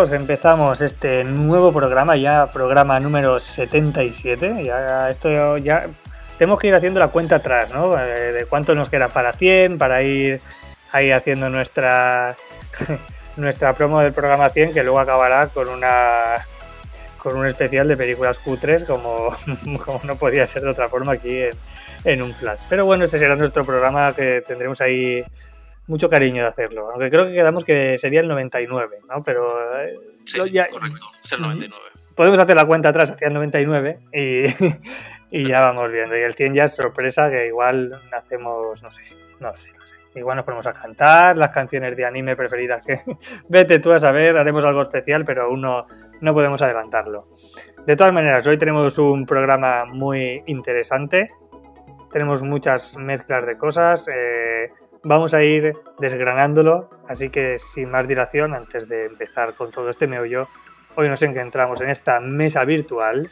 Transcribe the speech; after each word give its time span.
Empezamos 0.00 0.80
este 0.80 1.24
nuevo 1.24 1.74
programa, 1.74 2.16
ya 2.16 2.50
programa 2.50 2.98
número 2.98 3.38
77. 3.38 4.64
Ya 4.64 5.10
esto 5.10 5.58
ya 5.58 5.88
tenemos 6.38 6.58
que 6.58 6.68
ir 6.68 6.74
haciendo 6.74 7.00
la 7.00 7.08
cuenta 7.08 7.36
atrás, 7.36 7.70
¿no? 7.70 8.00
Eh, 8.00 8.32
de 8.32 8.46
cuánto 8.46 8.74
nos 8.74 8.88
queda 8.88 9.08
para 9.08 9.34
100, 9.34 9.76
para 9.76 10.02
ir 10.02 10.40
ahí 10.90 11.10
haciendo 11.10 11.50
nuestra 11.50 12.34
nuestra 13.36 13.74
promo 13.74 14.00
del 14.00 14.14
programa 14.14 14.48
100 14.48 14.72
que 14.72 14.82
luego 14.82 15.00
acabará 15.00 15.48
con 15.48 15.68
una 15.68 16.38
con 17.18 17.36
un 17.36 17.46
especial 17.46 17.86
de 17.86 17.98
películas 17.98 18.38
cutres 18.38 18.86
como, 18.86 19.36
como 19.84 20.00
no 20.04 20.16
podía 20.16 20.46
ser 20.46 20.62
de 20.62 20.70
otra 20.70 20.88
forma 20.88 21.12
aquí 21.12 21.42
en, 21.42 21.52
en 22.04 22.22
un 22.22 22.34
flash. 22.34 22.62
Pero 22.70 22.86
bueno, 22.86 23.04
ese 23.04 23.18
será 23.18 23.36
nuestro 23.36 23.66
programa 23.66 24.14
que 24.14 24.42
tendremos 24.46 24.80
ahí 24.80 25.22
mucho 25.90 26.08
cariño 26.08 26.44
de 26.44 26.48
hacerlo. 26.48 26.88
Aunque 26.90 27.10
creo 27.10 27.26
que 27.26 27.32
quedamos 27.32 27.64
que 27.64 27.98
sería 27.98 28.20
el 28.20 28.28
99, 28.28 29.00
¿no? 29.08 29.22
Pero. 29.22 29.80
Eh, 29.80 29.92
sí, 30.24 30.38
ya, 30.50 30.68
correcto, 30.68 31.04
es 31.24 31.32
el 31.32 31.42
99. 31.42 31.84
Podemos 32.14 32.38
hacer 32.38 32.56
la 32.56 32.64
cuenta 32.64 32.90
atrás 32.90 33.10
hacia 33.10 33.28
el 33.28 33.34
99 33.34 33.98
y, 34.12 34.44
y 35.30 35.48
ya 35.48 35.60
vamos 35.60 35.90
viendo. 35.90 36.16
Y 36.16 36.20
el 36.20 36.34
100 36.34 36.54
ya 36.54 36.64
es 36.64 36.76
sorpresa 36.76 37.28
que 37.28 37.48
igual 37.48 38.00
hacemos, 38.16 38.82
no 38.82 38.90
sé, 38.90 39.02
no 39.40 39.56
sé, 39.56 39.72
no 39.76 39.86
sé. 39.86 39.96
Igual 40.14 40.36
nos 40.36 40.44
ponemos 40.44 40.66
a 40.66 40.72
cantar 40.72 41.36
las 41.36 41.50
canciones 41.50 41.96
de 41.96 42.04
anime 42.04 42.36
preferidas 42.36 42.82
que 42.82 43.00
vete 43.48 43.80
tú 43.80 43.92
a 43.92 43.98
saber, 43.98 44.36
haremos 44.36 44.64
algo 44.64 44.82
especial, 44.82 45.24
pero 45.24 45.44
aún 45.44 45.60
no, 45.60 45.86
no 46.20 46.34
podemos 46.34 46.62
adelantarlo. 46.62 47.28
De 47.84 47.96
todas 47.96 48.12
maneras, 48.12 48.46
hoy 48.46 48.58
tenemos 48.58 48.96
un 48.98 49.26
programa 49.26 49.86
muy 49.86 50.42
interesante. 50.46 51.30
Tenemos 52.12 52.42
muchas 52.42 52.96
mezclas 52.96 53.46
de 53.46 53.56
cosas. 53.56 54.08
Eh, 54.08 54.70
vamos 55.02 55.34
a 55.34 55.42
ir 55.42 55.74
desgranándolo, 55.98 56.90
así 57.08 57.30
que 57.30 57.58
sin 57.58 57.90
más 57.90 58.06
dilación, 58.06 58.54
antes 58.54 58.88
de 58.88 59.06
empezar 59.06 59.54
con 59.54 59.70
todo 59.70 59.90
este 59.90 60.06
meollo, 60.06 60.48
hoy 60.96 61.08
nos 61.08 61.22
encontramos 61.22 61.80
en 61.80 61.90
esta 61.90 62.20
mesa 62.20 62.64
virtual, 62.64 63.30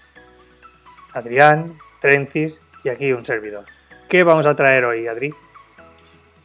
Adrián, 1.13 1.79
Trencis 2.01 2.63
y 2.85 2.89
aquí 2.89 3.13
un 3.13 3.25
servidor. 3.25 3.67
¿Qué 4.09 4.23
vamos 4.23 4.47
a 4.47 4.55
traer 4.55 4.85
hoy, 4.85 5.07
Adri? 5.07 5.35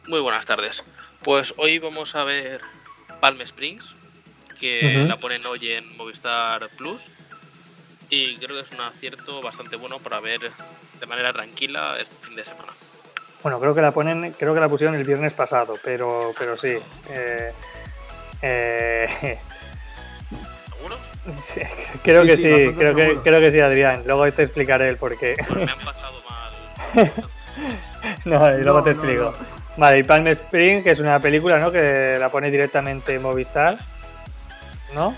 Muy 0.06 0.20
buenas 0.20 0.44
tardes. 0.44 0.84
Pues 1.22 1.54
hoy 1.56 1.78
vamos 1.78 2.14
a 2.14 2.24
ver 2.24 2.60
Palm 3.20 3.40
Springs, 3.40 3.96
que 4.60 5.02
la 5.06 5.18
ponen 5.18 5.46
hoy 5.46 5.72
en 5.72 5.96
Movistar 5.96 6.68
Plus. 6.76 7.08
Y 8.10 8.36
creo 8.36 8.56
que 8.56 8.60
es 8.60 8.72
un 8.72 8.82
acierto 8.82 9.40
bastante 9.40 9.76
bueno 9.76 9.98
para 9.98 10.20
ver 10.20 10.40
de 11.00 11.06
manera 11.06 11.32
tranquila 11.32 11.96
este 11.98 12.14
fin 12.16 12.36
de 12.36 12.44
semana. 12.44 12.72
Bueno, 13.44 13.60
creo 13.60 13.74
que 13.74 13.82
la 13.82 13.92
ponen, 13.92 14.32
creo 14.38 14.54
que 14.54 14.60
la 14.60 14.70
pusieron 14.70 14.96
el 14.96 15.04
viernes 15.04 15.34
pasado, 15.34 15.76
pero, 15.84 16.32
pero 16.38 16.56
sí. 16.56 16.78
Eh, 17.10 17.52
eh, 18.40 19.06
¿Seguro? 20.72 20.96
Sí, 21.42 21.60
creo 22.02 22.24
que 22.24 22.38
sí, 22.38 22.72
creo, 22.74 22.94
que, 22.94 23.18
creo 23.22 23.40
que 23.40 23.50
sí, 23.50 23.60
Adrián. 23.60 24.02
Luego 24.06 24.32
te 24.32 24.44
explicaré 24.44 24.88
el 24.88 24.96
porqué. 24.96 25.36
Pues 25.46 25.56
me 25.56 25.70
han 25.70 25.78
pasado 25.84 26.22
mal. 26.26 27.12
no, 28.24 28.58
y 28.58 28.62
luego 28.62 28.82
te 28.82 28.90
explico. 28.92 29.34
Vale, 29.76 29.98
y 29.98 30.04
Palm 30.04 30.26
Spring, 30.28 30.82
que 30.82 30.92
es 30.92 31.00
una 31.00 31.20
película, 31.20 31.58
¿no? 31.58 31.70
Que 31.70 32.16
la 32.18 32.30
pone 32.30 32.50
directamente 32.50 33.18
Movistar, 33.18 33.76
¿no? 34.94 35.14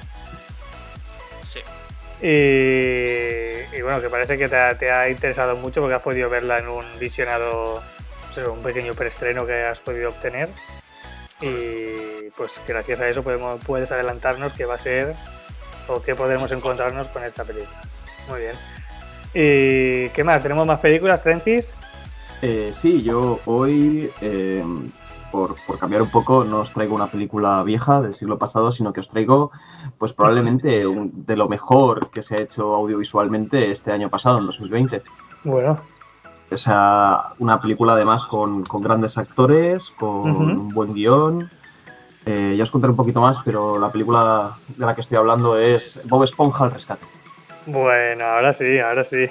Sí. 1.46 1.60
Y, 2.20 3.76
y 3.76 3.82
bueno, 3.82 4.00
que 4.00 4.08
parece 4.08 4.36
que 4.36 4.48
te 4.48 4.56
ha, 4.56 4.76
te 4.76 4.90
ha 4.90 5.08
interesado 5.08 5.54
mucho 5.54 5.80
porque 5.80 5.94
has 5.94 6.02
podido 6.02 6.28
verla 6.28 6.58
en 6.58 6.66
un 6.66 6.84
visionado 6.98 7.84
un 8.38 8.62
pequeño 8.62 8.94
preestreno 8.94 9.46
que 9.46 9.64
has 9.64 9.80
podido 9.80 10.10
obtener. 10.10 10.50
Y 11.40 12.30
pues 12.36 12.60
gracias 12.66 13.00
a 13.00 13.08
eso 13.08 13.22
podemos, 13.22 13.60
puedes 13.64 13.92
adelantarnos 13.92 14.52
qué 14.52 14.64
va 14.64 14.74
a 14.74 14.78
ser 14.78 15.14
o 15.88 16.00
qué 16.00 16.14
podremos 16.14 16.50
encontrarnos 16.52 17.08
con 17.08 17.24
esta 17.24 17.44
película. 17.44 17.80
Muy 18.28 18.40
bien. 18.40 18.56
¿Y 19.34 20.08
qué 20.10 20.24
más? 20.24 20.42
¿Tenemos 20.42 20.66
más 20.66 20.80
películas, 20.80 21.22
Trencis? 21.22 21.74
Eh, 22.42 22.70
sí, 22.74 23.02
yo 23.02 23.40
hoy, 23.46 24.10
eh, 24.20 24.64
por, 25.30 25.56
por, 25.66 25.78
cambiar 25.78 26.02
un 26.02 26.10
poco, 26.10 26.44
no 26.44 26.60
os 26.60 26.72
traigo 26.72 26.94
una 26.94 27.06
película 27.06 27.62
vieja 27.62 28.00
del 28.00 28.14
siglo 28.14 28.38
pasado, 28.38 28.72
sino 28.72 28.92
que 28.92 29.00
os 29.00 29.08
traigo, 29.08 29.50
pues 29.98 30.12
probablemente 30.12 30.84
de 30.86 31.36
lo 31.36 31.48
mejor 31.48 32.10
que 32.10 32.22
se 32.22 32.36
ha 32.36 32.38
hecho 32.38 32.74
audiovisualmente 32.74 33.70
este 33.70 33.92
año 33.92 34.08
pasado, 34.10 34.38
en 34.38 34.46
2020. 34.46 35.02
Bueno, 35.44 35.80
o 36.50 36.56
sea, 36.56 37.32
una 37.38 37.60
película 37.60 37.94
además 37.94 38.26
con, 38.26 38.64
con 38.64 38.82
grandes 38.82 39.18
actores, 39.18 39.90
con 39.98 40.30
un 40.30 40.68
buen 40.68 40.94
guion. 40.94 41.50
Eh, 42.24 42.54
ya 42.56 42.64
os 42.64 42.70
contaré 42.70 42.90
un 42.90 42.96
poquito 42.96 43.20
más, 43.20 43.38
pero 43.44 43.78
la 43.78 43.90
película 43.90 44.56
de 44.68 44.84
la 44.84 44.94
que 44.94 45.00
estoy 45.00 45.16
hablando 45.16 45.58
es 45.58 46.06
Bob 46.08 46.24
Esponja 46.24 46.64
al 46.64 46.72
rescate. 46.72 47.06
Bueno, 47.66 48.24
ahora 48.24 48.52
sí, 48.52 48.78
ahora 48.78 49.04
sí. 49.04 49.28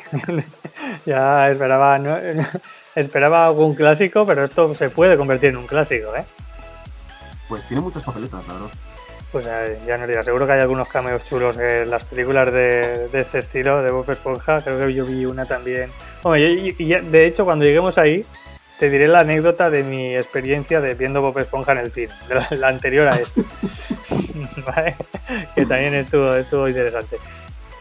ya 1.06 1.50
esperaba, 1.50 1.98
¿no? 1.98 2.18
esperaba 2.96 3.48
algún 3.48 3.76
clásico, 3.76 4.26
pero 4.26 4.44
esto 4.44 4.74
se 4.74 4.90
puede 4.90 5.18
convertir 5.18 5.50
en 5.50 5.58
un 5.58 5.68
clásico, 5.68 6.16
¿eh? 6.16 6.26
Pues 7.48 7.68
tiene 7.68 7.82
muchas 7.82 8.04
papeletas, 8.04 8.46
la 8.48 8.54
verdad. 8.54 8.70
Pues 9.32 9.46
ya 9.46 9.98
no 9.98 10.08
diría, 10.08 10.24
seguro 10.24 10.46
que 10.46 10.54
hay 10.54 10.62
algunos 10.62 10.88
cameos 10.88 11.24
chulos 11.26 11.58
en 11.58 11.90
las 11.90 12.06
películas 12.06 12.52
de, 12.54 13.10
de 13.10 13.20
este 13.20 13.40
estilo, 13.40 13.82
de 13.82 13.92
Bob 13.92 14.10
Esponja. 14.10 14.62
Creo 14.62 14.80
que 14.80 14.94
yo 14.94 15.06
vi 15.06 15.26
una 15.26 15.46
también. 15.46 15.92
y, 16.38 16.72
de 16.72 17.26
hecho, 17.26 17.44
cuando 17.44 17.66
lleguemos 17.66 17.98
ahí, 17.98 18.26
te 18.80 18.90
diré 18.90 19.08
la 19.08 19.20
anécdota 19.20 19.70
de 19.70 19.84
mi 19.84 20.16
experiencia 20.16 20.82
de 20.82 20.96
viendo 20.96 21.22
Bob 21.22 21.38
Esponja 21.40 21.74
en 21.74 21.80
el 21.80 21.92
cine, 21.92 22.14
de 22.28 22.58
la, 22.58 22.68
anterior 22.68 23.08
a 23.08 23.16
este. 23.18 23.42
¿Vale? 24.66 24.96
Que 25.54 25.66
también 25.66 25.96
estuvo, 25.96 26.34
estuvo 26.36 26.68
interesante. 26.68 27.18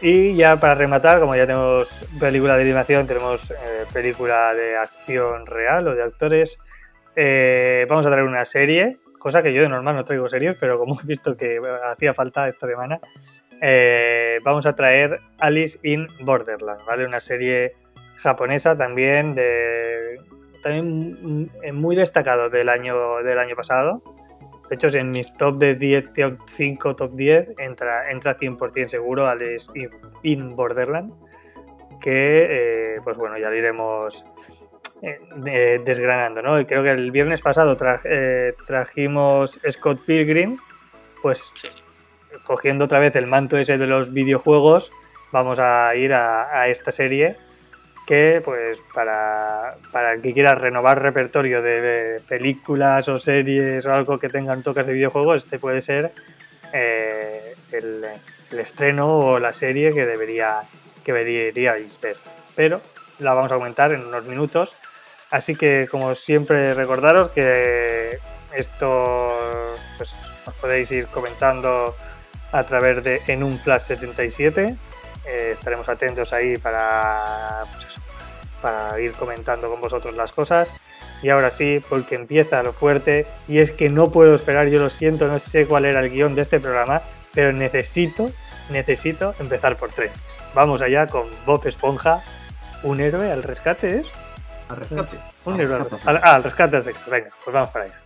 Y 0.01 0.35
ya 0.35 0.59
para 0.59 0.75
rematar, 0.75 1.19
como 1.19 1.35
ya 1.35 1.45
tenemos 1.45 2.05
película 2.19 2.55
de 2.57 2.63
animación, 2.63 3.07
tenemos 3.07 3.51
eh, 3.51 3.85
película 3.93 4.53
de 4.53 4.77
acción 4.77 5.45
real 5.45 5.87
o 5.87 5.95
de 5.95 6.03
actores, 6.03 6.59
eh, 7.15 7.85
vamos 7.89 8.05
a 8.05 8.09
traer 8.09 8.25
una 8.25 8.45
serie 8.45 8.99
cosa 9.25 9.41
que 9.41 9.51
yo 9.55 9.63
de 9.63 9.69
normal 9.69 9.95
no 9.95 10.05
traigo 10.05 10.27
serios, 10.27 10.55
pero 10.59 10.77
como 10.77 10.95
he 11.03 11.07
visto 11.07 11.35
que 11.35 11.59
hacía 11.89 12.13
falta 12.13 12.47
esta 12.47 12.67
semana, 12.67 12.99
eh, 13.59 14.37
vamos 14.43 14.67
a 14.67 14.75
traer 14.75 15.19
Alice 15.39 15.79
in 15.81 16.07
Borderland, 16.21 16.85
¿vale? 16.85 17.07
Una 17.07 17.19
serie 17.19 17.73
japonesa 18.17 18.77
también 18.77 19.33
de 19.33 20.21
también 20.61 21.49
muy 21.73 21.95
destacado 21.95 22.51
del 22.51 22.69
año 22.69 23.23
del 23.23 23.39
año 23.39 23.55
pasado. 23.55 24.03
De 24.69 24.75
hecho, 24.75 24.89
en 24.95 25.09
mis 25.09 25.33
top 25.33 25.57
de 25.57 25.73
10, 25.73 26.13
top 26.13 26.39
5, 26.45 26.95
top 26.95 27.15
10 27.15 27.55
entra, 27.57 28.11
entra 28.11 28.37
100% 28.37 28.87
seguro 28.87 29.27
Alice 29.27 29.71
in 30.21 30.51
Borderland. 30.51 31.13
Que, 31.99 32.95
eh, 32.95 33.01
pues 33.03 33.17
bueno, 33.17 33.39
ya 33.39 33.49
lo 33.49 33.55
iremos 33.55 34.23
eh, 35.05 35.81
desgranando, 35.85 36.41
¿no? 36.41 36.59
Y 36.59 36.65
creo 36.65 36.81
que 36.81 36.89
el 36.89 37.11
viernes 37.11 37.41
pasado 37.41 37.77
eh, 38.05 38.53
trajimos 38.65 39.59
Scott 39.69 40.03
Pilgrim, 40.03 40.57
pues 41.21 41.53
cogiendo 42.43 42.85
otra 42.85 42.97
vez 42.97 43.15
el 43.15 43.27
manto 43.27 43.57
ese 43.57 43.77
de 43.77 43.85
los 43.85 44.11
videojuegos, 44.13 44.91
vamos 45.31 45.59
a 45.59 45.95
ir 45.95 46.11
a, 46.13 46.67
esta 46.69 46.91
serie 46.91 47.37
que, 48.07 48.41
pues, 48.43 48.81
para, 48.95 49.75
para 49.91 50.19
que 50.21 50.33
quiera 50.33 50.55
renovar 50.55 51.01
repertorio 51.01 51.61
de, 51.61 52.21
películas 52.27 53.07
o 53.07 53.19
series 53.19 53.85
o 53.85 53.93
algo 53.93 54.17
que 54.17 54.29
tengan 54.29 54.63
toques 54.63 54.87
de 54.87 54.93
videojuegos, 54.93 55.45
este 55.45 55.59
puede 55.59 55.81
ser 55.81 56.13
eh, 56.73 57.53
el, 57.71 58.05
el, 58.51 58.59
estreno 58.59 59.07
o 59.07 59.39
la 59.39 59.53
serie 59.53 59.93
que 59.93 60.05
debería 60.07 60.61
que 61.03 61.13
deberíais 61.13 62.01
ver. 62.01 62.17
Pero 62.55 62.81
la 63.19 63.33
vamos 63.33 63.51
a 63.51 63.55
comentar 63.55 63.91
en 63.91 64.03
unos 64.03 64.25
minutos. 64.25 64.75
Así 65.35 65.53
que, 65.57 65.85
como 65.91 66.15
siempre, 66.15 66.73
recordaros 66.73 67.27
que 67.27 68.19
esto 68.55 69.37
pues, 69.97 70.15
os 70.45 70.53
podéis 70.53 70.89
ir 70.93 71.07
comentando 71.07 71.93
a 72.53 72.63
través 72.65 73.03
de 73.03 73.21
en 73.27 73.43
un 73.43 73.59
flash 73.59 73.81
77. 73.81 74.77
Eh, 75.25 75.49
estaremos 75.51 75.89
atentos 75.89 76.31
ahí 76.31 76.57
para, 76.57 77.65
pues 77.69 77.99
para 78.61 78.97
ir 79.01 79.11
comentando 79.11 79.69
con 79.69 79.81
vosotros 79.81 80.15
las 80.15 80.31
cosas. 80.31 80.73
Y 81.21 81.27
ahora 81.27 81.49
sí, 81.49 81.83
porque 81.89 82.15
empieza 82.15 82.63
lo 82.63 82.71
fuerte, 82.71 83.27
y 83.49 83.59
es 83.59 83.73
que 83.73 83.89
no 83.89 84.11
puedo 84.11 84.35
esperar, 84.35 84.69
yo 84.69 84.79
lo 84.79 84.89
siento, 84.89 85.27
no 85.27 85.39
sé 85.39 85.65
cuál 85.65 85.83
era 85.83 85.99
el 85.99 86.11
guion 86.11 86.35
de 86.35 86.43
este 86.43 86.61
programa, 86.61 87.01
pero 87.33 87.51
necesito, 87.51 88.31
necesito 88.69 89.35
empezar 89.41 89.75
por 89.75 89.91
tres. 89.91 90.13
Vamos 90.53 90.81
allá 90.81 91.07
con 91.07 91.27
Bob 91.45 91.67
Esponja, 91.67 92.23
un 92.83 93.01
héroe 93.01 93.33
al 93.33 93.43
rescate, 93.43 93.99
¿es? 93.99 94.07
Al 94.69 94.77
rescate. 94.77 95.19
Un 95.45 95.53
al 95.53 95.67
rescate. 95.67 96.09
Al, 96.09 96.17
ah, 96.17 96.35
al 96.35 96.43
rescate 96.43 96.77
Venga, 97.09 97.29
pues 97.43 97.53
vamos 97.53 97.69
para 97.69 97.85
allá. 97.85 98.01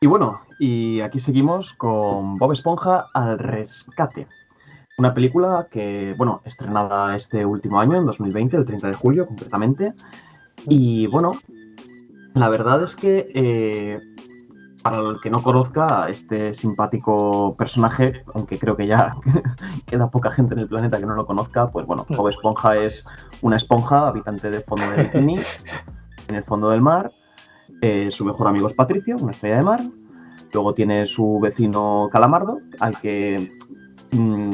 Y 0.00 0.06
Y 0.06 0.08
bueno, 0.08 0.42
y 0.60 1.00
aquí 1.00 1.18
seguimos 1.18 1.72
con 1.72 2.36
Bob 2.36 2.52
Esponja 2.52 3.06
al 3.12 3.38
rescate. 3.38 4.28
Una 4.98 5.12
película 5.12 5.66
que, 5.70 6.14
bueno, 6.16 6.42
estrenada 6.44 7.16
este 7.16 7.44
último 7.44 7.80
año, 7.80 7.98
en 7.98 8.06
2020, 8.06 8.56
el 8.56 8.64
30 8.64 8.86
de 8.88 8.94
julio 8.94 9.26
concretamente. 9.26 9.94
Y 10.68 11.06
bueno, 11.06 11.32
la 12.34 12.48
verdad 12.48 12.82
es 12.82 12.96
que 12.96 13.30
eh, 13.34 14.00
para 14.82 14.98
el 15.00 15.20
que 15.20 15.30
no 15.30 15.42
conozca 15.42 16.06
este 16.08 16.54
simpático 16.54 17.56
personaje, 17.56 18.24
aunque 18.34 18.58
creo 18.58 18.76
que 18.76 18.86
ya 18.86 19.16
queda 19.86 20.10
poca 20.10 20.30
gente 20.30 20.54
en 20.54 20.60
el 20.60 20.68
planeta 20.68 20.98
que 20.98 21.06
no 21.06 21.14
lo 21.14 21.26
conozca, 21.26 21.70
pues 21.70 21.86
bueno, 21.86 22.06
Bob 22.08 22.28
Esponja 22.28 22.76
es 22.76 23.04
una 23.42 23.56
esponja 23.56 24.08
habitante 24.08 24.50
del 24.50 24.62
fondo 24.62 24.88
del 24.90 25.06
bikini, 25.06 25.38
en 26.28 26.34
el 26.34 26.44
fondo 26.44 26.70
del 26.70 26.82
mar. 26.82 27.10
Eh, 27.80 28.10
su 28.10 28.24
mejor 28.24 28.48
amigo 28.48 28.68
es 28.68 28.74
Patricio, 28.74 29.16
una 29.16 29.32
estrella 29.32 29.56
de 29.56 29.62
mar. 29.62 29.80
Luego 30.52 30.74
tiene 30.74 31.06
su 31.06 31.40
vecino 31.40 32.08
Calamardo, 32.12 32.60
al 32.80 32.98
que, 33.00 33.50
mm, 34.12 34.50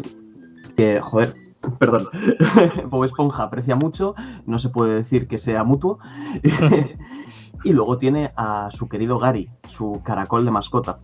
que 0.76 1.00
joder, 1.00 1.35
perdón, 1.79 2.09
Bob 2.88 3.05
Esponja 3.05 3.44
aprecia 3.44 3.76
mucho, 3.76 4.14
no 4.47 4.59
se 4.59 4.69
puede 4.69 4.94
decir 4.94 5.29
que 5.29 5.38
sea 5.38 5.64
mutuo. 5.64 5.99
y 7.64 7.73
luego 7.73 7.99
tiene 7.99 8.32
a 8.37 8.69
su 8.73 8.88
querido 8.88 9.19
Gary, 9.19 9.50
su 9.69 10.03
caracol 10.05 10.44
de 10.44 10.50
mascota. 10.50 10.99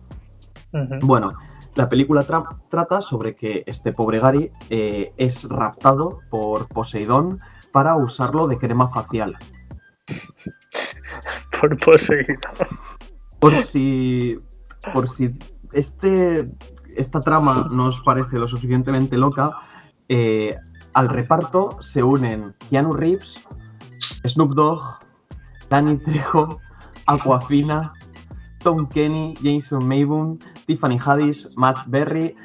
Bueno, 1.01 1.31
la 1.75 1.89
película 1.89 2.23
trata 2.69 3.01
sobre 3.01 3.35
que 3.35 3.63
este 3.65 3.91
pobre 3.91 4.19
Gary 4.19 4.51
eh, 4.69 5.13
es 5.17 5.47
raptado 5.49 6.19
por 6.29 6.67
Poseidón 6.67 7.39
para 7.71 7.95
usarlo 7.95 8.47
de 8.47 8.57
crema 8.57 8.89
facial. 8.89 9.35
por 11.59 11.77
Poseidón. 11.79 12.37
Por 13.39 13.51
si, 13.53 14.37
por 14.93 15.09
si 15.09 15.39
este, 15.71 16.51
esta 16.95 17.21
trama 17.21 17.69
nos 17.71 18.01
parece 18.01 18.37
lo 18.37 18.47
suficientemente 18.47 19.17
loca, 19.17 19.51
eh, 20.09 20.57
al 20.93 21.07
reparto 21.07 21.81
se 21.81 22.03
unen 22.03 22.55
Keanu 22.69 22.93
Reeves, 22.93 23.45
Snoop 24.25 24.53
Dogg, 24.53 24.81
Danny 25.69 25.97
Trejo, 25.97 26.59
Aquafina, 27.05 27.93
Tom 28.63 28.87
Kenny, 28.87 29.35
Jason 29.41 29.87
Mayboom, 29.87 30.39
Tiffany 30.65 30.99
Haddish, 30.99 31.55
Matt 31.57 31.87
Berry 31.87 32.35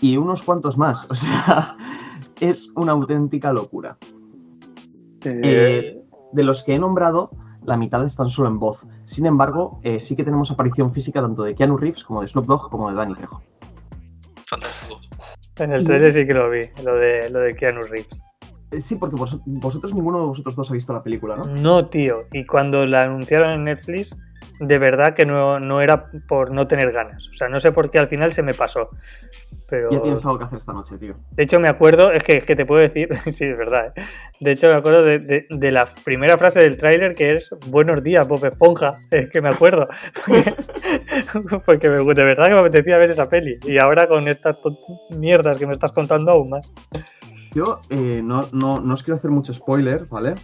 y 0.00 0.16
unos 0.16 0.42
cuantos 0.42 0.78
más. 0.78 1.06
O 1.10 1.14
sea, 1.14 1.76
es 2.40 2.70
una 2.76 2.92
auténtica 2.92 3.52
locura. 3.52 3.98
Eh, 5.22 6.02
de 6.32 6.42
los 6.44 6.62
que 6.62 6.74
he 6.74 6.78
nombrado, 6.78 7.30
la 7.64 7.76
mitad 7.76 8.04
están 8.04 8.30
solo 8.30 8.48
en 8.48 8.58
voz. 8.58 8.86
Sin 9.04 9.26
embargo, 9.26 9.80
eh, 9.82 10.00
sí 10.00 10.16
que 10.16 10.24
tenemos 10.24 10.50
aparición 10.50 10.92
física 10.92 11.20
tanto 11.20 11.42
de 11.42 11.54
Keanu 11.54 11.76
Reeves 11.76 12.04
como 12.04 12.22
de 12.22 12.28
Snoop 12.28 12.46
Dogg 12.46 12.70
como 12.70 12.88
de 12.88 12.96
Danny 12.96 13.14
Trejo. 13.14 13.42
En 15.60 15.72
el 15.72 15.84
trailer 15.84 16.12
sí 16.12 16.26
que 16.26 16.34
lo 16.34 16.48
vi, 16.50 16.60
lo 16.84 16.96
de, 16.96 17.28
lo 17.30 17.40
de 17.40 17.54
Keanu 17.54 17.82
Reeves. 17.82 18.08
Eh, 18.70 18.80
sí, 18.80 18.96
porque 18.96 19.16
vosotros, 19.16 19.94
ninguno 19.94 20.20
de 20.20 20.26
vosotros 20.26 20.56
dos 20.56 20.70
ha 20.70 20.74
visto 20.74 20.92
la 20.92 21.02
película, 21.02 21.36
¿no? 21.36 21.44
No, 21.44 21.88
tío. 21.88 22.26
Y 22.32 22.46
cuando 22.46 22.86
la 22.86 23.04
anunciaron 23.04 23.52
en 23.52 23.64
Netflix, 23.64 24.16
de 24.60 24.78
verdad 24.78 25.14
que 25.14 25.24
no, 25.24 25.58
no, 25.58 25.80
era 25.80 26.10
por 26.28 26.52
no 26.52 26.66
tener 26.66 26.92
ganas. 26.92 27.28
O 27.28 27.34
sea, 27.34 27.48
no 27.48 27.58
sé 27.58 27.72
por 27.72 27.88
qué 27.90 27.98
al 27.98 28.08
final 28.08 28.32
se 28.32 28.42
me 28.42 28.52
pasó. 28.52 28.90
Pero... 29.68 29.90
Ya 29.90 30.02
tienes 30.02 30.24
algo 30.24 30.38
que 30.38 30.44
hacer 30.44 30.58
esta 30.58 30.72
noche, 30.72 30.98
tío. 30.98 31.14
De 31.30 31.42
hecho, 31.42 31.58
me 31.58 31.68
acuerdo, 31.68 32.12
es 32.12 32.22
que, 32.22 32.36
es 32.36 32.44
que 32.44 32.54
te 32.56 32.66
puedo 32.66 32.80
decir, 32.80 33.08
sí, 33.32 33.46
es 33.46 33.56
verdad. 33.56 33.92
¿eh? 33.96 34.02
De 34.38 34.52
hecho, 34.52 34.68
me 34.68 34.74
acuerdo 34.74 35.02
de, 35.02 35.46
de, 35.48 35.72
la 35.72 35.88
primera 36.04 36.36
frase 36.36 36.60
del 36.60 36.76
tráiler 36.76 37.14
que 37.14 37.30
es 37.30 37.54
Buenos 37.68 38.02
días, 38.02 38.28
Bob 38.28 38.44
Esponja. 38.44 38.98
Es 39.10 39.30
que 39.30 39.40
me 39.40 39.48
acuerdo. 39.48 39.88
Porque, 41.64 41.88
de 41.88 42.24
verdad 42.24 42.48
que 42.48 42.54
me 42.54 42.60
apetecía 42.60 42.98
ver 42.98 43.10
esa 43.10 43.28
peli. 43.28 43.58
Y 43.64 43.78
ahora 43.78 44.06
con 44.06 44.28
estas 44.28 44.58
mierdas 45.16 45.56
que 45.56 45.66
me 45.66 45.72
estás 45.72 45.92
contando 45.92 46.32
aún 46.32 46.50
más. 46.50 46.72
Yo 47.54 47.80
eh, 47.90 48.22
no, 48.22 48.40
os 48.40 49.02
quiero 49.02 49.16
hacer 49.16 49.30
mucho 49.30 49.52
spoiler, 49.52 50.04
¿vale? 50.10 50.34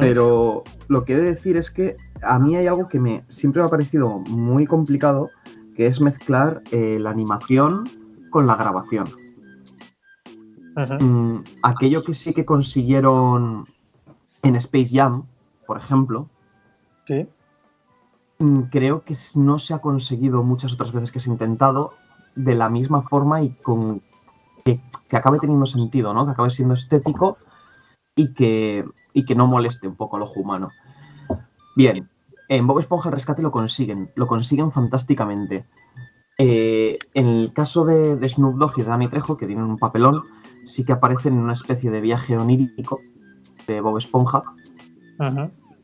Pero 0.00 0.62
lo 0.88 1.04
que 1.04 1.12
he 1.12 1.16
de 1.16 1.22
decir 1.22 1.56
es 1.56 1.70
que 1.70 1.96
a 2.22 2.38
mí 2.38 2.56
hay 2.56 2.66
algo 2.66 2.88
que 2.88 3.00
me 3.00 3.24
siempre 3.28 3.60
me 3.60 3.68
ha 3.68 3.70
parecido 3.70 4.20
muy 4.30 4.66
complicado, 4.66 5.30
que 5.76 5.86
es 5.86 6.00
mezclar 6.00 6.62
eh, 6.70 6.98
la 7.00 7.10
animación 7.10 7.84
con 8.30 8.46
la 8.46 8.56
grabación. 8.56 9.06
Mm, 11.00 11.38
aquello 11.62 12.02
que 12.02 12.14
sí 12.14 12.32
que 12.34 12.44
consiguieron 12.44 13.64
en 14.42 14.56
Space 14.56 14.90
Jam, 14.96 15.24
por 15.66 15.78
ejemplo, 15.78 16.28
¿Sí? 17.04 17.26
Mm, 18.38 18.62
creo 18.62 19.04
que 19.04 19.14
no 19.36 19.58
se 19.58 19.74
ha 19.74 19.78
conseguido 19.78 20.42
muchas 20.42 20.72
otras 20.72 20.92
veces 20.92 21.12
que 21.12 21.20
se 21.20 21.30
ha 21.30 21.32
intentado 21.32 21.92
de 22.34 22.54
la 22.54 22.68
misma 22.68 23.02
forma 23.02 23.42
y 23.42 23.50
con 23.50 24.02
que, 24.64 24.80
acabe 25.12 25.38
teniendo 25.38 25.66
sentido, 25.66 26.12
¿no? 26.12 26.24
Que 26.24 26.32
acabe 26.32 26.50
siendo 26.50 26.74
estético 26.74 27.38
y 28.16 28.34
que, 28.34 28.84
y 29.14 29.24
que 29.24 29.34
no 29.34 29.46
moleste 29.46 29.88
un 29.88 29.96
poco 29.96 30.16
al 30.16 30.22
ojo 30.22 30.40
humano. 30.40 30.68
Bien, 31.76 32.10
en 32.48 32.66
Bob 32.66 32.80
Esponja 32.80 33.08
el 33.08 33.14
rescate 33.14 33.40
lo 33.40 33.50
consiguen, 33.50 34.10
lo 34.16 34.26
consiguen 34.26 34.70
fantásticamente. 34.70 35.64
Eh, 36.36 36.98
en 37.14 37.26
el 37.26 37.52
caso 37.52 37.84
de, 37.84 38.28
Snoop 38.28 38.56
Dogg 38.56 38.78
y 38.78 38.82
de 38.82 38.88
Danny 38.88 39.08
Trejo, 39.08 39.36
que 39.36 39.46
tienen 39.46 39.64
un 39.64 39.78
papelón, 39.78 40.24
sí 40.66 40.84
que 40.84 40.92
aparecen 40.92 41.34
en 41.34 41.40
una 41.40 41.52
especie 41.52 41.90
de 41.90 42.00
viaje 42.00 42.36
onírico 42.36 43.00
de 43.66 43.80
Bob 43.80 43.98
Esponja. 43.98 44.42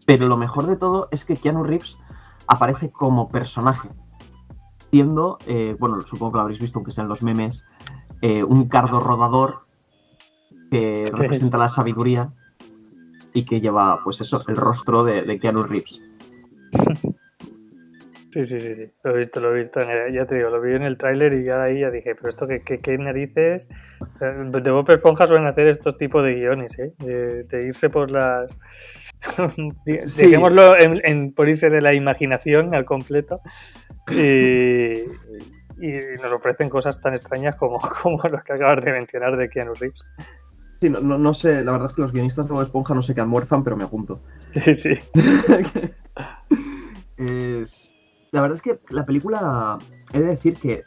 Pero 0.06 0.26
lo 0.26 0.36
mejor 0.36 0.66
de 0.66 0.76
todo 0.76 1.08
es 1.12 1.24
que 1.24 1.36
Keanu 1.36 1.62
Reeves 1.62 1.96
aparece 2.48 2.90
como 2.90 3.28
personaje, 3.28 3.88
siendo, 4.90 5.38
eh, 5.46 5.76
bueno, 5.78 6.00
supongo 6.00 6.32
que 6.32 6.36
lo 6.36 6.42
habréis 6.42 6.60
visto, 6.60 6.80
aunque 6.80 6.90
sean 6.90 7.06
los 7.06 7.22
memes, 7.22 7.64
eh, 8.22 8.42
un 8.42 8.68
cardo 8.68 8.98
rodador 8.98 9.66
que 10.70 11.04
representa 11.12 11.58
la 11.58 11.68
sabiduría 11.68 12.32
y 13.32 13.44
que 13.44 13.60
lleva, 13.60 14.00
pues 14.02 14.20
eso, 14.20 14.42
el 14.48 14.56
rostro 14.56 15.04
de, 15.04 15.38
Keanu 15.38 15.62
Reeves. 15.62 16.00
Sí, 18.32 18.44
sí, 18.44 18.60
sí, 18.60 18.76
sí, 18.76 18.92
lo 19.02 19.10
he 19.10 19.18
visto, 19.18 19.40
lo 19.40 19.52
he 19.52 19.58
visto. 19.58 19.80
ya 20.12 20.24
te 20.24 20.36
digo, 20.36 20.50
lo 20.50 20.60
vi 20.60 20.74
en 20.74 20.84
el 20.84 20.96
tráiler 20.96 21.34
y 21.34 21.42
ya 21.42 21.64
ahí 21.64 21.80
ya 21.80 21.90
dije, 21.90 22.14
pero 22.14 22.28
esto 22.28 22.46
qué, 22.46 22.60
qué, 22.62 22.96
narices. 22.96 23.68
Eh, 24.20 24.60
de 24.62 24.70
Bob 24.70 24.88
Esponja 24.88 25.26
suelen 25.26 25.48
hacer 25.48 25.66
estos 25.66 25.98
tipos 25.98 26.22
de 26.22 26.34
guiones, 26.34 26.78
¿eh? 26.78 26.92
De, 27.00 27.64
irse 27.64 27.90
por 27.90 28.12
las. 28.12 28.56
Dejémoslo 29.84 30.78
en, 30.78 31.30
por 31.30 31.48
irse 31.48 31.70
de 31.70 31.80
la 31.80 31.92
imaginación 31.92 32.72
al 32.72 32.84
completo. 32.84 33.40
Y, 34.12 35.00
y 35.80 35.92
nos 36.22 36.32
ofrecen 36.32 36.68
cosas 36.68 37.00
tan 37.00 37.14
extrañas 37.14 37.56
como, 37.56 37.80
como 38.02 38.22
lo 38.28 38.38
que 38.42 38.52
acabas 38.52 38.84
de 38.84 38.92
mencionar 38.92 39.36
de 39.36 39.48
Keanu 39.48 39.74
Reeves. 39.74 40.06
Sí, 40.80 40.88
no, 40.88 41.00
no, 41.00 41.34
sé, 41.34 41.62
la 41.62 41.72
verdad 41.72 41.88
es 41.88 41.94
que 41.94 42.00
los 42.02 42.12
guionistas 42.12 42.46
de 42.48 42.54
Bob 42.54 42.62
Esponja 42.62 42.94
no 42.94 43.02
sé 43.02 43.14
qué 43.14 43.20
almuerzan, 43.20 43.62
pero 43.62 43.76
me 43.76 43.84
apunto. 43.84 44.20
Sí, 44.52 44.74
sí. 44.74 44.90
La 48.32 48.40
verdad 48.40 48.56
es 48.56 48.62
que 48.62 48.80
la 48.90 49.04
película, 49.04 49.76
he 50.12 50.20
de 50.20 50.26
decir 50.26 50.54
que 50.54 50.84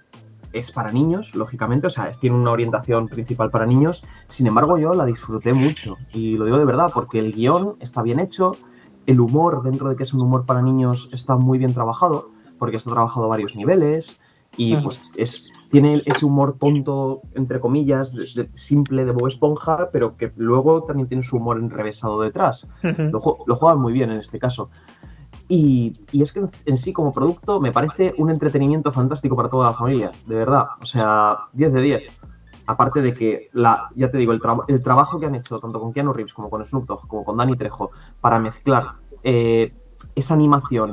es 0.54 0.72
para 0.72 0.92
niños, 0.92 1.36
lógicamente, 1.36 1.88
o 1.88 1.90
sea, 1.90 2.12
tiene 2.12 2.38
una 2.38 2.52
orientación 2.52 3.08
principal 3.08 3.52
para 3.52 3.66
niños, 3.66 4.04
sin 4.30 4.48
embargo 4.48 4.78
yo 4.78 4.94
la 4.94 5.06
disfruté 5.06 5.52
mucho, 5.52 5.98
y 6.14 6.38
lo 6.38 6.46
digo 6.46 6.58
de 6.58 6.66
verdad, 6.66 6.90
porque 6.94 7.20
el 7.20 7.34
guion 7.34 7.76
está 7.82 8.02
bien 8.02 8.20
hecho, 8.20 8.54
el 9.08 9.20
humor, 9.20 9.62
dentro 9.64 9.90
de 9.90 9.96
que 9.98 10.04
es 10.04 10.14
un 10.14 10.22
humor 10.22 10.46
para 10.46 10.62
niños, 10.62 11.10
está 11.12 11.36
muy 11.36 11.60
bien 11.60 11.74
trabajado, 11.74 12.32
porque 12.58 12.78
está 12.78 12.92
trabajado 12.92 13.26
a 13.26 13.30
varios 13.30 13.56
niveles, 13.56 14.20
y 14.58 14.76
pues 14.78 15.12
es, 15.18 15.52
tiene 15.70 16.02
ese 16.06 16.26
humor 16.26 16.58
tonto, 16.60 17.22
entre 17.34 17.60
comillas, 17.60 18.16
simple 18.54 19.06
de 19.06 19.12
Bob 19.12 19.28
Esponja, 19.28 19.90
pero 19.92 20.16
que 20.16 20.32
luego 20.36 20.84
también 20.84 21.08
tiene 21.08 21.24
su 21.24 21.38
humor 21.38 21.58
enrevesado 21.58 22.22
detrás. 22.22 22.68
lo, 22.82 23.20
juegan 23.20 23.80
muy 23.80 23.94
bien 23.94 24.12
en 24.12 24.20
este 24.20 24.38
caso. 24.38 24.70
Y, 25.50 25.94
es 26.12 26.32
que 26.32 26.46
en 26.66 26.78
sí, 26.78 26.94
como 26.94 27.12
producto, 27.12 27.60
me 27.60 27.72
parece 27.72 28.14
un 28.18 28.30
entretenimiento 28.30 28.92
fantástico 28.92 29.36
para 29.36 29.50
toda 29.50 29.68
la 29.68 29.74
familia, 29.74 30.12
de 30.28 30.36
verdad. 30.36 30.68
O 30.82 30.86
sea, 30.86 31.38
10 31.54 31.74
de 31.74 31.82
10. 31.82 32.20
Aparte 32.66 33.02
de 33.02 33.12
que, 33.12 33.50
la, 33.54 33.90
ya 33.96 34.10
te 34.10 34.18
digo, 34.18 34.32
el, 34.32 34.42
el 34.68 34.84
trabajo 34.84 35.20
que 35.20 35.26
han 35.26 35.36
hecho 35.36 35.58
tanto 35.58 35.82
con 35.82 35.92
Keanu 35.92 36.14
Reeves 36.14 36.34
como 36.34 36.50
con 36.50 36.66
Snoop 36.66 36.86
Dogg, 36.86 37.08
como 37.08 37.26
con 37.26 37.38
Danny 37.38 37.58
Trejo, 37.58 37.92
para 38.22 38.40
mezclar 38.40 38.94
eh, 39.24 39.74
esa 40.16 40.34
animación 40.34 40.92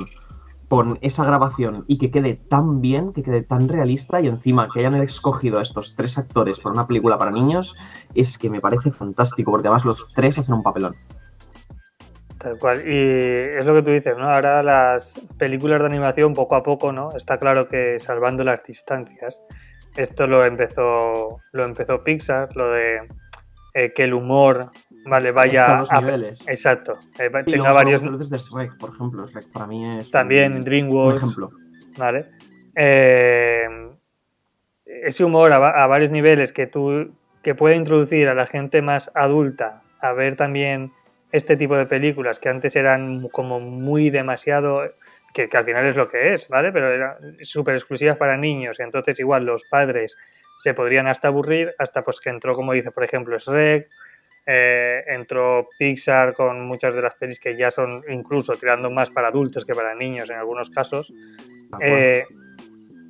con 0.71 1.01
esa 1.01 1.25
grabación 1.25 1.85
y 1.89 1.99
que 1.99 2.13
quede 2.13 2.35
tan 2.35 2.81
bien, 2.81 3.13
que 3.13 3.25
quede 3.25 3.43
tan 3.43 3.69
realista 3.69 4.21
y 4.21 4.29
encima 4.29 4.69
que 4.73 4.79
hayan 4.79 4.95
escogido 5.03 5.59
a 5.59 5.63
estos 5.63 5.97
tres 5.97 6.17
actores 6.17 6.61
para 6.61 6.75
una 6.75 6.87
película 6.87 7.19
para 7.19 7.33
niños, 7.33 7.75
es 8.15 8.39
que 8.39 8.49
me 8.49 8.61
parece 8.61 8.93
fantástico, 8.93 9.51
porque 9.51 9.67
además 9.67 9.85
los 9.85 10.15
tres 10.15 10.39
hacen 10.39 10.55
un 10.55 10.63
papelón. 10.63 10.95
Tal 12.39 12.57
cual. 12.61 12.85
Y 12.87 13.59
es 13.59 13.67
lo 13.67 13.75
que 13.75 13.83
tú 13.83 13.91
dices, 13.91 14.17
¿no? 14.17 14.31
Ahora 14.31 14.63
las 14.63 15.21
películas 15.37 15.81
de 15.81 15.87
animación 15.87 16.35
poco 16.35 16.55
a 16.55 16.63
poco, 16.63 16.93
¿no? 16.93 17.09
Está 17.17 17.37
claro 17.37 17.67
que 17.67 17.99
salvando 17.99 18.45
las 18.45 18.63
distancias. 18.63 19.43
Esto 19.97 20.29
lo 20.29 20.45
empezó, 20.45 21.41
lo 21.51 21.65
empezó 21.65 22.05
Pixar, 22.05 22.55
lo 22.55 22.71
de 22.71 23.09
eh, 23.75 23.93
que 23.93 24.05
el 24.05 24.15
humor 24.15 24.69
Vale, 25.07 25.33
vaya. 25.33 25.85
A, 25.89 26.01
niveles. 26.01 26.47
Exacto. 26.47 26.99
Eh, 27.19 27.31
tenga 27.47 27.73
varios. 27.73 28.03
de 28.03 28.39
Shrek, 28.39 28.77
por 28.79 28.95
ejemplo. 28.95 29.27
Shrek 29.27 29.51
para 29.53 29.67
mí 29.67 29.99
es. 29.99 30.11
También 30.11 30.61
DreamWorks. 30.61 31.23
ejemplo. 31.23 31.51
Vale. 31.97 32.31
eh, 32.75 33.67
ese 35.03 35.25
humor 35.25 35.53
a, 35.53 35.87
varios 35.87 36.11
niveles 36.11 36.53
que 36.53 36.67
tú 36.67 37.13
que 37.43 37.55
puede 37.55 37.77
introducir 37.77 38.29
a 38.29 38.35
la 38.35 38.47
gente 38.47 38.83
más 38.83 39.11
adulta 39.15 39.83
a 40.01 40.13
ver 40.13 40.37
también 40.37 40.93
este 41.33 41.57
tipo 41.57 41.77
de 41.77 41.87
películas 41.87 42.41
que 42.41 42.49
antes 42.49 42.77
eran 42.77 43.29
como 43.29 43.61
muy 43.61 44.11
demasiado 44.11 44.83
que, 45.33 45.49
al 45.53 45.65
final 45.65 45.87
es 45.87 45.97
lo 45.97 46.09
que 46.09 46.33
es, 46.33 46.49
¿vale? 46.49 46.73
Pero 46.73 46.93
eran 46.93 47.17
súper 47.41 47.77
exclusivas 47.77 48.17
para 48.17 48.37
niños 48.37 48.81
y 48.81 48.83
entonces 48.83 49.19
igual 49.21 49.45
los 49.45 49.65
padres 49.65 50.17
se 50.59 50.75
podrían 50.75 51.07
hasta 51.07 51.29
aburrir 51.29 51.73
hasta 51.79 52.03
pues 52.03 52.21
que 52.21 52.31
entró, 52.31 52.53
como 52.53 52.73
dice, 52.73 52.91
por 52.91 53.05
ejemplo, 53.05 53.39
Shrek, 53.39 53.89
eh, 54.47 55.03
entró 55.09 55.69
Pixar 55.79 56.33
con 56.35 56.67
muchas 56.67 56.95
de 56.95 57.03
las 57.03 57.15
pelis 57.15 57.39
que 57.39 57.57
ya 57.57 57.71
son 57.71 58.03
incluso 58.09 58.55
tirando 58.55 58.91
más 58.91 59.11
para 59.11 59.29
adultos 59.29 59.65
que 59.65 59.75
para 59.75 59.95
niños 59.95 60.31
en 60.31 60.37
algunos 60.39 60.71
casos. 60.71 61.13
Eh, 61.81 62.25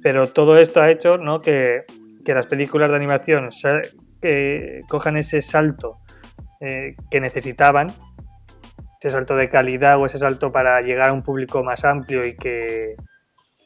pero 0.02 0.28
todo 0.28 0.58
esto 0.58 0.80
ha 0.80 0.90
hecho 0.90 1.16
¿no? 1.16 1.40
que, 1.40 1.84
que 2.24 2.34
las 2.34 2.46
películas 2.46 2.90
de 2.90 2.96
animación 2.96 3.48
que 4.20 4.82
cojan 4.88 5.16
ese 5.16 5.40
salto 5.40 5.98
eh, 6.60 6.94
que 7.10 7.20
necesitaban, 7.20 7.88
ese 9.00 9.10
salto 9.10 9.34
de 9.34 9.48
calidad 9.48 9.98
o 9.98 10.04
ese 10.04 10.18
salto 10.18 10.52
para 10.52 10.82
llegar 10.82 11.08
a 11.08 11.12
un 11.12 11.22
público 11.22 11.64
más 11.64 11.86
amplio 11.86 12.26
y 12.26 12.36
que 12.36 12.96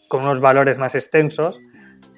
con 0.07 0.23
unos 0.23 0.41
valores 0.41 0.79
más 0.79 0.95
extensos, 0.95 1.59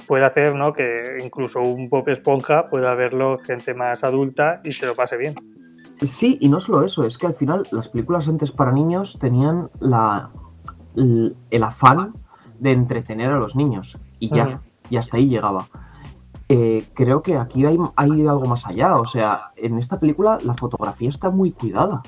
puede 0.07 0.25
hacer 0.25 0.55
¿no? 0.55 0.73
que 0.73 1.19
incluso 1.23 1.61
un 1.61 1.89
pop 1.89 2.09
Esponja 2.09 2.69
pueda 2.69 2.95
verlo 2.95 3.39
gente 3.39 3.75
más 3.75 4.05
adulta 4.05 4.61
y 4.65 4.73
se 4.73 4.87
lo 4.87 4.95
pase 4.95 5.17
bien. 5.17 5.35
Sí, 6.03 6.39
y 6.41 6.49
no 6.49 6.61
solo 6.61 6.85
eso, 6.85 7.05
es 7.05 7.17
que 7.17 7.27
al 7.27 7.35
final 7.35 7.67
las 7.71 7.89
películas 7.89 8.29
antes 8.29 8.53
para 8.53 8.73
niños 8.73 9.19
tenían 9.19 9.71
la, 9.81 10.31
el, 10.95 11.63
afán 11.63 12.15
de 12.59 12.73
entretener 12.73 13.33
a 13.33 13.39
los 13.39 13.57
niños 13.57 13.99
y 14.19 14.35
ya, 14.35 14.61
y 14.91 14.97
hasta 14.97 15.17
ahí 15.17 15.29
llegaba. 15.29 15.69
Eh, 16.49 16.87
creo 16.95 17.23
que 17.23 17.37
aquí 17.37 17.65
hay, 17.65 17.77
algo 17.97 18.45
más 18.47 18.67
allá. 18.67 18.97
O 18.97 19.07
sea, 19.07 19.53
en 19.57 19.79
esta 19.79 19.99
película 19.99 20.39
la 20.45 20.55
fotografía 20.55 21.09
está 21.09 21.31
muy 21.31 21.53
cuidada. 21.53 22.03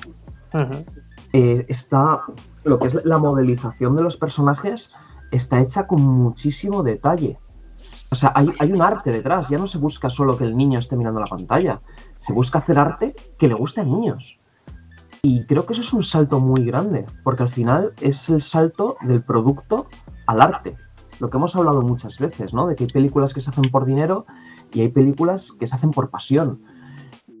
Eh, 1.33 1.65
está. 1.67 2.21
Lo 2.63 2.79
que 2.79 2.87
es 2.87 3.05
la 3.05 3.17
modelización 3.17 3.95
de 3.95 4.01
los 4.01 4.17
personajes 4.17 4.91
está 5.31 5.59
hecha 5.59 5.87
con 5.87 6.01
muchísimo 6.01 6.83
detalle. 6.83 7.37
O 8.11 8.15
sea, 8.15 8.31
hay, 8.35 8.49
hay, 8.59 8.71
un 8.71 8.81
arte 8.81 9.11
detrás. 9.11 9.49
Ya 9.49 9.57
no 9.57 9.67
se 9.67 9.77
busca 9.77 10.09
solo 10.09 10.37
que 10.37 10.43
el 10.43 10.57
niño 10.57 10.79
esté 10.79 10.95
mirando 10.95 11.19
la 11.19 11.27
pantalla. 11.27 11.81
Se 12.17 12.33
busca 12.33 12.59
hacer 12.59 12.79
arte 12.79 13.15
que 13.37 13.47
le 13.47 13.53
guste 13.53 13.81
a 13.81 13.83
niños. 13.83 14.39
Y 15.21 15.45
creo 15.45 15.65
que 15.65 15.73
eso 15.73 15.81
es 15.81 15.93
un 15.93 16.03
salto 16.03 16.39
muy 16.39 16.63
grande, 16.63 17.05
porque 17.23 17.43
al 17.43 17.49
final 17.49 17.93
es 18.01 18.29
el 18.29 18.41
salto 18.41 18.95
del 19.01 19.21
producto 19.21 19.87
al 20.25 20.41
arte 20.41 20.77
lo 21.19 21.29
que 21.29 21.37
hemos 21.37 21.55
hablado 21.55 21.81
muchas 21.81 22.17
veces, 22.17 22.53
¿no? 22.53 22.67
De 22.67 22.75
que 22.75 22.85
hay 22.85 22.89
películas 22.89 23.33
que 23.33 23.41
se 23.41 23.49
hacen 23.49 23.69
por 23.69 23.85
dinero 23.85 24.25
y 24.71 24.81
hay 24.81 24.89
películas 24.89 25.51
que 25.51 25.67
se 25.67 25.75
hacen 25.75 25.91
por 25.91 26.09
pasión. 26.09 26.61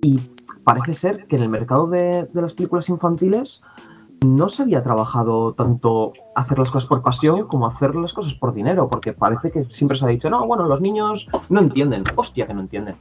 Y 0.01 0.19
parece 0.63 0.93
ser 0.93 1.27
que 1.27 1.37
en 1.37 1.43
el 1.43 1.49
mercado 1.49 1.87
de, 1.87 2.29
las 2.33 2.53
películas 2.53 2.89
infantiles 2.89 3.61
no 4.25 4.49
se 4.49 4.63
había 4.63 4.83
trabajado 4.83 5.53
tanto 5.53 6.13
hacer 6.35 6.59
las 6.59 6.71
cosas 6.71 6.87
por 6.87 7.01
pasión 7.01 7.47
como 7.47 7.67
hacer 7.67 7.95
las 7.95 8.13
cosas 8.13 8.33
por 8.33 8.53
dinero, 8.53 8.89
porque 8.89 9.13
parece 9.13 9.51
que 9.51 9.65
siempre 9.65 9.97
se 9.97 10.05
ha 10.05 10.09
dicho, 10.09 10.29
no, 10.29 10.45
bueno, 10.45 10.65
los 10.67 10.81
niños 10.81 11.27
no 11.49 11.61
entienden. 11.61 12.03
Hostia, 12.15 12.47
que 12.47 12.53
no 12.53 12.61
entienden. 12.61 12.95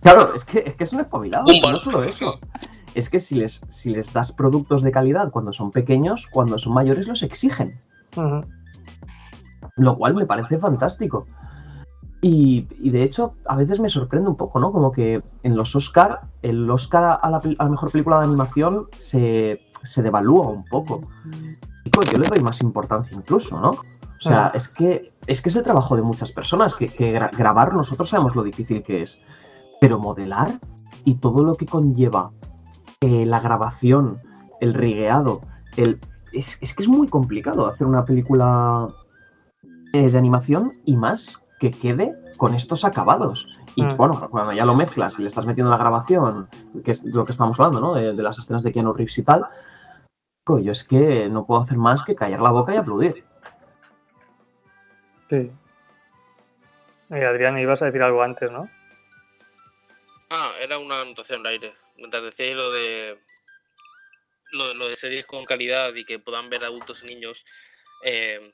claro, 0.00 0.34
es 0.36 0.44
que, 0.44 0.58
es 0.58 0.76
que 0.76 0.86
son 0.86 1.00
espabilados, 1.00 1.50
no 1.62 1.76
solo 1.76 2.04
eso. 2.04 2.38
Es 2.94 3.10
que 3.10 3.18
si 3.18 3.34
les, 3.34 3.62
si 3.68 3.94
les 3.94 4.12
das 4.12 4.32
productos 4.32 4.82
de 4.82 4.92
calidad 4.92 5.30
cuando 5.30 5.52
son 5.52 5.72
pequeños, 5.72 6.28
cuando 6.30 6.58
son 6.58 6.72
mayores 6.74 7.08
los 7.08 7.22
exigen 7.22 7.80
lo 9.76 9.96
cual 9.96 10.14
me 10.14 10.26
parece 10.26 10.58
fantástico. 10.58 11.26
Y, 12.26 12.88
de 12.88 13.02
hecho, 13.02 13.34
a 13.44 13.54
veces 13.54 13.80
me 13.80 13.90
sorprende 13.90 14.30
un 14.30 14.36
poco, 14.36 14.58
¿no? 14.58 14.72
Como 14.72 14.90
que 14.92 15.22
en 15.42 15.56
los 15.56 15.76
Oscar, 15.76 16.22
el 16.40 16.70
Oscar 16.70 17.18
a 17.20 17.28
la, 17.28 17.68
mejor 17.68 17.90
película 17.90 18.16
de 18.16 18.24
animación 18.24 18.88
se, 18.96 19.60
devalúa 19.94 20.46
un 20.46 20.64
poco. 20.64 21.02
Y 21.84 21.90
pues 21.90 22.10
yo 22.10 22.16
le 22.16 22.26
doy 22.26 22.40
más 22.40 22.62
importancia 22.62 23.14
incluso, 23.14 23.60
¿no? 23.60 23.72
O 23.72 24.20
sea, 24.20 24.52
es 24.54 24.68
que, 24.68 25.12
es 25.26 25.42
que 25.42 25.50
es 25.50 25.56
el 25.56 25.64
trabajo 25.64 25.96
de 25.96 26.02
muchas 26.02 26.32
personas, 26.32 26.74
que, 26.74 27.12
grabar 27.12 27.74
nosotros 27.74 28.08
sabemos 28.08 28.34
lo 28.34 28.42
difícil 28.42 28.82
que 28.82 29.02
es, 29.02 29.18
pero 29.78 29.98
modelar 29.98 30.58
y 31.04 31.16
todo 31.16 31.44
lo 31.44 31.56
que 31.56 31.66
conlleva 31.66 32.30
eh, 33.02 33.26
la 33.26 33.40
grabación, 33.40 34.22
el 34.62 34.72
rigueado, 34.72 35.42
el, 35.76 36.00
es, 36.32 36.56
es, 36.62 36.72
que 36.72 36.84
es 36.84 36.88
muy 36.88 37.08
complicado 37.08 37.66
hacer 37.66 37.86
una 37.86 38.06
película 38.06 38.88
eh, 39.92 40.10
de 40.10 40.16
animación 40.16 40.72
y 40.86 40.96
más 40.96 41.43
que 41.58 41.70
quede 41.70 42.14
con 42.36 42.54
estos 42.54 42.84
acabados. 42.84 43.60
Y 43.76 43.82
mm. 43.82 43.96
bueno, 43.96 44.28
cuando 44.30 44.52
ya 44.52 44.64
lo 44.64 44.74
mezclas 44.74 45.18
y 45.18 45.22
le 45.22 45.28
estás 45.28 45.46
metiendo 45.46 45.70
la 45.70 45.78
grabación, 45.78 46.48
que 46.84 46.90
es 46.92 47.04
lo 47.04 47.24
que 47.24 47.32
estamos 47.32 47.58
hablando, 47.58 47.80
¿no? 47.80 47.94
De, 47.94 48.12
las 48.22 48.38
escenas 48.38 48.62
de 48.62 48.72
Keanu 48.72 48.92
Reeves 48.92 49.18
y 49.18 49.22
tal, 49.22 49.46
yo 50.46 50.72
es 50.72 50.84
que 50.84 51.28
no 51.28 51.46
puedo 51.46 51.62
hacer 51.62 51.78
más 51.78 52.04
que 52.04 52.14
callar 52.14 52.40
la 52.40 52.50
boca 52.50 52.74
y 52.74 52.76
aplaudir. 52.76 53.24
Sí. 55.30 55.50
Y 57.10 57.14
Adrián, 57.14 57.58
ibas 57.58 57.82
a 57.82 57.86
decir 57.86 58.02
algo 58.02 58.22
antes, 58.22 58.50
¿no? 58.50 58.68
Ah, 60.30 60.52
era 60.60 60.78
una 60.78 61.00
anotación 61.00 61.40
al 61.40 61.52
aire. 61.52 61.72
Mientras 61.96 62.24
decíais 62.24 62.56
lo 62.56 62.72
de 62.72 63.18
lo, 64.52 64.88
de 64.88 64.96
series 64.96 65.26
con 65.26 65.44
calidad 65.44 65.94
y 65.94 66.04
que 66.04 66.18
puedan 66.18 66.50
ver 66.50 66.64
adultos 66.64 67.02
y 67.02 67.06
niños, 67.06 67.44
eh, 68.04 68.52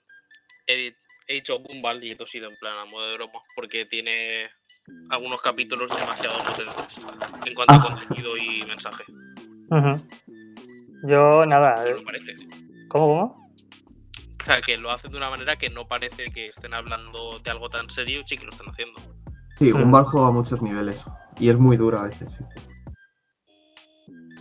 Edith 0.66 0.96
he 1.30 1.34
dicho 1.34 1.60
Gumball 1.60 2.02
y 2.02 2.10
esto 2.10 2.24
ha 2.24 2.26
sido 2.26 2.50
en 2.50 2.56
plan 2.56 2.76
a 2.76 2.84
modo 2.86 3.08
de 3.08 3.14
broma, 3.14 3.40
porque 3.54 3.86
tiene 3.86 4.50
algunos 5.10 5.40
capítulos 5.40 5.88
demasiado 5.96 6.38
potentes 6.42 6.74
en 7.46 7.54
cuanto 7.54 7.74
a 7.74 7.76
ah. 7.76 7.82
contenido 7.82 8.36
y 8.36 8.64
mensaje. 8.64 9.04
Yo, 11.04 11.46
nada. 11.46 11.84
No 11.88 12.02
parece. 12.02 12.34
¿Cómo, 12.88 13.06
cómo? 13.06 13.52
O 14.40 14.44
sea, 14.44 14.60
que 14.60 14.76
lo 14.76 14.90
hacen 14.90 15.12
de 15.12 15.18
una 15.18 15.30
manera 15.30 15.56
que 15.56 15.70
no 15.70 15.86
parece 15.86 16.32
que 16.32 16.46
estén 16.46 16.74
hablando 16.74 17.38
de 17.38 17.50
algo 17.50 17.70
tan 17.70 17.88
serio, 17.88 18.22
sí 18.26 18.36
que 18.36 18.44
lo 18.44 18.50
están 18.50 18.68
haciendo. 18.68 19.00
Sí, 19.56 19.70
Gumball 19.70 20.04
juega 20.06 20.28
a 20.28 20.32
muchos 20.32 20.60
niveles 20.62 21.04
y 21.38 21.50
es 21.50 21.58
muy 21.58 21.76
duro 21.76 22.00
a 22.00 22.04
veces. 22.04 22.28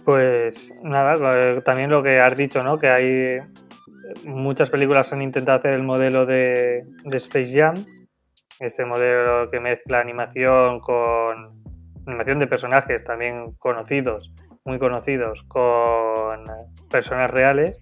Pues 0.05 0.74
nada, 0.81 1.62
también 1.62 1.91
lo 1.91 2.01
que 2.01 2.19
has 2.19 2.36
dicho, 2.36 2.63
¿no? 2.63 2.79
Que 2.79 2.88
hay 2.88 3.39
muchas 4.25 4.70
películas 4.70 5.13
han 5.13 5.22
intentado 5.22 5.60
hacer 5.60 5.74
el 5.74 5.84
modelo 5.84 6.25
de, 6.25 6.84
Space 7.13 7.54
Jam, 7.54 7.75
este 8.60 8.86
modelo 8.86 9.48
que 9.48 9.60
mezcla 9.60 10.00
animación 10.00 10.80
con 10.80 11.63
animación 12.08 12.39
de 12.39 12.48
personajes 12.48 13.04
también 13.04 13.54
conocidos, 13.60 14.34
muy 14.66 14.80
conocidos, 14.80 15.44
con 15.44 16.46
personas 16.89 17.32
reales. 17.32 17.82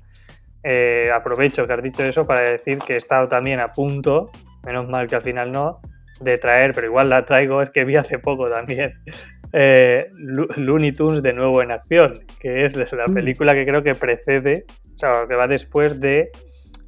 Eh, 0.64 1.10
aprovecho 1.14 1.66
que 1.66 1.74
has 1.74 1.84
dicho 1.84 2.04
eso 2.04 2.26
para 2.26 2.42
decir 2.42 2.80
que 2.80 2.94
he 2.94 2.98
estado 2.98 3.28
también 3.28 3.60
a 3.60 3.72
punto, 3.72 4.30
menos 4.66 4.88
mal 4.90 5.08
que 5.08 5.16
al 5.16 5.22
final 5.22 5.52
no, 5.52 5.80
de 6.20 6.38
traer, 6.38 6.74
pero 6.74 6.88
igual 6.88 7.10
la 7.10 7.24
traigo, 7.24 7.62
es 7.62 7.70
que 7.70 7.86
vi 7.86 7.96
hace 7.96 8.20
poco 8.20 8.50
también, 8.50 8.94
eh, 9.54 10.10
Looney 10.18 10.92
Tunes 10.92 11.22
de 11.22 11.34
nuevo 11.34 11.62
en 11.62 11.72
acción, 11.72 12.20
que 12.40 12.66
es 12.66 12.76
la 12.76 13.08
mm. 13.08 13.14
película 13.14 13.54
que 13.54 13.66
creo 13.66 13.84
que 13.84 13.96
precede 13.96 14.66
o 14.98 15.00
sea, 15.00 15.26
que 15.28 15.36
va 15.36 15.48
después 15.48 16.00
de, 16.00 16.32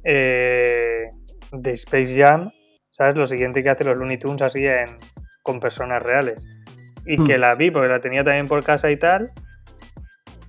eh, 0.02 1.10
de 1.52 1.70
Space 1.70 2.20
Jam, 2.20 2.50
¿sabes? 2.90 3.16
Lo 3.16 3.24
siguiente 3.24 3.62
que 3.62 3.70
hace 3.70 3.84
los 3.84 3.96
Looney 3.96 4.18
Tunes 4.18 4.42
así 4.42 4.66
en, 4.66 4.98
con 5.44 5.60
personas 5.60 6.02
reales. 6.02 6.44
Y 7.06 7.22
que 7.22 7.38
hmm. 7.38 7.40
la 7.40 7.54
vi 7.54 7.70
porque 7.70 7.88
la 7.88 8.00
tenía 8.00 8.24
también 8.24 8.48
por 8.48 8.64
casa 8.64 8.90
y 8.90 8.96
tal. 8.96 9.30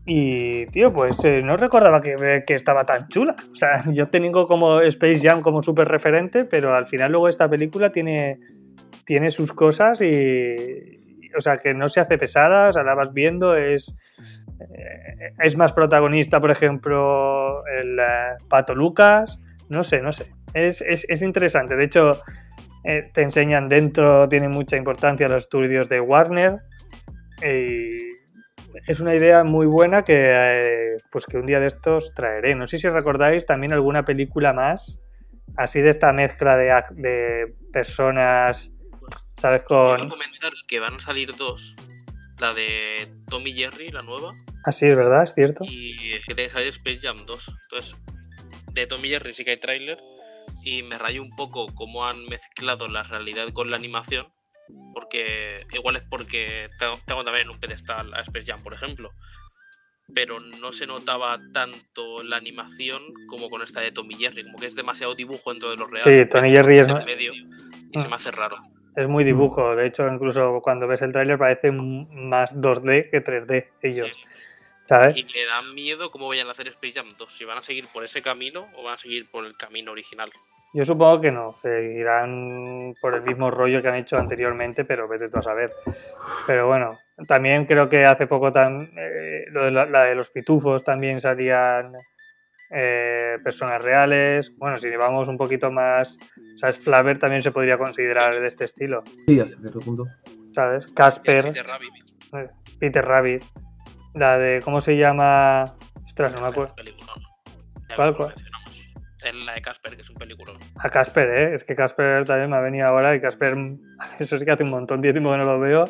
Y, 0.07 0.65
tío, 0.67 0.91
pues 0.91 1.23
eh, 1.23 1.43
no 1.43 1.55
recordaba 1.55 2.01
que, 2.01 2.43
que, 2.47 2.55
estaba 2.55 2.83
tan 2.83 3.07
chula. 3.09 3.35
O 3.51 3.55
sea, 3.55 3.83
yo 3.93 4.07
tengo 4.07 4.47
como 4.47 4.81
Space 4.81 5.19
Jam 5.21 5.41
como 5.41 5.61
súper 5.61 5.87
referente, 5.87 6.45
pero 6.45 6.73
al 6.73 6.87
final 6.87 7.11
luego 7.11 7.29
esta 7.29 7.47
película 7.47 7.89
tiene, 7.89 8.39
tiene 9.05 9.29
sus 9.29 9.53
cosas 9.53 10.01
y, 10.01 11.29
O 11.37 11.41
sea, 11.41 11.53
que 11.57 11.75
no 11.75 11.87
se 11.89 11.99
hace 11.99 12.17
pesada, 12.17 12.69
o 12.69 12.71
sea, 12.71 12.81
la 12.81 12.95
vas 12.95 13.13
viendo, 13.13 13.55
es 13.55 13.93
es 15.39 15.57
más 15.57 15.73
protagonista, 15.73 16.39
por 16.39 16.51
ejemplo, 16.51 17.65
el 17.67 17.99
eh, 17.99 18.37
Pato 18.49 18.75
Lucas. 18.75 19.39
No 19.69 19.83
sé, 19.83 20.01
no 20.01 20.11
sé. 20.11 20.31
Es, 20.53 20.81
interesante. 21.21 21.75
De 21.75 21.85
hecho, 21.85 22.21
eh, 22.83 23.09
te 23.13 23.21
enseñan 23.21 23.69
dentro, 23.69 24.27
tiene 24.27 24.49
mucha 24.49 24.77
importancia 24.77 25.27
los 25.27 25.43
estudios 25.43 25.87
de 25.89 26.01
Warner. 26.01 26.59
Y 27.41 28.11
es 28.87 28.99
una 28.99 29.15
idea 29.15 29.43
muy 29.43 29.65
buena 29.65 30.03
que, 30.03 30.97
pues 31.11 31.25
que 31.25 31.37
un 31.37 31.45
día 31.45 31.59
de 31.59 31.67
estos 31.67 32.13
traeré. 32.13 32.55
No 32.55 32.67
sé 32.67 32.77
si 32.77 32.89
recordáis 32.89 33.45
también 33.45 33.73
alguna 33.73 34.03
película 34.03 34.53
más, 34.53 34.99
así 35.57 35.81
de 35.81 35.89
esta 35.89 36.11
mezcla 36.13 36.57
de, 36.57 36.73
de 36.95 37.55
personas, 37.71 38.73
¿sabes? 39.37 39.63
Con... 39.63 39.97
comentar 39.97 40.51
que 40.67 40.79
van 40.79 40.95
a 40.95 40.99
salir 40.99 41.35
dos. 41.35 41.75
La 42.39 42.53
de 42.53 43.07
Tommy 43.29 43.53
Jerry, 43.53 43.89
la 43.89 44.01
nueva. 44.01 44.33
Ah, 44.63 44.71
sí, 44.71 44.87
es 44.87 44.95
verdad, 44.95 45.23
es 45.23 45.33
cierto. 45.33 45.63
Y 45.65 46.13
es 46.13 46.19
que 46.25 46.35
tiene 46.35 46.43
que 46.43 46.49
salir 46.49 46.67
Space 46.69 46.99
Jam 47.01 47.17
2. 47.25 47.51
Entonces, 47.63 47.95
de 48.73 48.87
Tommy 48.87 49.09
Jerry 49.09 49.33
sí 49.33 49.43
que 49.43 49.51
hay 49.51 49.57
tráiler. 49.59 49.97
y 50.63 50.83
me 50.83 50.97
rayó 50.99 51.23
un 51.23 51.35
poco 51.35 51.65
cómo 51.73 52.05
han 52.05 52.23
mezclado 52.25 52.87
la 52.87 53.01
realidad 53.01 53.49
con 53.51 53.71
la 53.71 53.77
animación, 53.77 54.27
porque 54.93 55.57
igual 55.73 55.95
es 55.95 56.07
porque 56.07 56.69
tengo, 56.77 56.99
tengo 57.07 57.23
también 57.23 57.49
un 57.49 57.59
pedestal 57.59 58.13
a 58.13 58.19
Space 58.21 58.45
Jam, 58.45 58.61
por 58.61 58.73
ejemplo, 58.75 59.09
pero 60.13 60.37
no 60.59 60.71
se 60.71 60.85
notaba 60.85 61.39
tanto 61.51 62.21
la 62.23 62.35
animación 62.37 63.01
como 63.27 63.49
con 63.49 63.63
esta 63.63 63.81
de 63.81 63.91
Tommy 63.91 64.13
Jerry, 64.15 64.43
como 64.43 64.59
que 64.59 64.67
es 64.67 64.75
demasiado 64.75 65.15
dibujo 65.15 65.49
dentro 65.51 65.71
de 65.71 65.77
los 65.77 65.89
real. 65.89 66.03
Sí, 66.03 66.29
Tony 66.29 66.51
Jerry 66.51 66.77
es, 66.79 66.87
en 66.87 67.05
medio, 67.05 67.33
y 67.33 67.99
se 67.99 68.05
Ah. 68.05 68.09
me 68.09 68.15
hace 68.15 68.29
raro. 68.31 68.57
es 68.95 69.07
muy 69.07 69.23
dibujo. 69.23 69.75
De 69.75 69.87
hecho, 69.87 70.05
incluso 70.07 70.59
cuando 70.61 70.85
ves 70.85 71.01
el 71.01 71.11
tráiler 71.13 71.39
parece 71.39 71.71
más 71.71 72.53
2D 72.59 73.07
que 73.09 73.21
3D 73.21 73.69
ellos, 73.81 74.09
Sí. 74.09 74.37
¿Sabes? 74.91 75.15
Y 75.17 75.23
me 75.23 75.45
da 75.45 75.61
miedo 75.61 76.11
cómo 76.11 76.27
vayan 76.27 76.47
a 76.47 76.51
hacer 76.51 76.67
Space 76.67 76.93
Jam 76.93 77.07
2, 77.17 77.33
si 77.33 77.45
van 77.45 77.57
a 77.57 77.63
seguir 77.63 77.85
por 77.93 78.03
ese 78.03 78.21
camino 78.21 78.67
o 78.75 78.83
van 78.83 78.95
a 78.95 78.97
seguir 78.97 79.29
por 79.31 79.45
el 79.45 79.55
camino 79.55 79.91
original. 79.93 80.29
Yo 80.73 80.83
supongo 80.85 81.19
que 81.21 81.31
no, 81.31 81.53
seguirán 81.61 82.93
por 83.01 83.15
el 83.15 83.21
mismo 83.23 83.51
rollo 83.51 83.81
que 83.81 83.87
han 83.89 83.95
hecho 83.95 84.17
anteriormente, 84.17 84.83
pero 84.85 85.07
vete 85.07 85.29
tú 85.29 85.37
a 85.37 85.41
saber. 85.41 85.73
Pero 86.47 86.67
bueno, 86.67 86.97
también 87.27 87.65
creo 87.65 87.87
que 87.89 88.05
hace 88.05 88.27
poco 88.27 88.51
tam- 88.51 88.89
eh, 88.97 89.45
lo 89.51 89.65
de 89.65 89.71
la, 89.71 89.85
la 89.85 90.03
de 90.05 90.15
los 90.15 90.29
pitufos 90.29 90.83
también 90.83 91.19
salían 91.19 91.93
eh, 92.69 93.37
personas 93.43 93.81
reales. 93.83 94.55
Bueno, 94.57 94.77
si 94.77 94.89
vamos 94.95 95.27
un 95.27 95.37
poquito 95.37 95.71
más, 95.71 96.17
¿sabes? 96.55 96.79
Flaver 96.79 97.17
también 97.17 97.41
se 97.41 97.51
podría 97.51 97.77
considerar 97.77 98.39
de 98.39 98.47
este 98.47 98.63
estilo, 98.65 99.03
Sí, 99.27 99.39
hasta 99.39 99.57
cierto 99.57 99.79
punto. 99.79 100.05
¿sabes? 100.53 100.87
Casper, 100.87 101.45
Peter 101.45 101.65
Rabbit, 101.65 101.93
eh, 102.33 102.49
Peter 102.79 103.05
Rabbit, 103.05 103.43
la 104.13 104.37
de, 104.37 104.61
¿cómo 104.61 104.81
se 104.81 104.97
llama? 104.97 105.65
Ostras, 106.03 106.33
no 106.33 106.41
me 106.41 106.47
acuerdo. 106.47 106.75
¿Cuál, 107.95 108.15
cuál? 108.15 108.33
la 109.45 109.53
de 109.53 109.61
Casper, 109.61 109.95
que 109.95 110.01
es 110.01 110.09
un 110.09 110.15
peliculón. 110.15 110.57
A 110.77 110.89
Casper, 110.89 111.29
¿eh? 111.29 111.53
Es 111.53 111.63
que 111.63 111.75
Casper 111.75 112.25
también 112.25 112.49
me 112.49 112.57
ha 112.57 112.61
venido 112.61 112.87
ahora 112.87 113.15
y 113.15 113.21
Casper, 113.21 113.55
eso 114.19 114.37
sí 114.37 114.45
que 114.45 114.51
hace 114.51 114.63
un 114.63 114.71
montón 114.71 115.01
de 115.01 115.11
tiempo 115.11 115.31
que 115.31 115.37
no 115.37 115.45
lo 115.45 115.59
veo, 115.59 115.85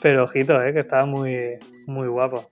pero 0.00 0.24
ojito, 0.24 0.62
¿eh? 0.62 0.72
Que 0.72 0.80
estaba 0.80 1.06
muy, 1.06 1.58
muy 1.86 2.08
guapo. 2.08 2.50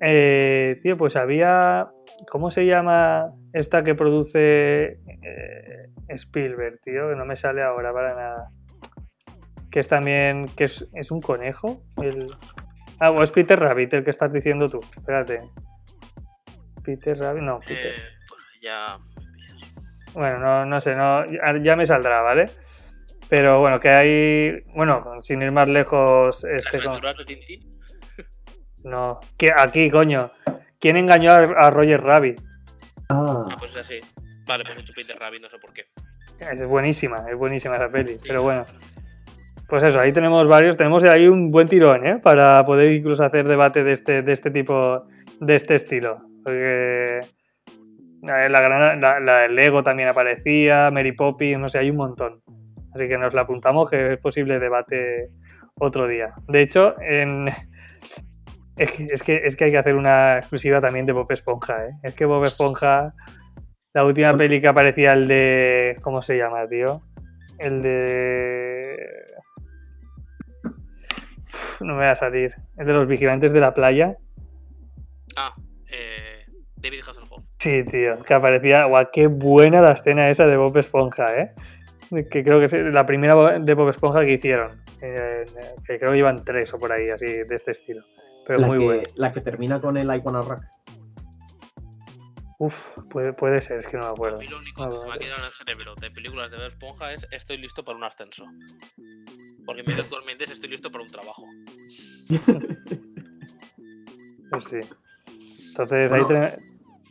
Eh, 0.00 0.78
tío, 0.82 0.96
pues 0.96 1.16
había, 1.16 1.88
¿cómo 2.28 2.50
se 2.50 2.66
llama 2.66 3.32
esta 3.52 3.82
que 3.82 3.94
produce 3.94 4.98
eh, 5.22 5.90
Spielberg, 6.08 6.80
tío? 6.80 7.08
Que 7.08 7.16
no 7.16 7.24
me 7.24 7.36
sale 7.36 7.62
ahora 7.62 7.92
para 7.92 8.14
nada. 8.14 8.50
Que 9.70 9.80
es 9.80 9.88
también, 9.88 10.46
que 10.56 10.64
es, 10.64 10.88
es 10.92 11.10
un 11.10 11.20
conejo. 11.20 11.82
El... 12.02 12.26
Ah, 13.04 13.10
o 13.10 13.20
es 13.22 13.32
Peter 13.32 13.58
Rabbit 13.58 13.94
el 13.94 14.04
que 14.04 14.10
estás 14.10 14.32
diciendo 14.32 14.68
tú. 14.68 14.78
Espérate. 14.96 15.40
Peter 16.84 17.18
Rabbit, 17.18 17.42
no, 17.42 17.58
Peter. 17.60 17.92
Eh, 17.94 18.02
pues 18.28 18.40
ya. 18.60 18.98
Bueno, 20.14 20.38
no, 20.38 20.64
no 20.66 20.80
sé, 20.80 20.94
no, 20.94 21.24
ya 21.62 21.74
me 21.74 21.84
saldrá, 21.86 22.22
¿vale? 22.22 22.48
Pero 23.28 23.60
bueno, 23.60 23.80
que 23.80 23.88
hay. 23.88 24.60
Bueno, 24.74 25.00
sin 25.20 25.42
ir 25.42 25.50
más 25.50 25.66
lejos, 25.68 26.44
este. 26.44 26.80
Con- 26.82 27.00
de 27.00 27.24
Tintín. 27.24 27.80
No, 28.84 29.18
que 29.36 29.50
aquí, 29.56 29.90
coño. 29.90 30.30
¿Quién 30.78 30.96
engañó 30.96 31.32
a, 31.32 31.36
a 31.42 31.70
Roger 31.70 32.00
Rabbit? 32.02 32.40
Ah, 33.08 33.46
Ah, 33.50 33.56
pues 33.58 33.72
es 33.72 33.76
así. 33.78 34.00
Vale, 34.46 34.64
pues 34.64 34.78
he 34.78 34.80
hecho 34.82 34.92
Peter 34.94 35.18
Rabbit, 35.18 35.42
no 35.42 35.48
sé 35.50 35.58
por 35.58 35.72
qué. 35.72 35.86
Es 36.38 36.64
buenísima, 36.66 37.24
es 37.30 37.36
buenísima 37.36 37.76
esa 37.76 37.88
peli. 37.88 38.16
Pero 38.22 38.42
bueno, 38.42 38.64
pues 39.72 39.84
eso, 39.84 40.00
ahí 40.00 40.12
tenemos 40.12 40.46
varios. 40.46 40.76
Tenemos 40.76 41.02
ahí 41.04 41.26
un 41.28 41.50
buen 41.50 41.66
tirón, 41.66 42.04
¿eh? 42.04 42.18
Para 42.22 42.62
poder 42.62 42.92
incluso 42.92 43.24
hacer 43.24 43.48
debate 43.48 43.82
de 43.82 43.92
este, 43.92 44.20
de 44.20 44.30
este 44.30 44.50
tipo, 44.50 45.06
de 45.40 45.54
este 45.54 45.76
estilo. 45.76 46.18
Porque. 46.44 47.20
La, 48.20 48.48
gran- 48.60 49.00
la- 49.00 49.18
la 49.18 49.48
Lego 49.48 49.82
también 49.82 50.10
aparecía, 50.10 50.90
Mary 50.92 51.12
Poppins, 51.12 51.58
no 51.58 51.70
sé, 51.70 51.78
hay 51.78 51.88
un 51.90 51.96
montón. 51.96 52.42
Así 52.94 53.08
que 53.08 53.16
nos 53.16 53.32
la 53.32 53.40
apuntamos 53.40 53.88
que 53.88 54.12
es 54.12 54.18
posible 54.18 54.58
debate 54.58 55.30
otro 55.80 56.06
día. 56.06 56.34
De 56.48 56.60
hecho, 56.60 56.94
en... 57.00 57.48
es, 58.76 58.92
que, 58.94 59.04
es, 59.10 59.22
que, 59.22 59.36
es 59.42 59.56
que 59.56 59.64
hay 59.64 59.70
que 59.70 59.78
hacer 59.78 59.94
una 59.94 60.36
exclusiva 60.36 60.80
también 60.80 61.06
de 61.06 61.12
Bob 61.12 61.32
Esponja, 61.32 61.86
¿eh? 61.86 61.92
Es 62.02 62.14
que 62.14 62.26
Bob 62.26 62.44
Esponja, 62.44 63.14
la 63.94 64.04
última 64.04 64.36
peli 64.36 64.60
que 64.60 64.68
aparecía, 64.68 65.14
el 65.14 65.26
de... 65.26 65.96
¿Cómo 66.02 66.20
se 66.20 66.36
llama, 66.36 66.68
tío? 66.68 67.00
El 67.58 67.80
de... 67.80 68.98
No 71.82 71.94
me 71.94 72.04
va 72.04 72.10
a 72.12 72.14
salir. 72.16 72.52
El 72.76 72.86
de 72.86 72.92
los 72.92 73.06
vigilantes 73.06 73.52
de 73.52 73.60
la 73.60 73.74
playa. 73.74 74.16
Ah, 75.36 75.54
eh, 75.90 76.44
David 76.76 77.00
Hasselhoff. 77.00 77.42
Sí, 77.58 77.84
tío, 77.84 78.22
que 78.22 78.34
aparecía. 78.34 78.84
Guau, 78.86 79.06
qué 79.12 79.26
buena 79.28 79.80
la 79.80 79.92
escena 79.92 80.28
esa 80.30 80.46
de 80.46 80.56
Bob 80.56 80.76
Esponja, 80.78 81.36
¿eh? 81.38 81.54
Que 82.30 82.42
creo 82.44 82.58
que 82.58 82.64
es 82.66 82.72
la 82.74 83.06
primera 83.06 83.58
de 83.58 83.74
Bob 83.74 83.88
Esponja 83.88 84.20
que 84.24 84.32
hicieron. 84.32 84.70
eh, 85.00 85.44
que 85.86 85.98
creo 85.98 86.10
que 86.10 86.16
llevan 86.16 86.44
tres 86.44 86.72
o 86.74 86.78
por 86.78 86.92
ahí, 86.92 87.08
así, 87.10 87.26
de 87.26 87.54
este 87.54 87.70
estilo. 87.70 88.02
Pero 88.46 88.58
la, 88.60 88.66
muy 88.66 88.78
que, 88.78 88.84
bueno. 88.84 89.02
la 89.16 89.32
que 89.32 89.40
termina 89.40 89.80
con 89.80 89.96
el 89.96 90.14
Icona 90.14 90.42
Rack. 90.42 90.62
Uf, 92.58 92.98
puede, 93.10 93.32
puede 93.32 93.60
ser, 93.60 93.78
es 93.78 93.88
que 93.88 93.96
no 93.96 94.04
me 94.04 94.08
A 94.10 94.12
acuerdo. 94.12 94.38
mí 94.38 94.46
lo 94.46 94.58
único 94.58 94.84
Ah, 94.84 94.90
que 94.90 94.98
se 94.98 95.04
me 95.06 95.12
ha 95.12 95.16
quedado 95.18 95.38
en 95.40 95.44
el 95.46 95.52
cerebro 95.52 95.94
de 95.96 96.10
películas 96.10 96.50
de 96.50 96.56
Bob 96.58 96.66
Esponja 96.66 97.12
es 97.12 97.26
Estoy 97.32 97.56
listo 97.58 97.84
para 97.84 97.96
un 97.98 98.04
ascenso. 98.04 98.44
Porque 99.64 99.82
de 99.82 100.00
actualmente 100.00 100.44
es 100.44 100.50
Estoy 100.50 100.70
listo 100.70 100.90
para 100.90 101.04
un 101.04 101.10
trabajo. 101.10 101.44
Pues 104.50 104.64
sí. 104.64 104.80
Entonces 105.68 106.10
Bueno, 106.10 106.24
ahí 106.24 106.28
tenemos. 106.28 106.52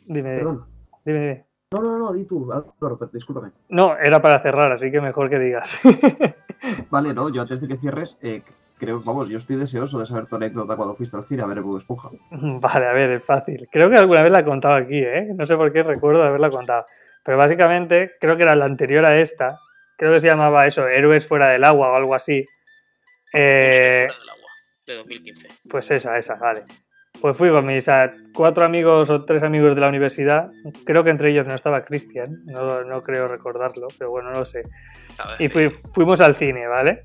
Dime, 0.05 0.35
Perdón. 0.37 0.65
dime, 1.03 1.19
dime. 1.19 1.45
No, 1.71 1.81
no, 1.81 1.97
no, 1.97 2.13
di 2.13 2.25
tú, 2.25 2.51
Álvaro, 2.51 2.97
pero 2.99 3.09
discúlpame. 3.11 3.51
No, 3.69 3.97
era 3.97 4.21
para 4.21 4.37
cerrar, 4.39 4.71
así 4.71 4.91
que 4.91 5.01
mejor 5.01 5.27
que 5.29 5.39
digas. 5.39 5.79
Vale, 6.91 7.13
no, 7.13 7.29
yo 7.29 7.41
antes 7.41 7.61
de 7.61 7.67
que 7.67 7.77
cierres, 7.77 8.19
eh, 8.21 8.43
creo, 8.77 9.01
vamos, 9.01 9.29
yo 9.29 9.37
estoy 9.37 9.55
deseoso 9.55 9.97
de 9.97 10.05
saber 10.05 10.27
tu 10.27 10.35
anécdota 10.35 10.75
cuando 10.75 10.93
fuiste 10.95 11.17
al 11.17 11.25
cine 11.25 11.41
a 11.43 11.47
ver 11.47 11.61
Bob 11.61 11.77
Esponja. 11.77 12.09
Vale, 12.31 12.85
a 12.85 12.93
ver, 12.93 13.09
es 13.11 13.23
fácil. 13.23 13.67
Creo 13.71 13.89
que 13.89 13.95
alguna 13.95 14.21
vez 14.21 14.31
la 14.31 14.41
he 14.41 14.43
contado 14.43 14.75
aquí, 14.75 14.99
¿eh? 14.99 15.33
No 15.33 15.45
sé 15.45 15.55
por 15.55 15.71
qué 15.71 15.81
recuerdo 15.81 16.23
haberla 16.23 16.51
contado. 16.51 16.85
Pero 17.23 17.37
básicamente, 17.37 18.11
creo 18.19 18.35
que 18.37 18.43
era 18.43 18.53
la 18.55 18.65
anterior 18.65 19.05
a 19.05 19.17
esta. 19.17 19.57
Creo 20.01 20.13
que 20.13 20.19
se 20.19 20.27
llamaba 20.29 20.65
eso, 20.65 20.87
Héroes 20.87 21.27
fuera 21.27 21.49
del 21.49 21.63
agua 21.63 21.91
o 21.91 21.95
algo 21.95 22.15
así. 22.15 22.43
Eh, 23.33 24.07
Fuera 24.07 24.19
del 24.19 24.29
agua, 24.31 24.49
de 24.87 24.95
2015. 24.95 25.47
pues 25.69 25.91
esa, 25.91 26.17
esa, 26.17 26.33
vale. 26.37 26.63
Pues 27.21 27.37
fui 27.37 27.51
con 27.51 27.67
mis 27.67 27.87
cuatro 28.33 28.65
amigos 28.65 29.11
o 29.11 29.23
tres 29.25 29.43
amigos 29.43 29.75
de 29.75 29.81
la 29.81 29.89
universidad. 29.89 30.49
Creo 30.85 31.03
que 31.03 31.11
entre 31.11 31.29
ellos 31.29 31.45
no 31.45 31.53
estaba 31.53 31.83
Cristian, 31.83 32.43
no, 32.45 32.83
no 32.83 33.01
creo 33.03 33.27
recordarlo, 33.27 33.89
pero 33.99 34.09
bueno, 34.09 34.31
no 34.31 34.39
lo 34.39 34.45
sé. 34.45 34.63
Y 35.37 35.47
fui- 35.49 35.69
fuimos 35.69 36.19
al 36.19 36.33
cine, 36.33 36.65
¿vale? 36.65 37.01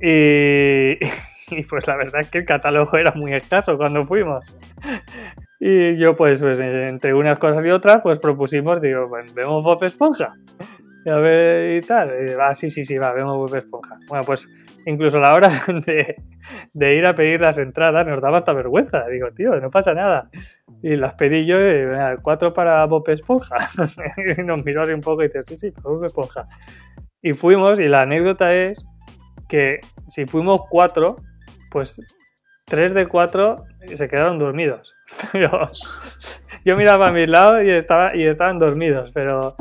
Y, 0.00 0.98
y 1.56 1.62
pues 1.70 1.86
la 1.86 1.96
verdad 1.96 2.22
es 2.22 2.30
que 2.30 2.38
el 2.38 2.44
catálogo 2.44 2.96
era 2.98 3.12
muy 3.12 3.32
escaso 3.32 3.76
cuando 3.76 4.04
fuimos. 4.04 4.58
Y 5.60 5.96
yo 5.98 6.16
pues, 6.16 6.42
pues 6.42 6.58
entre 6.58 7.14
unas 7.14 7.38
cosas 7.38 7.64
y 7.64 7.70
otras 7.70 8.00
pues 8.02 8.18
propusimos, 8.18 8.80
digo, 8.80 9.08
pues 9.08 9.32
vemos 9.34 9.62
Bob 9.62 9.82
Esponja. 9.84 10.32
A 11.06 11.16
ver 11.16 11.76
y 11.76 11.86
tal. 11.86 12.12
Y 12.28 12.34
va, 12.34 12.54
sí, 12.54 12.70
sí, 12.70 12.84
sí, 12.84 12.96
va, 12.96 13.12
vemos 13.12 13.36
Bob 13.36 13.54
Esponja. 13.56 13.98
Bueno, 14.08 14.24
pues 14.24 14.48
incluso 14.86 15.18
a 15.18 15.20
la 15.20 15.34
hora 15.34 15.48
de, 15.86 16.16
de 16.72 16.96
ir 16.96 17.06
a 17.06 17.14
pedir 17.14 17.40
las 17.40 17.58
entradas 17.58 18.06
nos 18.06 18.20
daba 18.20 18.38
hasta 18.38 18.52
vergüenza. 18.52 19.04
Digo, 19.08 19.28
tío, 19.32 19.60
no 19.60 19.70
pasa 19.70 19.94
nada. 19.94 20.30
Y 20.82 20.96
las 20.96 21.14
pedí 21.14 21.46
yo, 21.46 21.58
y, 21.58 21.84
"Venga, 21.84 22.16
cuatro 22.22 22.52
para 22.52 22.84
Bob 22.86 23.08
Esponja. 23.08 23.56
y 24.38 24.42
nos 24.42 24.64
miró 24.64 24.82
así 24.82 24.92
un 24.92 25.00
poco 25.00 25.22
y 25.22 25.26
dice, 25.26 25.42
sí, 25.42 25.56
sí, 25.56 25.72
Bob 25.82 26.04
Esponja. 26.04 26.46
Y 27.20 27.32
fuimos, 27.32 27.80
y 27.80 27.88
la 27.88 28.00
anécdota 28.02 28.54
es 28.54 28.84
que 29.48 29.80
si 30.06 30.24
fuimos 30.24 30.62
cuatro, 30.68 31.16
pues 31.70 32.00
tres 32.64 32.94
de 32.94 33.06
cuatro 33.06 33.64
se 33.92 34.08
quedaron 34.08 34.38
dormidos. 34.38 34.94
Pero 35.32 35.70
yo 36.64 36.76
miraba 36.76 37.08
a 37.08 37.12
mi 37.12 37.26
lado 37.26 37.62
y, 37.62 37.70
estaba, 37.70 38.16
y 38.16 38.24
estaban 38.24 38.58
dormidos, 38.58 39.12
pero... 39.12 39.54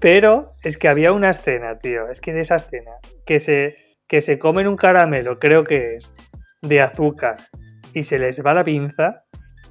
Pero 0.00 0.54
es 0.62 0.78
que 0.78 0.88
había 0.88 1.12
una 1.12 1.30
escena, 1.30 1.78
tío, 1.78 2.08
es 2.08 2.20
que 2.20 2.32
de 2.32 2.40
esa 2.40 2.56
escena, 2.56 2.92
que 3.26 3.38
se, 3.38 3.76
que 4.08 4.20
se 4.20 4.38
comen 4.38 4.66
un 4.66 4.76
caramelo, 4.76 5.38
creo 5.38 5.62
que 5.64 5.96
es, 5.96 6.14
de 6.62 6.80
azúcar, 6.80 7.36
y 7.92 8.02
se 8.02 8.18
les 8.18 8.44
va 8.44 8.54
la 8.54 8.64
pinza, 8.64 9.24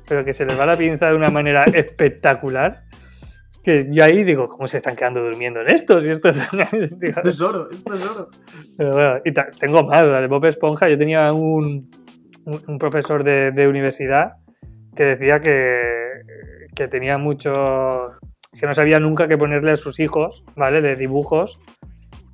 pero 0.07 0.23
que 0.23 0.33
se 0.33 0.45
les 0.45 0.59
va 0.59 0.65
la 0.65 0.77
pinza 0.77 1.07
de 1.07 1.15
una 1.15 1.29
manera 1.29 1.63
espectacular, 1.65 2.77
que 3.63 3.87
yo 3.91 4.03
ahí 4.03 4.23
digo, 4.23 4.45
¿cómo 4.45 4.67
se 4.67 4.77
están 4.77 4.95
quedando 4.95 5.21
durmiendo 5.21 5.61
en 5.61 5.71
estos? 5.73 6.05
Y 6.05 6.09
esto 6.09 6.29
es 6.29 6.39
digo, 6.51 6.63
Esto 7.17 7.29
es 7.29 7.41
oro, 7.41 7.69
esto 7.71 7.93
es 7.93 8.09
oro. 8.11 8.29
pero 8.77 8.91
bueno, 8.91 9.15
y 9.25 9.33
tengo 9.59 9.83
más, 9.83 10.07
la 10.07 10.21
de 10.21 10.27
Bob 10.27 10.45
Esponja. 10.45 10.87
Yo 10.89 10.97
tenía 10.97 11.31
un, 11.33 11.89
un- 12.45 12.77
profesor 12.77 13.23
de, 13.23 13.51
de 13.51 13.67
universidad 13.67 14.33
que 14.95 15.03
decía 15.03 15.39
que, 15.39 15.77
que 16.75 16.87
tenía 16.87 17.17
mucho. 17.17 17.51
Que 18.57 18.65
no 18.65 18.73
sabía 18.73 18.99
nunca 18.99 19.27
qué 19.27 19.37
ponerle 19.37 19.71
a 19.71 19.75
sus 19.75 19.99
hijos, 19.99 20.43
¿vale? 20.55 20.81
De 20.81 20.95
dibujos 20.95 21.59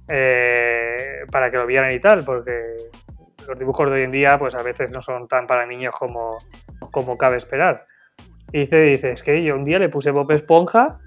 eh, 0.07 1.23
para 1.31 1.49
que 1.49 1.57
lo 1.57 1.65
vieran 1.65 1.93
y 1.93 1.99
tal, 1.99 2.23
porque 2.23 2.75
los 3.47 3.59
dibujos 3.59 3.89
de 3.89 3.95
hoy 3.95 4.01
en 4.03 4.11
día, 4.11 4.37
pues 4.37 4.55
a 4.55 4.63
veces 4.63 4.91
no 4.91 5.01
son 5.01 5.27
tan 5.27 5.47
para 5.47 5.65
niños 5.65 5.93
como, 5.97 6.37
como 6.91 7.17
cabe 7.17 7.37
esperar. 7.37 7.85
Y 8.51 8.59
dice, 8.59 8.81
dice, 8.81 9.11
es 9.11 9.23
que 9.23 9.43
yo 9.43 9.55
un 9.55 9.63
día 9.63 9.79
le 9.79 9.89
puse 9.89 10.11
Bob 10.11 10.31
Esponja 10.31 10.99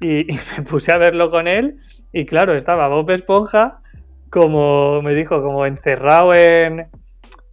y, 0.00 0.26
me 0.56 0.64
puse 0.64 0.92
a 0.92 0.98
verlo 0.98 1.30
con 1.30 1.46
él 1.46 1.78
y 2.12 2.24
claro, 2.24 2.54
estaba 2.54 2.88
Bob 2.88 3.10
Esponja 3.10 3.82
como, 4.30 5.02
me 5.02 5.14
dijo, 5.14 5.38
como 5.42 5.66
encerrado 5.66 6.34
en... 6.34 6.88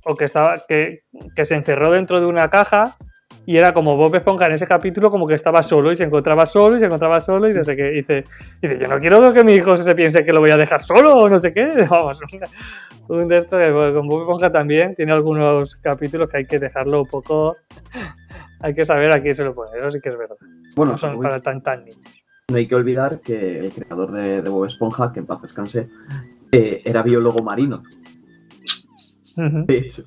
o 0.06 0.16
que 0.16 0.26
estaba, 0.26 0.64
que, 0.68 1.04
que 1.36 1.44
se 1.44 1.56
encerró 1.56 1.92
dentro 1.92 2.20
de 2.20 2.28
una 2.28 2.50
caja 2.50 2.96
y 3.48 3.56
era 3.56 3.74
como 3.74 3.96
Bob 3.96 4.14
Esponja 4.14 4.46
en 4.48 4.52
ese 4.52 4.68
capítulo, 4.68 5.10
como 5.10 5.26
que 5.26 5.34
estaba 5.34 5.64
solo 5.64 5.90
y 5.90 5.96
se 5.96 6.04
encontraba 6.04 6.46
solo 6.46 6.76
y 6.76 6.82
se 6.82 6.88
encontraba 6.88 7.22
solo 7.22 7.50
y 7.50 7.54
no 7.54 7.64
sé 7.64 7.78
qué. 7.78 7.92
dice, 7.92 8.26
dice, 8.62 8.78
yo 8.78 8.88
no 8.88 9.00
quiero 9.00 9.32
que 9.32 9.42
mi 9.42 9.54
hijo 9.54 9.78
se 9.78 9.96
piense 9.96 10.26
que 10.26 10.34
lo 10.34 10.42
voy 10.42 10.50
a 10.50 10.58
dejar 10.58 10.82
solo 10.82 11.16
o 11.16 11.30
no 11.30 11.40
sé 11.40 11.54
qué. 11.54 11.66
Vamos, 11.90 12.20
un 13.08 13.26
de 13.30 13.38
estos, 13.38 13.58
con 13.94 14.06
Bob 14.06 14.24
Esponja 14.24 14.52
también 14.52 14.96
tiene 14.96 15.14
algunos 15.14 15.78
capítulos 15.78 16.30
que 16.30 16.40
hay 16.40 16.46
que 16.46 16.60
dejarlo 16.60 17.04
un 17.04 17.08
poco. 17.08 17.56
hay 18.60 18.74
que 18.74 18.84
saber 18.84 19.14
a 19.14 19.22
quién 19.22 19.34
se 19.34 19.46
lo 19.46 19.54
pone, 19.54 19.80
eso 19.80 19.92
sí 19.92 20.02
que 20.02 20.10
es 20.10 20.18
verdad. 20.18 20.36
Bueno, 20.76 20.92
no 20.92 20.98
son 20.98 21.18
para 21.22 21.40
tan 21.40 21.64
tan 21.64 21.84
niños. 21.84 22.02
No 22.50 22.58
hay 22.58 22.68
que 22.68 22.76
olvidar 22.76 23.22
que 23.22 23.60
el 23.60 23.72
creador 23.72 24.12
de, 24.12 24.42
Bob 24.42 24.66
Esponja, 24.66 25.14
que 25.14 25.22
en 25.22 25.26
paz 25.26 25.42
descanse, 25.42 25.88
eh, 26.52 26.82
era 26.84 27.02
biólogo 27.02 27.42
marino. 27.42 27.82
De 29.38 29.78
hecho 29.78 30.02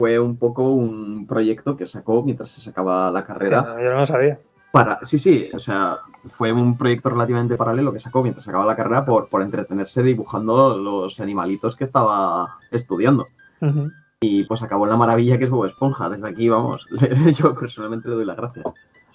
fue 0.00 0.18
un 0.18 0.38
poco 0.38 0.70
un 0.70 1.26
proyecto 1.26 1.76
que 1.76 1.84
sacó 1.84 2.22
mientras 2.22 2.50
se 2.50 2.62
sacaba 2.62 3.10
la 3.10 3.22
carrera. 3.22 3.76
yo 3.84 3.90
no 3.90 3.98
lo 3.98 4.06
sabía. 4.06 4.40
Para, 4.72 4.98
sí, 5.02 5.18
sí, 5.18 5.50
o 5.52 5.58
sea, 5.58 5.98
fue 6.38 6.52
un 6.52 6.78
proyecto 6.78 7.10
relativamente 7.10 7.58
paralelo 7.58 7.92
que 7.92 8.00
sacó 8.00 8.22
mientras 8.22 8.46
sacaba 8.46 8.64
la 8.64 8.74
carrera 8.74 9.04
por, 9.04 9.28
por 9.28 9.42
entretenerse 9.42 10.02
dibujando 10.02 10.78
los 10.78 11.20
animalitos 11.20 11.76
que 11.76 11.84
estaba 11.84 12.60
estudiando. 12.70 13.26
Y 14.22 14.44
pues 14.44 14.62
acabó 14.62 14.84
en 14.84 14.90
la 14.92 14.96
maravilla 14.96 15.36
que 15.36 15.44
es 15.44 15.50
Bob 15.50 15.66
Esponja. 15.66 16.08
Desde 16.08 16.30
aquí, 16.30 16.48
vamos, 16.48 16.86
yo 17.38 17.52
personalmente 17.52 18.08
le 18.08 18.14
doy 18.14 18.24
las 18.24 18.38
gracias. 18.38 18.64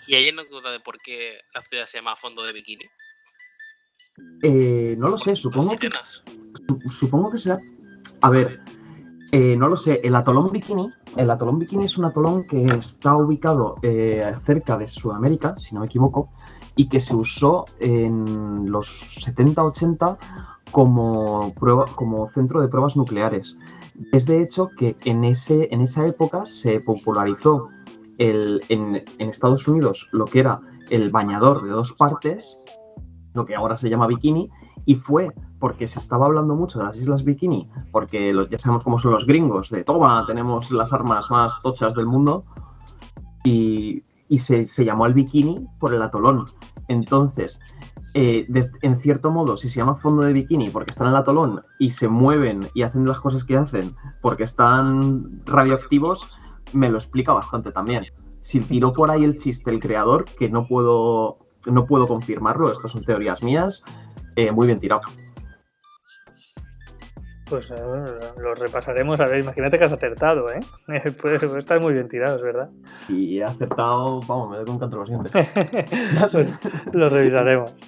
¿Y 0.05 0.13
hay 0.13 0.31
duda 0.51 0.71
de 0.71 0.81
por 0.81 0.99
qué 0.99 1.39
la 1.55 1.63
ciudad 1.63 1.87
se 1.87 1.97
llama 1.97 2.15
Fondo 2.15 2.43
de 2.43 2.53
Bikini? 2.53 2.85
Eh, 4.43 4.93
no 4.99 5.07
lo 5.07 5.17
sé, 5.17 5.35
supongo 5.35 5.75
que. 5.77 5.89
Supongo 6.87 7.31
que 7.31 7.39
será. 7.39 7.57
A 8.21 8.29
ver, 8.29 8.59
eh, 9.31 9.55
no 9.57 9.67
lo 9.67 9.75
sé, 9.75 10.01
el 10.03 10.15
atolón 10.15 10.49
Bikini, 10.51 10.89
el 11.17 11.29
atolón 11.31 11.59
Bikini 11.59 11.85
es 11.85 11.97
un 11.97 12.05
atolón 12.05 12.45
que 12.47 12.65
está 12.65 13.15
ubicado 13.15 13.75
eh, 13.81 14.33
cerca 14.45 14.77
de 14.77 14.87
Sudamérica, 14.87 15.57
si 15.57 15.73
no 15.73 15.81
me 15.81 15.87
equivoco, 15.87 16.29
y 16.75 16.87
que 16.87 17.01
se 17.01 17.15
usó 17.15 17.65
en 17.79 18.69
los 18.69 19.25
70-80 19.25 20.17
como, 20.71 21.53
centro 22.33 22.61
de 22.61 22.67
pruebas 22.67 22.95
nucleares. 22.97 23.57
Es 24.11 24.25
de 24.25 24.41
hecho 24.41 24.69
que 24.77 24.95
en, 25.05 25.23
ese, 25.23 25.69
en 25.71 25.81
esa 25.81 26.05
época 26.05 26.45
se 26.45 26.81
popularizó 26.81 27.69
el, 28.17 28.61
en 28.69 29.03
Estados 29.19 29.67
Unidos 29.67 30.07
lo 30.11 30.25
que 30.25 30.39
era 30.39 30.59
el 30.89 31.11
bañador 31.11 31.63
de 31.63 31.69
dos 31.69 31.93
partes, 31.93 32.65
lo 33.33 33.45
que 33.45 33.55
ahora 33.55 33.75
se 33.75 33.89
llama 33.89 34.07
bikini, 34.07 34.49
y 34.85 34.95
fue 34.95 35.31
porque 35.59 35.87
se 35.87 35.99
estaba 35.99 36.25
hablando 36.25 36.55
mucho 36.55 36.79
de 36.79 36.85
las 36.85 36.97
Islas 36.97 37.23
Bikini, 37.23 37.69
porque 37.91 38.33
ya 38.49 38.57
sabemos 38.57 38.83
cómo 38.83 38.99
son 38.99 39.13
los 39.13 39.25
gringos, 39.25 39.69
de 39.69 39.83
toma, 39.83 40.25
tenemos 40.27 40.71
las 40.71 40.93
armas 40.93 41.29
más 41.31 41.53
tochas 41.61 41.93
del 41.95 42.05
mundo, 42.05 42.45
y, 43.45 44.03
se, 44.37 44.65
llamó 44.83 45.05
al 45.05 45.13
bikini 45.13 45.67
por 45.79 45.93
el 45.93 46.01
atolón. 46.01 46.45
Entonces, 46.87 47.59
eh, 48.13 48.47
en 48.81 48.99
cierto 48.99 49.31
modo, 49.31 49.57
si 49.57 49.69
se 49.69 49.77
llama 49.77 49.95
fondo 49.95 50.23
de 50.23 50.33
bikini 50.33 50.69
porque 50.69 50.91
están 50.91 51.07
en 51.07 51.13
el 51.13 51.19
atolón 51.19 51.63
y 51.79 51.91
se 51.91 52.07
mueven 52.07 52.67
y 52.73 52.83
hacen 52.83 53.05
las 53.05 53.19
cosas 53.19 53.43
que 53.43 53.57
hacen 53.57 53.95
porque 54.21 54.43
están 54.43 55.43
radioactivos, 55.45 56.37
me 56.73 56.89
lo 56.89 56.97
explica 56.97 57.33
bastante 57.33 57.71
también. 57.71 58.05
Si 58.41 58.59
tiró 58.59 58.93
por 58.93 59.11
ahí 59.11 59.23
el 59.23 59.37
chiste 59.37 59.71
el 59.71 59.79
creador, 59.79 60.25
que 60.25 60.49
no 60.49 60.67
puedo, 60.67 61.39
no 61.65 61.85
puedo 61.85 62.07
confirmarlo, 62.07 62.71
estas 62.71 62.91
son 62.91 63.03
teorías 63.03 63.41
mías, 63.43 63.83
eh, 64.35 64.51
muy 64.51 64.67
bien 64.67 64.79
tirado. 64.79 65.01
Pues 67.47 67.69
eh, 67.69 67.75
lo 68.41 68.53
repasaremos. 68.55 69.21
A 69.21 69.25
ver, 69.25 69.41
imagínate 69.41 69.77
que 69.77 69.83
has 69.85 69.93
acertado, 69.93 70.45
¿eh? 70.51 70.59
Puede, 71.21 71.59
estar 71.59 71.79
muy 71.79 71.93
bien 71.93 72.07
tirado, 72.07 72.37
es 72.37 72.41
verdad. 72.41 72.69
Y 73.07 73.39
he 73.39 73.43
acertado, 73.43 74.19
vamos, 74.21 74.49
me 74.49 74.57
doy 74.57 74.65
con 74.65 74.79
canto 74.79 74.97
lo 74.97 75.05
siempre. 75.05 75.31
pues, 76.31 76.53
lo 76.91 77.07
revisaremos. 77.07 77.83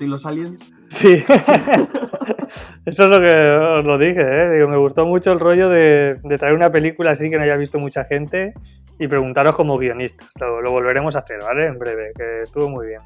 ¿Y 0.00 0.06
los 0.06 0.24
aliens? 0.24 0.72
Sí. 0.88 1.22
Eso 2.86 3.04
es 3.04 3.10
lo 3.10 3.20
que 3.20 3.50
os 3.50 3.84
lo 3.84 3.98
dije, 3.98 4.20
¿eh? 4.20 4.50
Digo, 4.54 4.68
me 4.68 4.78
gustó 4.78 5.04
mucho 5.04 5.32
el 5.32 5.40
rollo 5.40 5.68
de, 5.68 6.18
traer 6.38 6.54
una 6.54 6.70
película 6.70 7.10
así 7.10 7.28
que 7.28 7.36
no 7.36 7.42
haya 7.42 7.56
visto 7.56 7.78
mucha 7.78 8.04
gente 8.04 8.54
y 8.98 9.06
preguntaros 9.06 9.54
como 9.54 9.76
guionistas. 9.76 10.28
Lo, 10.40 10.70
volveremos 10.70 11.16
a 11.16 11.20
hacer, 11.20 11.40
¿vale? 11.40 11.66
En 11.66 11.78
breve, 11.78 12.12
que 12.16 12.40
estuvo 12.40 12.70
muy 12.70 12.86
bien. 12.86 13.00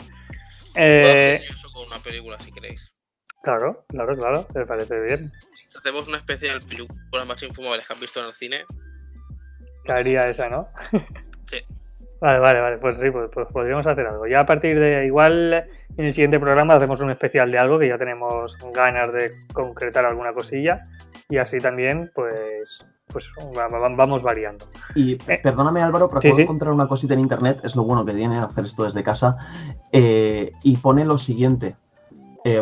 Eh, 0.76 1.40
con 1.72 1.86
una 1.86 1.98
película 1.98 2.38
si 2.38 2.52
queréis. 2.52 2.97
Claro, 3.42 3.84
claro, 3.88 4.16
claro, 4.16 4.46
me 4.54 4.66
parece 4.66 5.00
bien. 5.00 5.32
Hacemos 5.78 6.08
una 6.08 6.18
especial 6.18 6.60
película 6.60 7.24
más 7.26 7.42
infumables 7.42 7.86
que 7.86 7.92
han 7.94 8.00
visto 8.00 8.20
en 8.20 8.26
el 8.26 8.32
cine. 8.32 8.64
Caería 9.84 10.28
esa, 10.28 10.48
¿no? 10.48 10.68
Sí. 11.50 11.60
Vale, 12.20 12.40
vale, 12.40 12.60
vale, 12.60 12.78
pues 12.78 12.98
sí, 12.98 13.10
pues, 13.10 13.30
pues, 13.32 13.46
podríamos 13.52 13.86
hacer 13.86 14.06
algo. 14.06 14.26
Ya 14.26 14.40
a 14.40 14.46
partir 14.46 14.78
de 14.78 15.06
igual 15.06 15.66
en 15.96 16.04
el 16.04 16.12
siguiente 16.12 16.40
programa 16.40 16.74
hacemos 16.74 17.00
un 17.00 17.10
especial 17.10 17.50
de 17.50 17.58
algo 17.58 17.78
que 17.78 17.88
ya 17.88 17.96
tenemos 17.96 18.58
ganas 18.74 19.12
de 19.12 19.30
concretar 19.52 20.04
alguna 20.04 20.32
cosilla 20.32 20.82
y 21.28 21.38
así 21.38 21.58
también 21.58 22.10
pues 22.14 22.84
pues 23.06 23.32
vamos 23.96 24.22
variando. 24.22 24.66
Y 24.94 25.14
eh, 25.14 25.40
perdóname 25.42 25.82
Álvaro, 25.82 26.08
pero 26.08 26.20
puedo 26.20 26.38
encontrar 26.38 26.72
una 26.72 26.86
cosita 26.86 27.14
en 27.14 27.20
internet, 27.20 27.60
es 27.64 27.74
lo 27.74 27.84
bueno 27.84 28.04
que 28.04 28.12
tiene 28.12 28.38
hacer 28.38 28.64
esto 28.64 28.84
desde 28.84 29.02
casa, 29.02 29.36
eh, 29.92 30.52
y 30.62 30.76
pone 30.76 31.04
lo 31.04 31.18
siguiente. 31.18 31.76
Eh, 32.44 32.60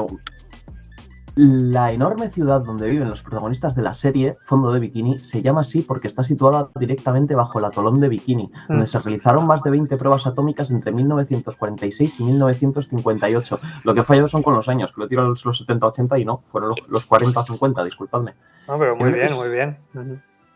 la 1.37 1.93
enorme 1.93 2.31
ciudad 2.31 2.63
donde 2.63 2.89
viven 2.89 3.11
los 3.11 3.23
protagonistas 3.23 3.75
de 3.77 3.83
la 3.83 3.93
serie, 3.93 4.39
Fondo 4.47 4.73
de 4.73 4.81
Bikini, 4.81 5.19
se 5.19 5.43
llama 5.43 5.61
así 5.61 5.83
porque 5.83 6.07
está 6.07 6.23
situada 6.23 6.71
directamente 6.75 7.35
bajo 7.35 7.59
el 7.59 7.67
atolón 7.67 8.01
de 8.01 8.09
Bikini, 8.09 8.51
donde 8.69 8.85
mm. 8.85 8.87
se 8.87 8.99
realizaron 8.99 9.47
más 9.47 9.63
de 9.63 9.71
20 9.71 9.97
pruebas 9.99 10.27
atómicas 10.27 10.71
entre 10.71 10.93
1946 10.93 12.21
y 12.21 12.25
1958. 12.25 13.61
Lo 13.85 13.93
que 13.93 14.01
ha 14.01 14.05
fallado 14.05 14.29
son 14.29 14.43
con 14.43 14.55
los 14.55 14.69
años, 14.71 14.93
que 14.93 15.01
lo 15.03 15.09
tiro 15.09 15.29
los 15.29 15.45
70-80 15.45 16.21
y 16.21 16.25
no, 16.25 16.43
fueron 16.51 16.75
los 16.89 17.07
40-50, 17.07 17.85
disculpadme. 17.85 18.35
No, 18.67 18.79
pero 18.79 18.97
muy 18.97 19.13
bien, 19.13 19.35
muy 19.35 19.49
bien. 19.51 19.77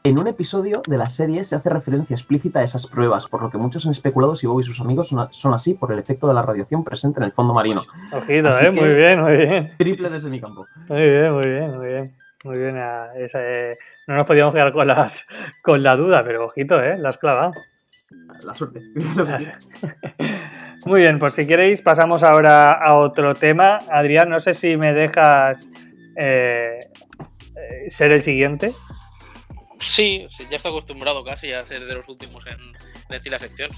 En 0.02 0.18
un 0.18 0.26
episodio 0.26 0.82
de 0.86 0.96
la 0.96 1.08
serie 1.08 1.44
se 1.44 1.56
hace 1.56 1.68
referencia 1.68 2.14
explícita 2.14 2.60
a 2.60 2.62
esas 2.62 2.86
pruebas, 2.86 3.26
por 3.26 3.42
lo 3.42 3.50
que 3.50 3.58
muchos 3.58 3.84
han 3.84 3.92
especulado 3.92 4.34
si 4.34 4.46
Bob 4.46 4.60
y 4.60 4.64
sus 4.64 4.80
amigos 4.80 5.14
son, 5.30 5.54
así 5.54 5.74
por 5.74 5.92
el 5.92 5.98
efecto 5.98 6.26
de 6.26 6.34
la 6.34 6.42
radiación 6.42 6.84
presente 6.84 7.20
en 7.20 7.24
el 7.24 7.32
fondo 7.32 7.52
marino. 7.52 7.84
Ojito, 8.12 8.48
eh, 8.58 8.70
muy 8.70 8.94
bien, 8.94 9.20
muy 9.20 9.36
bien. 9.36 9.70
Triple 9.76 10.08
desde 10.08 10.30
mi 10.30 10.40
campo. 10.40 10.66
Muy 10.88 11.00
bien, 11.02 11.32
muy 11.32 11.44
bien, 11.44 11.76
muy 11.76 11.86
bien. 11.86 12.16
Muy 12.42 12.56
bien, 12.56 12.76
eh, 12.78 13.76
no 14.06 14.16
nos 14.16 14.26
podíamos 14.26 14.54
quedar 14.54 14.72
con, 14.72 14.86
las, 14.86 15.26
con 15.62 15.82
la 15.82 15.94
duda, 15.94 16.24
pero 16.24 16.46
ojito, 16.46 16.82
¿eh? 16.82 16.96
La 16.96 17.10
has 17.10 17.18
clavado. 17.18 17.52
La 18.44 18.54
suerte. 18.54 18.80
Muy 20.86 21.02
bien, 21.02 21.18
pues 21.18 21.34
si 21.34 21.46
queréis 21.46 21.82
pasamos 21.82 22.22
ahora 22.22 22.72
a 22.72 22.94
otro 22.94 23.34
tema. 23.34 23.78
Adrián, 23.90 24.30
no 24.30 24.40
sé 24.40 24.54
si 24.54 24.78
me 24.78 24.94
dejas 24.94 25.70
eh, 26.16 26.78
eh, 27.54 27.90
ser 27.90 28.12
el 28.12 28.22
siguiente. 28.22 28.72
Sí, 29.80 30.26
ya 30.50 30.56
está 30.58 30.68
acostumbrado 30.68 31.24
casi 31.24 31.52
a 31.52 31.62
ser 31.62 31.86
de 31.86 31.94
los 31.94 32.06
últimos 32.06 32.44
en 32.46 32.58
decir 33.08 33.32
la 33.32 33.38
sección. 33.38 33.70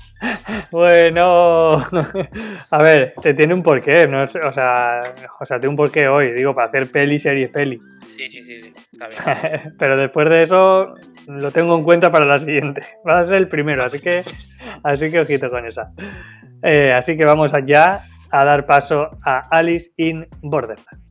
Bueno, 0.73 1.77
a 2.71 2.83
ver, 2.83 3.15
te 3.23 3.35
tiene 3.35 3.55
un 3.55 3.63
porqué, 3.63 4.09
¿no? 4.09 4.25
O 4.25 4.27
sea, 4.27 5.01
o 5.41 5.47
sea, 5.47 5.61
tiene 5.61 5.69
un 5.69 5.77
porqué 5.77 6.09
hoy, 6.09 6.33
digo, 6.33 6.55
para 6.57 6.69
hacer 6.69 6.91
peli, 6.91 7.21
serie, 7.21 7.49
peli. 7.49 7.81
Sí, 8.17 8.29
sí, 8.29 8.43
sí, 8.43 8.63
sí. 8.63 8.75
está 8.93 9.09
bien. 9.09 9.75
Pero 9.79 9.97
después 9.97 10.29
de 10.29 10.43
eso 10.43 10.95
lo 11.29 11.51
tengo 11.53 11.77
en 11.79 11.85
cuenta 11.85 12.11
para 12.11 12.25
la 12.25 12.39
siguiente. 12.39 12.83
Va 13.09 13.21
a 13.21 13.25
ser 13.25 13.37
el 13.37 13.49
primero, 13.49 13.85
así 13.85 14.01
que, 14.01 14.25
así 14.83 15.09
que 15.09 15.21
ojito 15.21 15.51
con 15.51 15.65
esa. 15.67 15.93
Eh, 16.65 16.93
así 16.93 17.17
que 17.17 17.25
vamos 17.25 17.55
allá 17.55 18.05
a 18.31 18.45
dar 18.45 18.67
paso 18.67 19.09
a 19.25 19.39
Alice 19.51 19.93
in 19.97 20.27
Borderland. 20.43 21.02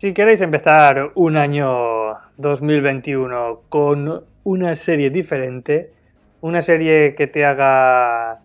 Si 0.00 0.14
queréis 0.14 0.40
empezar 0.40 1.12
un 1.14 1.36
año 1.36 2.14
2021 2.38 3.64
con 3.68 4.24
una 4.44 4.74
serie 4.74 5.10
diferente, 5.10 5.90
una 6.40 6.62
serie 6.62 7.14
que 7.14 7.26
te 7.26 7.44
haga, 7.44 8.40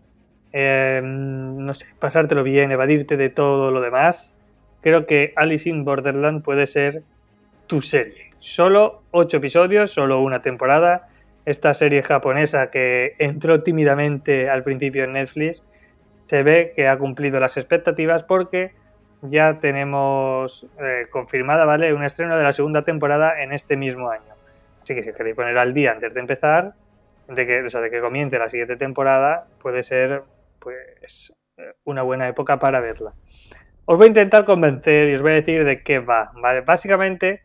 em, 0.51 1.57
no 1.57 1.73
sé, 1.73 1.85
pasártelo 1.97 2.43
bien, 2.43 2.73
evadirte 2.73 3.15
de 3.15 3.29
todo 3.29 3.71
lo 3.71 3.79
demás, 3.79 4.35
creo 4.81 5.05
que 5.05 5.31
Alice 5.37 5.69
in 5.69 5.85
Borderland 5.85 6.43
puede 6.43 6.65
ser 6.65 7.03
tu 7.67 7.79
serie. 7.79 8.33
Solo 8.39 9.03
8 9.11 9.37
episodios, 9.37 9.91
solo 9.91 10.19
una 10.19 10.41
temporada, 10.41 11.05
esta 11.45 11.73
serie 11.73 12.03
japonesa 12.03 12.69
que 12.69 13.15
entró 13.17 13.59
tímidamente 13.59 14.49
al 14.49 14.61
principio 14.63 15.05
en 15.05 15.13
Netflix, 15.13 15.63
se 16.25 16.43
ve 16.43 16.73
que 16.75 16.89
ha 16.89 16.97
cumplido 16.97 17.39
las 17.39 17.55
expectativas 17.55 18.25
porque 18.25 18.73
ya 19.29 19.59
tenemos 19.59 20.67
eh, 20.79 21.03
confirmada, 21.09 21.65
¿vale? 21.65 21.93
Un 21.93 22.03
estreno 22.03 22.37
de 22.37 22.43
la 22.43 22.51
segunda 22.51 22.81
temporada 22.81 23.41
en 23.41 23.51
este 23.51 23.77
mismo 23.77 24.09
año. 24.09 24.33
Así 24.81 24.95
que 24.95 25.01
si 25.01 25.11
queréis 25.11 25.35
poner 25.35 25.57
al 25.57 25.73
día 25.73 25.91
antes 25.91 26.13
de 26.13 26.19
empezar, 26.19 26.73
de 27.27 27.45
que, 27.45 27.63
de 27.63 27.89
que 27.89 28.01
comience 28.01 28.37
la 28.37 28.49
siguiente 28.49 28.75
temporada, 28.75 29.47
puede 29.59 29.81
ser 29.83 30.23
pues 30.59 31.33
una 31.83 32.01
buena 32.01 32.27
época 32.27 32.59
para 32.59 32.79
verla. 32.79 33.13
Os 33.85 33.97
voy 33.97 34.05
a 34.05 34.07
intentar 34.07 34.45
convencer 34.45 35.09
y 35.09 35.15
os 35.15 35.21
voy 35.21 35.31
a 35.31 35.35
decir 35.35 35.63
de 35.63 35.83
qué 35.83 35.99
va. 35.99 36.31
Básicamente 36.65 37.43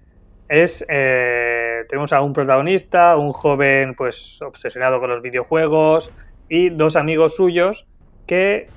es 0.48 0.84
eh, 0.88 1.84
tenemos 1.88 2.12
a 2.12 2.22
un 2.22 2.32
protagonista, 2.32 3.16
un 3.16 3.32
joven 3.32 3.94
pues 3.94 4.40
obsesionado 4.42 4.98
con 4.98 5.10
los 5.10 5.22
videojuegos 5.22 6.12
y 6.48 6.70
dos 6.70 6.96
amigos 6.96 7.36
suyos 7.36 7.86
que 8.26 8.68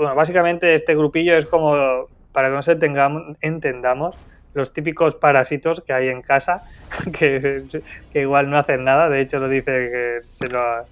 bueno, 0.00 0.14
básicamente 0.14 0.72
este 0.74 0.94
grupillo 0.94 1.36
es 1.36 1.44
como 1.44 2.06
para 2.32 2.48
que 2.48 2.54
nos 2.54 2.68
entendamos 3.40 4.18
los 4.54 4.72
típicos 4.72 5.14
parásitos 5.14 5.82
que 5.82 5.92
hay 5.92 6.08
en 6.08 6.22
casa 6.22 6.62
que, 7.18 7.62
igual 8.14 8.48
no 8.48 8.58
hacen 8.58 8.84
nada, 8.84 9.10
de 9.10 9.20
hecho 9.20 9.38
lo 9.38 9.48
dice 9.48 9.90
que 9.90 10.16
se 10.22 10.46
lo, 10.48 10.86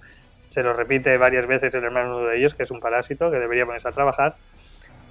se 0.47 0.61
lo 0.61 0.73
repite 0.73 1.17
varias 1.17 1.47
veces 1.47 1.73
el 1.73 1.83
hermano 1.83 2.19
de 2.19 2.37
ellos, 2.37 2.53
que 2.53 2.63
es 2.63 2.71
un 2.71 2.79
parásito 2.79 3.31
que 3.31 3.37
debería 3.37 3.65
ponerse 3.65 3.87
a 3.87 3.91
trabajar 3.91 4.35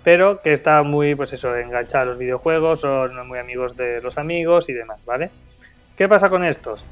pero 0.04 0.40
que 0.40 0.52
está 0.52 0.82
muy, 0.84 1.16
pues 1.16 1.32
eso, 1.32 1.56
enganchado 1.56 2.04
a 2.04 2.06
los 2.06 2.18
videojuegos, 2.18 2.80
son 2.80 3.26
muy 3.26 3.38
amigos 3.38 3.76
de 3.76 4.00
los 4.00 4.16
amigos 4.16 4.68
y 4.68 4.72
demás, 4.72 5.04
¿vale? 5.04 5.28
¿Qué 5.96 6.08
pasa 6.08 6.30
con 6.30 6.44
estos? 6.44 6.86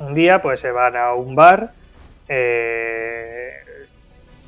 Un 0.00 0.14
día, 0.14 0.42
pues 0.42 0.60
se 0.60 0.72
van 0.72 0.96
a 0.96 1.14
un 1.14 1.34
bar, 1.36 1.70
eh, 2.28 3.60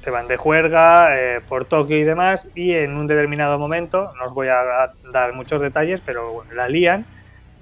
se 0.02 0.10
van 0.10 0.26
de 0.26 0.36
juerga 0.36 1.16
eh, 1.16 1.40
por 1.48 1.64
Tokio 1.64 1.96
y 1.96 2.02
demás, 2.02 2.48
y 2.54 2.72
en 2.72 2.96
un 2.96 3.06
determinado 3.06 3.58
momento, 3.58 4.12
no 4.18 4.24
os 4.24 4.34
voy 4.34 4.48
a 4.48 4.92
dar 5.12 5.32
muchos 5.32 5.60
detalles, 5.60 6.00
pero 6.04 6.32
bueno, 6.32 6.52
la 6.54 6.68
lían 6.68 7.06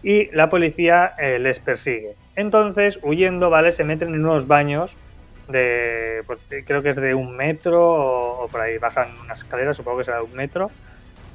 y 0.03 0.35
la 0.35 0.48
policía 0.48 1.12
eh, 1.18 1.38
les 1.38 1.61
persigue. 1.61 2.14
Entonces, 2.37 2.98
huyendo, 3.03 3.50
¿vale? 3.50 3.72
Se 3.72 3.85
meten 3.85 4.14
en 4.14 4.24
unos 4.24 4.46
baños 4.46 4.96
de, 5.48 6.22
pues, 6.26 6.38
creo 6.64 6.81
que 6.81 6.90
es 6.90 6.96
de 6.96 7.14
un 7.14 7.37
metro 7.37 8.42
o, 8.42 8.48
por 8.48 8.62
ahí 8.62 8.79
bajan 8.79 9.09
unas 9.22 9.40
escaleras, 9.40 9.76
supongo 9.76 9.98
que 9.98 10.05
será 10.05 10.18
de 10.18 10.24
un 10.24 10.35
metro. 10.35 10.70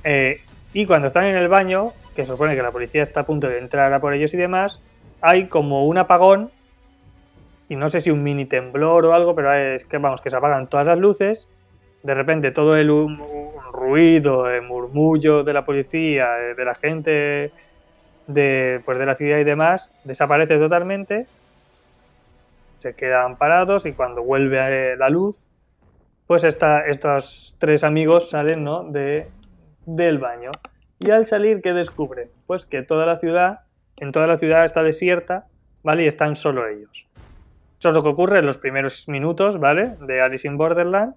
Eh, 0.03 0.41
y 0.73 0.87
cuando 0.87 1.05
están 1.05 1.25
en 1.25 1.35
el 1.35 1.47
baño, 1.47 1.93
que 2.15 2.23
se 2.23 2.31
supone 2.31 2.55
que 2.55 2.63
la 2.63 2.71
policía 2.71 3.03
está 3.03 3.21
a 3.21 3.25
punto 3.25 3.47
de 3.47 3.59
entrar 3.59 3.93
a 3.93 3.99
por 3.99 4.13
ellos 4.13 4.33
y 4.33 4.37
demás, 4.37 4.81
hay 5.21 5.47
como 5.47 5.85
un 5.85 5.99
apagón 5.99 6.49
y 7.67 7.75
no 7.75 7.89
sé 7.89 8.01
si 8.01 8.11
un 8.11 8.23
mini 8.23 8.45
temblor 8.45 9.05
o 9.05 9.13
algo, 9.13 9.35
pero 9.35 9.53
es 9.53 9.85
que 9.85 9.97
vamos, 9.97 10.21
que 10.21 10.29
se 10.29 10.37
apagan 10.37 10.67
todas 10.67 10.87
las 10.87 10.99
luces. 10.99 11.49
De 12.03 12.13
repente 12.13 12.51
todo 12.51 12.75
el 12.77 12.89
ruido, 13.71 14.49
el 14.49 14.61
murmullo 14.61 15.43
de 15.43 15.53
la 15.53 15.63
policía, 15.63 16.27
de 16.55 16.65
la 16.65 16.75
gente 16.75 17.51
de, 18.27 18.81
pues 18.85 18.97
de 18.97 19.05
la 19.05 19.15
ciudad 19.15 19.39
y 19.39 19.43
demás, 19.43 19.93
desaparece 20.03 20.57
totalmente 20.57 21.27
se 22.85 22.93
quedan 22.93 23.35
parados 23.37 23.87
y 23.87 23.93
cuando 23.93 24.21
vuelve 24.21 24.95
la 24.95 25.09
luz, 25.09 25.51
pues 26.27 26.43
estos 26.43 27.55
tres 27.57 27.83
amigos 27.83 28.29
salen 28.29 28.63
¿no? 28.63 28.83
de, 28.83 29.27
del 29.87 30.19
baño. 30.19 30.51
Y 30.99 31.09
al 31.09 31.25
salir, 31.25 31.63
¿qué 31.63 31.73
descubre? 31.73 32.27
Pues 32.45 32.67
que 32.67 32.83
toda 32.83 33.07
la 33.07 33.15
ciudad, 33.17 33.61
en 33.97 34.11
toda 34.11 34.27
la 34.27 34.37
ciudad 34.37 34.65
está 34.65 34.83
desierta, 34.83 35.47
¿vale? 35.81 36.03
Y 36.03 36.07
están 36.07 36.35
solo 36.35 36.67
ellos. 36.67 37.07
Eso 37.77 37.89
es 37.89 37.95
lo 37.95 38.03
que 38.03 38.09
ocurre 38.09 38.39
en 38.39 38.45
los 38.45 38.57
primeros 38.57 39.07
minutos, 39.07 39.59
¿vale? 39.59 39.95
De 40.01 40.21
Alice 40.21 40.47
in 40.47 40.57
Borderland. 40.57 41.15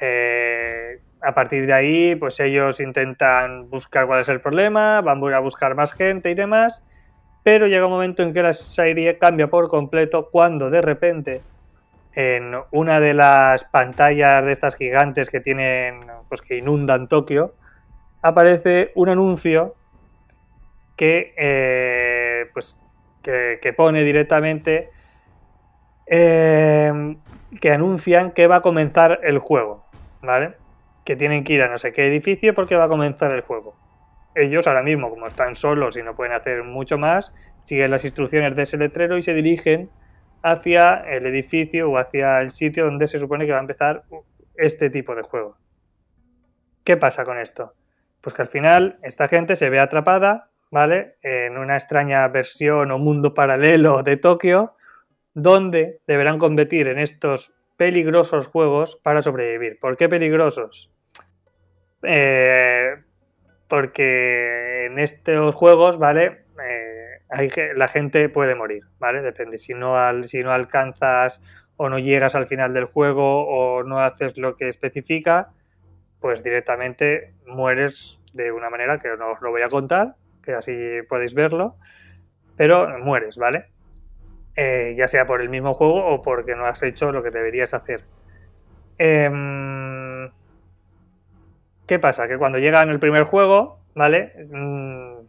Eh, 0.00 1.00
a 1.22 1.32
partir 1.32 1.66
de 1.66 1.72
ahí, 1.72 2.14
pues 2.16 2.38
ellos 2.40 2.80
intentan 2.80 3.70
buscar 3.70 4.06
cuál 4.06 4.20
es 4.20 4.28
el 4.28 4.40
problema, 4.40 5.00
van 5.00 5.22
a 5.32 5.38
buscar 5.40 5.74
más 5.74 5.94
gente 5.94 6.30
y 6.30 6.34
demás 6.34 6.82
pero 7.46 7.68
llega 7.68 7.86
un 7.86 7.92
momento 7.92 8.24
en 8.24 8.32
que 8.32 8.42
la 8.42 8.52
serie 8.52 9.18
cambia 9.18 9.46
por 9.46 9.68
completo 9.68 10.30
cuando 10.32 10.68
de 10.68 10.82
repente 10.82 11.42
en 12.12 12.56
una 12.72 12.98
de 12.98 13.14
las 13.14 13.62
pantallas 13.62 14.44
de 14.44 14.50
estas 14.50 14.74
gigantes 14.74 15.30
que 15.30 15.38
tienen, 15.38 16.08
pues 16.28 16.42
que 16.42 16.56
inundan 16.56 17.06
Tokio, 17.06 17.54
aparece 18.20 18.90
un 18.96 19.10
anuncio 19.10 19.76
que, 20.96 21.34
eh, 21.36 22.46
pues, 22.52 22.80
que, 23.22 23.72
pone 23.76 24.02
directamente 24.02 24.90
eh, 26.06 27.16
que 27.60 27.70
anuncian 27.70 28.32
que 28.32 28.46
va 28.46 28.56
a 28.56 28.60
comenzar 28.60 29.20
el 29.22 29.38
juego, 29.38 29.86
¿vale? 30.22 30.54
Que 31.04 31.16
tienen 31.16 31.44
que 31.44 31.54
ir 31.54 31.62
a 31.62 31.68
no 31.68 31.78
sé 31.78 31.92
qué 31.92 32.06
edificio 32.06 32.54
porque 32.54 32.76
va 32.76 32.84
a 32.84 32.88
comenzar 32.88 33.32
el 33.34 33.42
juego 33.42 33.74
ellos 34.36 34.66
ahora 34.66 34.82
mismo, 34.82 35.08
como 35.08 35.26
están 35.26 35.54
solos 35.54 35.96
y 35.96 36.02
no 36.02 36.14
pueden 36.14 36.34
hacer 36.34 36.62
mucho 36.62 36.98
más, 36.98 37.32
siguen 37.64 37.90
las 37.90 38.04
instrucciones 38.04 38.54
de 38.54 38.62
ese 38.62 38.76
letrero 38.76 39.16
y 39.16 39.22
se 39.22 39.34
dirigen 39.34 39.90
hacia 40.42 40.98
el 40.98 41.26
edificio 41.26 41.90
o 41.90 41.98
hacia 41.98 42.40
el 42.40 42.50
sitio 42.50 42.84
donde 42.84 43.08
se 43.08 43.18
supone 43.18 43.46
que 43.46 43.52
va 43.52 43.58
a 43.58 43.62
empezar 43.62 44.04
este 44.54 44.90
tipo 44.90 45.14
de 45.14 45.22
juego. 45.22 45.56
¿Qué 46.84 46.96
pasa 46.96 47.24
con 47.24 47.38
esto? 47.38 47.74
Pues 48.20 48.34
que 48.34 48.42
al 48.42 48.48
final 48.48 48.98
esta 49.02 49.26
gente 49.26 49.56
se 49.56 49.70
ve 49.70 49.80
atrapada, 49.80 50.50
¿vale? 50.70 51.16
En 51.22 51.56
una 51.56 51.74
extraña 51.74 52.28
versión 52.28 52.90
o 52.90 52.98
mundo 52.98 53.34
paralelo 53.34 54.02
de 54.02 54.18
Tokio, 54.18 54.75
donde 55.36 56.00
deberán 56.06 56.38
competir 56.38 56.88
en 56.88 56.98
estos 56.98 57.52
peligrosos 57.76 58.46
juegos 58.46 58.96
para 58.96 59.20
sobrevivir. 59.20 59.78
¿Por 59.78 59.94
qué 59.94 60.08
peligrosos? 60.08 60.90
Eh, 62.02 62.94
porque 63.68 64.86
en 64.86 64.98
estos 64.98 65.54
juegos, 65.54 65.98
¿vale? 65.98 66.46
Eh, 66.66 67.74
la 67.74 67.86
gente 67.86 68.30
puede 68.30 68.54
morir, 68.54 68.84
¿vale? 68.98 69.20
Depende, 69.20 69.58
si 69.58 69.74
no, 69.74 69.98
al, 69.98 70.24
si 70.24 70.42
no 70.42 70.52
alcanzas 70.52 71.42
o 71.76 71.90
no 71.90 71.98
llegas 71.98 72.34
al 72.34 72.46
final 72.46 72.72
del 72.72 72.86
juego 72.86 73.46
o 73.46 73.82
no 73.82 74.00
haces 74.00 74.38
lo 74.38 74.54
que 74.54 74.68
especifica, 74.68 75.50
pues 76.18 76.42
directamente 76.42 77.34
mueres 77.46 78.22
de 78.32 78.52
una 78.52 78.70
manera 78.70 78.96
que 78.96 79.14
no 79.18 79.32
os 79.32 79.42
lo 79.42 79.50
voy 79.50 79.60
a 79.60 79.68
contar, 79.68 80.14
que 80.42 80.54
así 80.54 80.74
podéis 81.06 81.34
verlo, 81.34 81.76
pero 82.56 82.98
mueres, 83.00 83.36
¿vale? 83.36 83.75
Eh, 84.56 84.94
ya 84.96 85.06
sea 85.06 85.26
por 85.26 85.42
el 85.42 85.50
mismo 85.50 85.74
juego 85.74 86.06
o 86.06 86.22
porque 86.22 86.54
no 86.54 86.66
has 86.66 86.82
hecho 86.82 87.12
lo 87.12 87.22
que 87.22 87.30
deberías 87.30 87.74
hacer. 87.74 88.04
Eh, 88.98 89.30
¿Qué 91.86 91.98
pasa? 91.98 92.26
Que 92.26 92.36
cuando 92.36 92.58
llegan 92.58 92.88
el 92.88 92.98
primer 92.98 93.24
juego, 93.24 93.78
¿vale? 93.94 94.32
Mm, 94.52 95.26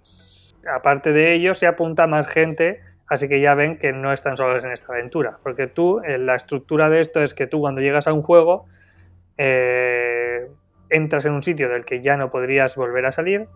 aparte 0.74 1.12
de 1.12 1.34
ellos, 1.34 1.60
se 1.60 1.68
apunta 1.68 2.08
más 2.08 2.28
gente, 2.28 2.80
así 3.08 3.28
que 3.28 3.42
ya 3.42 3.54
ven 3.54 3.78
que 3.78 3.94
no 3.94 4.12
están 4.12 4.38
solos 4.38 4.64
en 4.64 4.72
esta 4.72 4.94
aventura. 4.94 5.38
Porque 5.44 5.68
tú, 5.68 6.02
la 6.04 6.36
estructura 6.36 6.90
de 6.90 7.02
esto 7.02 7.22
es 7.22 7.34
que 7.34 7.46
tú 7.46 7.60
cuando 7.60 7.82
llegas 7.82 8.08
a 8.08 8.14
un 8.14 8.24
juego, 8.24 8.66
eh, 9.38 10.48
entras 10.90 11.26
en 11.26 11.34
un 11.34 11.44
sitio 11.44 11.70
del 11.70 11.86
que 11.86 12.02
ya 12.02 12.18
no 12.18 12.30
podrías 12.30 12.76
volver 12.76 13.06
a 13.06 13.12
salir 13.12 13.48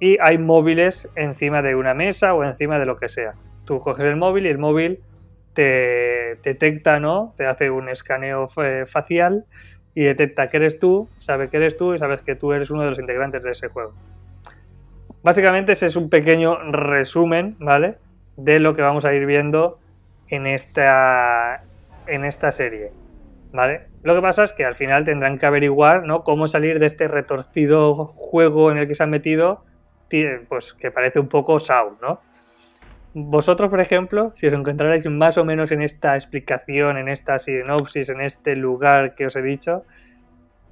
y 0.00 0.16
hay 0.20 0.38
móviles 0.38 1.08
encima 1.14 1.62
de 1.62 1.74
una 1.74 1.94
mesa 1.94 2.34
o 2.34 2.42
encima 2.42 2.78
de 2.78 2.86
lo 2.86 2.96
que 2.96 3.08
sea. 3.08 3.34
Tú 3.70 3.78
coges 3.78 4.04
el 4.04 4.16
móvil 4.16 4.46
y 4.46 4.48
el 4.48 4.58
móvil 4.58 4.98
te 5.52 6.40
detecta, 6.42 6.98
¿no? 6.98 7.34
Te 7.36 7.46
hace 7.46 7.70
un 7.70 7.88
escaneo 7.88 8.48
facial 8.48 9.46
y 9.94 10.02
detecta 10.02 10.48
que 10.48 10.56
eres 10.56 10.80
tú, 10.80 11.08
sabe 11.18 11.48
que 11.48 11.58
eres 11.58 11.76
tú 11.76 11.94
y 11.94 11.98
sabes 11.98 12.22
que 12.22 12.34
tú 12.34 12.52
eres 12.52 12.72
uno 12.72 12.82
de 12.82 12.90
los 12.90 12.98
integrantes 12.98 13.44
de 13.44 13.50
ese 13.50 13.68
juego. 13.68 13.94
Básicamente 15.22 15.70
ese 15.70 15.86
es 15.86 15.94
un 15.94 16.10
pequeño 16.10 16.56
resumen, 16.72 17.54
¿vale? 17.60 17.98
De 18.36 18.58
lo 18.58 18.74
que 18.74 18.82
vamos 18.82 19.04
a 19.04 19.14
ir 19.14 19.24
viendo 19.24 19.78
en 20.26 20.48
esta, 20.48 21.62
en 22.08 22.24
esta 22.24 22.50
serie, 22.50 22.90
¿vale? 23.52 23.82
Lo 24.02 24.16
que 24.16 24.20
pasa 24.20 24.42
es 24.42 24.52
que 24.52 24.64
al 24.64 24.74
final 24.74 25.04
tendrán 25.04 25.38
que 25.38 25.46
averiguar, 25.46 26.02
¿no? 26.02 26.24
Cómo 26.24 26.48
salir 26.48 26.80
de 26.80 26.86
este 26.86 27.06
retorcido 27.06 27.94
juego 27.94 28.72
en 28.72 28.78
el 28.78 28.88
que 28.88 28.96
se 28.96 29.04
han 29.04 29.10
metido, 29.10 29.62
pues 30.48 30.74
que 30.74 30.90
parece 30.90 31.20
un 31.20 31.28
poco 31.28 31.60
Saw, 31.60 31.98
¿no? 32.02 32.20
Vosotros, 33.12 33.70
por 33.70 33.80
ejemplo, 33.80 34.30
si 34.34 34.46
os 34.46 34.54
encontrarais 34.54 35.04
más 35.06 35.36
o 35.36 35.44
menos 35.44 35.72
en 35.72 35.82
esta 35.82 36.14
explicación, 36.14 36.96
en 36.96 37.08
esta 37.08 37.38
sinopsis, 37.38 38.08
en 38.08 38.20
este 38.20 38.54
lugar 38.54 39.16
que 39.16 39.26
os 39.26 39.34
he 39.34 39.42
dicho, 39.42 39.84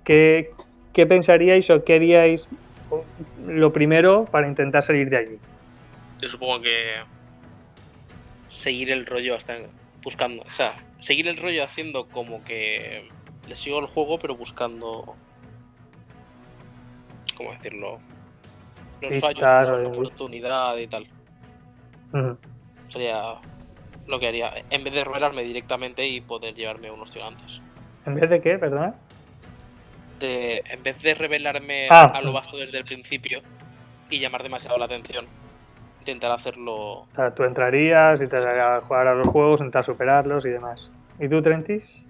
¿qué, 0.04 0.50
pensaríais 0.94 1.68
o 1.70 1.84
qué 1.84 1.94
haríais 1.96 2.48
lo 3.44 3.72
primero 3.72 4.26
para 4.26 4.46
intentar 4.46 4.82
salir 4.82 5.10
de 5.10 5.16
allí? 5.16 5.38
Yo 6.20 6.28
supongo 6.28 6.62
que 6.62 6.94
seguir 8.48 8.92
el 8.92 9.04
rollo 9.04 9.34
hasta 9.34 9.56
buscando, 10.04 10.42
o 10.42 10.50
sea, 10.50 10.76
seguir 11.00 11.26
el 11.26 11.36
rollo 11.36 11.64
haciendo 11.64 12.08
como 12.08 12.44
que 12.44 13.08
le 13.48 13.56
sigo 13.56 13.80
el 13.80 13.86
juego, 13.86 14.20
pero 14.20 14.36
buscando, 14.36 15.16
¿cómo 17.36 17.50
decirlo? 17.52 17.98
Los 19.00 19.20
fallos, 19.20 19.42
la 19.42 19.88
oportunidad 19.88 20.76
y 20.76 20.86
tal. 20.86 21.17
Sería 22.88 23.34
lo 24.06 24.18
que 24.18 24.28
haría. 24.28 24.50
En 24.70 24.84
vez 24.84 24.94
de 24.94 25.04
revelarme 25.04 25.42
directamente 25.42 26.06
y 26.06 26.20
poder 26.20 26.54
llevarme 26.54 26.90
unos 26.90 27.10
tirantes. 27.10 27.60
¿En 28.06 28.14
vez 28.14 28.30
de 28.30 28.40
qué, 28.40 28.58
perdona? 28.58 28.94
De, 30.18 30.62
en 30.70 30.82
vez 30.82 31.00
de 31.02 31.14
revelarme 31.14 31.88
Ah. 31.90 32.10
a 32.14 32.22
lo 32.22 32.32
vasto 32.32 32.56
desde 32.56 32.78
el 32.78 32.84
principio 32.84 33.40
y 34.10 34.18
llamar 34.18 34.42
demasiado 34.42 34.76
la 34.78 34.86
atención, 34.86 35.26
intentar 36.00 36.30
hacerlo. 36.32 36.74
O 36.74 37.08
sea, 37.14 37.34
tú 37.34 37.44
entrarías 37.44 38.20
te 38.26 38.36
a 38.36 38.80
jugar 38.80 39.06
a 39.06 39.14
los 39.14 39.28
juegos, 39.28 39.60
intentar 39.60 39.84
superarlos 39.84 40.46
y 40.46 40.50
demás. 40.50 40.90
¿Y 41.20 41.28
tú, 41.28 41.42
Trentis? 41.42 42.08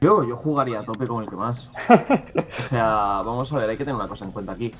Yo, 0.00 0.22
yo 0.24 0.36
jugaría 0.36 0.80
a 0.80 0.84
tope 0.84 1.06
con 1.06 1.22
el 1.24 1.30
que 1.30 1.36
más. 1.36 1.70
O 2.36 2.50
sea, 2.50 2.84
vamos 3.24 3.52
a 3.52 3.58
ver, 3.58 3.70
hay 3.70 3.76
que 3.76 3.84
tener 3.84 3.94
una 3.96 4.08
cosa 4.08 4.24
en 4.24 4.32
cuenta 4.32 4.52
aquí. 4.52 4.72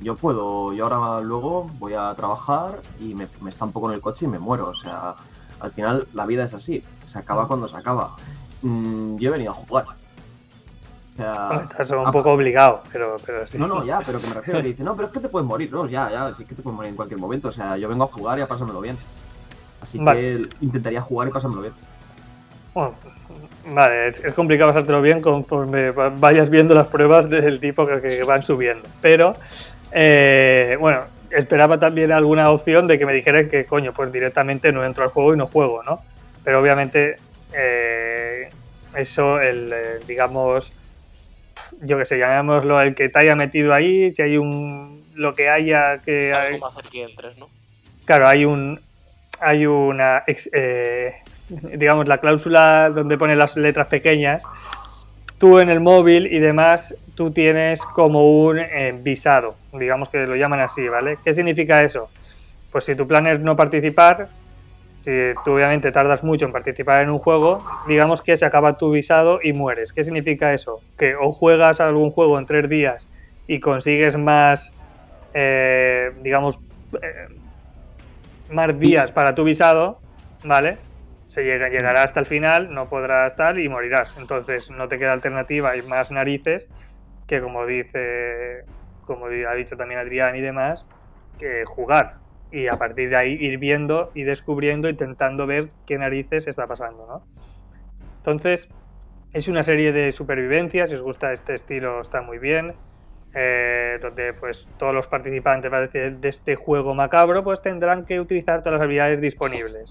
Yo 0.00 0.14
puedo, 0.16 0.72
yo 0.74 0.86
ahora 0.92 1.20
luego 1.22 1.70
voy 1.78 1.94
a 1.94 2.12
trabajar 2.14 2.80
y 3.00 3.14
me, 3.14 3.28
me 3.40 3.50
estampo 3.50 3.80
con 3.80 3.92
el 3.92 4.00
coche 4.00 4.26
y 4.26 4.28
me 4.28 4.38
muero. 4.38 4.68
O 4.68 4.74
sea, 4.74 5.14
al 5.60 5.70
final 5.72 6.06
la 6.12 6.26
vida 6.26 6.44
es 6.44 6.52
así. 6.54 6.84
Se 7.06 7.18
acaba 7.18 7.46
cuando 7.48 7.66
se 7.68 7.76
acaba. 7.76 8.14
Mm, 8.62 9.16
yo 9.16 9.28
he 9.28 9.32
venido 9.32 9.52
a 9.52 9.54
jugar. 9.54 9.84
O 9.86 11.16
sea, 11.16 11.32
Bueno, 11.46 11.62
estás 11.62 11.90
un 11.92 12.10
poco 12.10 12.30
obligado, 12.32 12.82
pero, 12.92 13.16
pero 13.24 13.46
sí. 13.46 13.56
No, 13.58 13.66
no, 13.66 13.84
ya, 13.84 14.00
pero 14.04 14.20
que 14.20 14.26
me 14.26 14.34
refiero 14.34 14.60
que 14.60 14.68
dice, 14.68 14.82
no, 14.84 14.94
pero 14.94 15.08
es 15.08 15.14
que 15.14 15.20
te 15.20 15.28
puedes 15.30 15.48
morir, 15.48 15.72
no, 15.72 15.86
ya, 15.88 16.10
ya, 16.10 16.34
sí 16.34 16.44
que 16.44 16.54
te 16.54 16.60
puedes 16.60 16.76
morir 16.76 16.90
en 16.90 16.96
cualquier 16.96 17.18
momento. 17.18 17.48
O 17.48 17.52
sea, 17.52 17.78
yo 17.78 17.88
vengo 17.88 18.04
a 18.04 18.08
jugar 18.08 18.38
y 18.38 18.42
a 18.42 18.48
pasármelo 18.48 18.82
bien. 18.82 18.98
Así 19.80 19.98
Vale. 19.98 20.20
que 20.20 20.48
intentaría 20.60 21.00
jugar 21.00 21.28
y 21.28 21.30
pasármelo 21.30 21.62
bien. 21.62 21.74
Bueno, 22.74 22.92
vale, 23.74 24.08
es, 24.08 24.18
es 24.22 24.34
complicado 24.34 24.68
pasártelo 24.70 25.00
bien 25.00 25.22
conforme 25.22 25.90
va- 25.92 26.10
vayas 26.10 26.50
viendo 26.50 26.74
las 26.74 26.86
pruebas 26.88 27.30
del 27.30 27.58
tipo 27.60 27.86
que, 27.86 28.02
que 28.02 28.22
van 28.22 28.42
subiendo. 28.42 28.86
Pero, 29.00 29.34
eh, 29.92 30.76
bueno, 30.80 31.04
esperaba 31.30 31.78
también 31.78 32.12
alguna 32.12 32.50
opción 32.50 32.86
de 32.86 32.98
que 32.98 33.06
me 33.06 33.12
dijeras 33.14 33.48
que, 33.48 33.64
coño, 33.66 33.92
pues 33.92 34.12
directamente 34.12 34.72
no 34.72 34.84
entro 34.84 35.04
al 35.04 35.10
juego 35.10 35.34
y 35.34 35.36
no 35.38 35.46
juego, 35.46 35.82
¿no? 35.82 36.00
Pero 36.44 36.60
obviamente, 36.60 37.16
eh, 37.52 38.48
eso, 38.96 39.40
el, 39.40 39.72
eh, 39.72 39.98
digamos, 40.06 40.72
yo 41.82 41.98
qué 41.98 42.04
sé, 42.04 42.18
llamémoslo 42.18 42.80
el 42.80 42.94
que 42.94 43.08
te 43.08 43.18
haya 43.18 43.34
metido 43.34 43.74
ahí, 43.74 44.10
si 44.14 44.22
hay 44.22 44.36
un. 44.38 45.04
lo 45.14 45.34
que 45.34 45.48
haya 45.48 45.98
que. 45.98 46.30
saber 46.32 46.52
cómo 46.52 46.66
hacer 46.66 46.84
que 46.90 47.02
entres, 47.02 47.36
¿no? 47.38 47.48
Claro, 48.04 48.28
hay 48.28 48.44
un. 48.44 48.80
Hay 49.40 49.66
una. 49.66 50.22
ex- 50.26 50.50
eh, 50.52 51.12
digamos, 51.48 52.06
la 52.08 52.18
cláusula 52.18 52.90
donde 52.90 53.18
pone 53.18 53.36
las 53.36 53.56
letras 53.56 53.88
pequeñas. 53.88 54.42
Tú 55.38 55.58
en 55.58 55.68
el 55.68 55.80
móvil 55.80 56.26
y 56.32 56.38
demás, 56.38 56.94
tú 57.16 57.30
tienes 57.30 57.84
como 57.84 58.44
un 58.44 58.58
eh, 58.58 58.94
visado, 59.02 59.56
digamos 59.72 60.08
que 60.08 60.26
lo 60.26 60.36
llaman 60.36 60.60
así, 60.60 60.86
¿vale? 60.86 61.16
¿Qué 61.24 61.32
significa 61.32 61.82
eso? 61.82 62.10
Pues 62.70 62.84
si 62.84 62.94
tu 62.94 63.08
plan 63.08 63.26
es 63.26 63.40
no 63.40 63.56
participar, 63.56 64.28
si 65.00 65.12
tú 65.44 65.52
obviamente 65.54 65.90
tardas 65.92 66.22
mucho 66.22 66.44
en 66.44 66.52
participar 66.52 67.02
en 67.02 67.10
un 67.10 67.18
juego, 67.18 67.64
digamos 67.88 68.20
que 68.20 68.36
se 68.36 68.44
acaba 68.44 68.76
tu 68.76 68.90
visado 68.90 69.40
y 69.42 69.54
mueres. 69.54 69.92
¿Qué 69.92 70.04
significa 70.04 70.52
eso? 70.52 70.80
Que 70.98 71.16
o 71.16 71.32
juegas 71.32 71.80
algún 71.80 72.10
juego 72.10 72.38
en 72.38 72.44
tres 72.44 72.68
días 72.68 73.08
y 73.46 73.60
consigues 73.60 74.16
más, 74.18 74.74
eh, 75.32 76.12
digamos, 76.22 76.60
eh, 77.00 77.28
más 78.50 78.78
días 78.78 79.10
para 79.10 79.34
tu 79.34 79.42
visado, 79.42 80.00
¿vale? 80.44 80.76
Se 81.24 81.44
llega, 81.44 81.68
llegará 81.70 82.02
hasta 82.02 82.20
el 82.20 82.26
final, 82.26 82.74
no 82.74 82.88
podrás 82.88 83.32
estar 83.32 83.58
y 83.58 83.68
morirás. 83.70 84.18
Entonces 84.18 84.70
no 84.70 84.86
te 84.86 84.98
queda 84.98 85.12
alternativa 85.12 85.76
y 85.76 85.82
más 85.82 86.10
narices 86.10 86.68
que 87.26 87.40
como 87.40 87.66
dice, 87.66 88.64
como 89.04 89.26
ha 89.26 89.54
dicho 89.54 89.76
también 89.76 90.00
Adrián 90.00 90.36
y 90.36 90.40
demás, 90.40 90.86
que 91.38 91.64
jugar. 91.66 92.18
Y 92.52 92.68
a 92.68 92.76
partir 92.76 93.10
de 93.10 93.16
ahí 93.16 93.32
ir 93.32 93.58
viendo 93.58 94.10
y 94.14 94.22
descubriendo, 94.22 94.88
intentando 94.88 95.46
ver 95.46 95.68
qué 95.86 95.98
narices 95.98 96.46
está 96.46 96.66
pasando, 96.66 97.06
¿no? 97.06 97.26
Entonces, 98.18 98.68
es 99.32 99.48
una 99.48 99.62
serie 99.62 99.92
de 99.92 100.12
supervivencia, 100.12 100.86
si 100.86 100.94
os 100.94 101.02
gusta 101.02 101.32
este 101.32 101.54
estilo 101.54 102.00
está 102.00 102.22
muy 102.22 102.38
bien. 102.38 102.74
eh, 103.38 103.98
donde 104.00 104.32
pues 104.32 104.66
todos 104.78 104.94
los 104.94 105.08
participantes 105.08 105.70
de 105.92 106.28
este 106.28 106.56
juego 106.56 106.94
macabro 106.94 107.44
pues 107.44 107.60
tendrán 107.60 108.06
que 108.06 108.18
utilizar 108.18 108.62
todas 108.62 108.78
las 108.78 108.82
habilidades 108.82 109.20
disponibles 109.20 109.90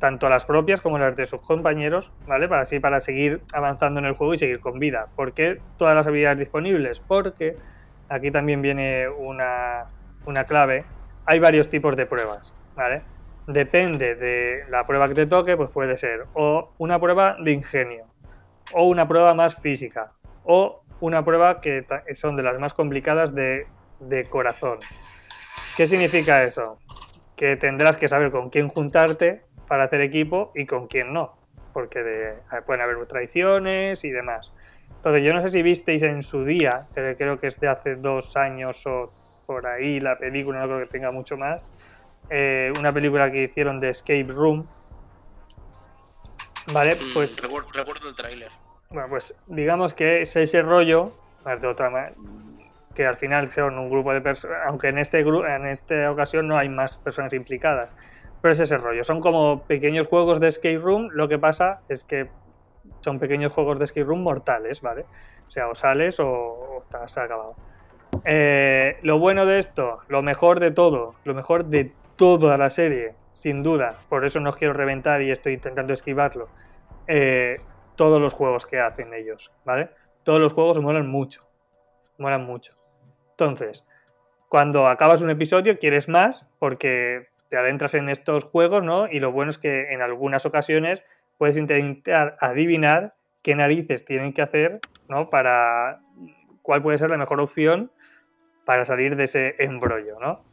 tanto 0.00 0.28
las 0.28 0.44
propias 0.44 0.80
como 0.80 0.98
las 0.98 1.14
de 1.14 1.26
sus 1.26 1.40
compañeros, 1.42 2.12
¿vale? 2.26 2.48
Para 2.48 2.62
así 2.62 2.80
para 2.80 2.98
seguir 2.98 3.42
avanzando 3.52 4.00
en 4.00 4.06
el 4.06 4.14
juego 4.14 4.34
y 4.34 4.38
seguir 4.38 4.58
con 4.58 4.80
vida. 4.80 5.06
¿Por 5.14 5.32
qué 5.32 5.60
todas 5.76 5.94
las 5.94 6.08
habilidades 6.08 6.40
disponibles? 6.40 6.98
Porque 6.98 7.56
aquí 8.08 8.32
también 8.32 8.62
viene 8.62 9.08
una, 9.08 9.84
una 10.26 10.44
clave. 10.44 10.84
Hay 11.26 11.38
varios 11.38 11.68
tipos 11.68 11.94
de 11.94 12.06
pruebas, 12.06 12.56
¿vale? 12.74 13.02
Depende 13.46 14.16
de 14.16 14.64
la 14.70 14.84
prueba 14.84 15.06
que 15.06 15.14
te 15.14 15.26
toque, 15.26 15.56
pues 15.56 15.70
puede 15.70 15.96
ser 15.96 16.26
o 16.34 16.72
una 16.78 16.98
prueba 16.98 17.36
de 17.38 17.52
ingenio, 17.52 18.06
o 18.72 18.84
una 18.84 19.06
prueba 19.06 19.34
más 19.34 19.60
física, 19.60 20.12
o 20.44 20.82
una 21.00 21.24
prueba 21.24 21.60
que 21.60 21.84
son 22.14 22.36
de 22.36 22.42
las 22.42 22.58
más 22.58 22.74
complicadas 22.74 23.34
de, 23.34 23.66
de 24.00 24.24
corazón. 24.24 24.78
¿Qué 25.76 25.86
significa 25.86 26.42
eso? 26.42 26.78
Que 27.36 27.56
tendrás 27.56 27.96
que 27.96 28.08
saber 28.08 28.30
con 28.30 28.50
quién 28.50 28.68
juntarte 28.68 29.44
para 29.70 29.84
hacer 29.84 30.00
equipo 30.00 30.50
y 30.56 30.66
con 30.66 30.88
quién 30.88 31.12
no, 31.12 31.32
porque 31.72 32.02
de- 32.02 32.34
pueden 32.66 32.82
haber 32.82 33.06
traiciones 33.06 34.02
y 34.04 34.10
demás. 34.10 34.52
Entonces, 34.96 35.22
yo 35.22 35.32
no 35.32 35.40
sé 35.40 35.48
si 35.52 35.62
visteis 35.62 36.02
en 36.02 36.24
su 36.24 36.44
día, 36.44 36.88
creo 36.92 37.38
que 37.38 37.46
es 37.46 37.60
de 37.60 37.68
hace 37.68 37.94
dos 37.94 38.36
años 38.36 38.84
o 38.88 39.12
por 39.46 39.68
ahí 39.68 40.00
la 40.00 40.18
película, 40.18 40.58
no 40.58 40.66
creo 40.66 40.80
que 40.80 40.86
tenga 40.86 41.12
mucho 41.12 41.36
más, 41.36 41.70
eh, 42.30 42.72
una 42.80 42.90
película 42.92 43.30
que 43.30 43.44
hicieron 43.44 43.78
de 43.78 43.90
Escape 43.90 44.26
Room. 44.28 44.66
Vale, 46.72 46.96
Mm, 46.96 47.14
pues 47.14 47.40
recuer- 47.40 47.64
recuerdo 47.72 48.08
el 48.08 48.14
tráiler. 48.16 48.50
bueno, 48.90 49.08
pues 49.08 49.40
digamos 49.46 49.94
que 49.94 50.22
es 50.22 50.34
ese 50.34 50.62
rollo, 50.62 51.12
de 51.60 51.66
otra 51.68 51.90
ma- 51.90 52.10
que 52.92 53.06
al 53.06 53.14
final 53.14 53.46
son 53.48 53.78
un 53.78 53.88
grupo 53.88 54.12
de 54.12 54.20
personas, 54.20 54.58
aunque 54.66 54.88
en, 54.88 54.98
este 54.98 55.20
en 55.20 55.66
esta 55.66 56.10
ocasión 56.10 56.48
no 56.48 56.58
hay 56.58 56.68
más 56.68 56.98
personas 56.98 57.32
implicadas, 57.34 57.94
pero 58.40 58.52
es 58.52 58.60
ese 58.60 58.78
rollo. 58.78 59.04
Son 59.04 59.20
como 59.20 59.62
pequeños 59.64 60.06
juegos 60.06 60.40
de 60.40 60.48
escape 60.48 60.78
room, 60.78 61.08
lo 61.12 61.28
que 61.28 61.38
pasa 61.38 61.80
es 61.88 62.04
que 62.04 62.28
son 63.00 63.18
pequeños 63.18 63.52
juegos 63.52 63.78
de 63.78 63.84
escape 63.84 64.04
room 64.04 64.22
mortales, 64.22 64.80
¿vale? 64.80 65.06
O 65.46 65.50
sea, 65.50 65.68
o 65.68 65.74
sales 65.74 66.20
o, 66.20 66.28
o 66.28 66.80
estás 66.80 67.16
acabado. 67.18 67.56
Eh, 68.24 68.98
lo 69.02 69.18
bueno 69.18 69.46
de 69.46 69.58
esto, 69.58 70.00
lo 70.08 70.22
mejor 70.22 70.60
de 70.60 70.70
todo, 70.70 71.14
lo 71.24 71.34
mejor 71.34 71.66
de 71.66 71.92
toda 72.16 72.56
la 72.56 72.70
serie, 72.70 73.14
sin 73.32 73.62
duda, 73.62 73.98
por 74.08 74.24
eso 74.24 74.40
no 74.40 74.52
quiero 74.52 74.74
reventar 74.74 75.22
y 75.22 75.30
estoy 75.30 75.54
intentando 75.54 75.92
esquivarlo, 75.92 76.48
eh, 77.06 77.60
todos 77.96 78.20
los 78.20 78.34
juegos 78.34 78.66
que 78.66 78.80
hacen 78.80 79.14
ellos, 79.14 79.52
¿vale? 79.64 79.90
Todos 80.22 80.40
los 80.40 80.52
juegos 80.52 80.80
molan 80.80 81.08
mucho, 81.08 81.46
molan 82.18 82.44
mucho. 82.44 82.74
Entonces, 83.30 83.86
cuando 84.48 84.86
acabas 84.86 85.22
un 85.22 85.30
episodio 85.30 85.78
quieres 85.78 86.08
más 86.08 86.46
porque 86.58 87.29
te 87.50 87.58
adentras 87.58 87.94
en 87.94 88.08
estos 88.08 88.44
juegos, 88.44 88.82
¿no? 88.82 89.08
Y 89.10 89.20
lo 89.20 89.32
bueno 89.32 89.50
es 89.50 89.58
que 89.58 89.92
en 89.92 90.00
algunas 90.00 90.46
ocasiones 90.46 91.02
puedes 91.36 91.56
intentar 91.58 92.36
adivinar 92.40 93.14
qué 93.42 93.54
narices 93.54 94.04
tienen 94.04 94.32
que 94.32 94.40
hacer, 94.40 94.80
¿no? 95.08 95.28
Para 95.28 96.00
cuál 96.62 96.80
puede 96.80 96.98
ser 96.98 97.10
la 97.10 97.18
mejor 97.18 97.40
opción 97.40 97.90
para 98.64 98.84
salir 98.84 99.16
de 99.16 99.24
ese 99.24 99.56
embrollo, 99.58 100.18
¿no? 100.20 100.44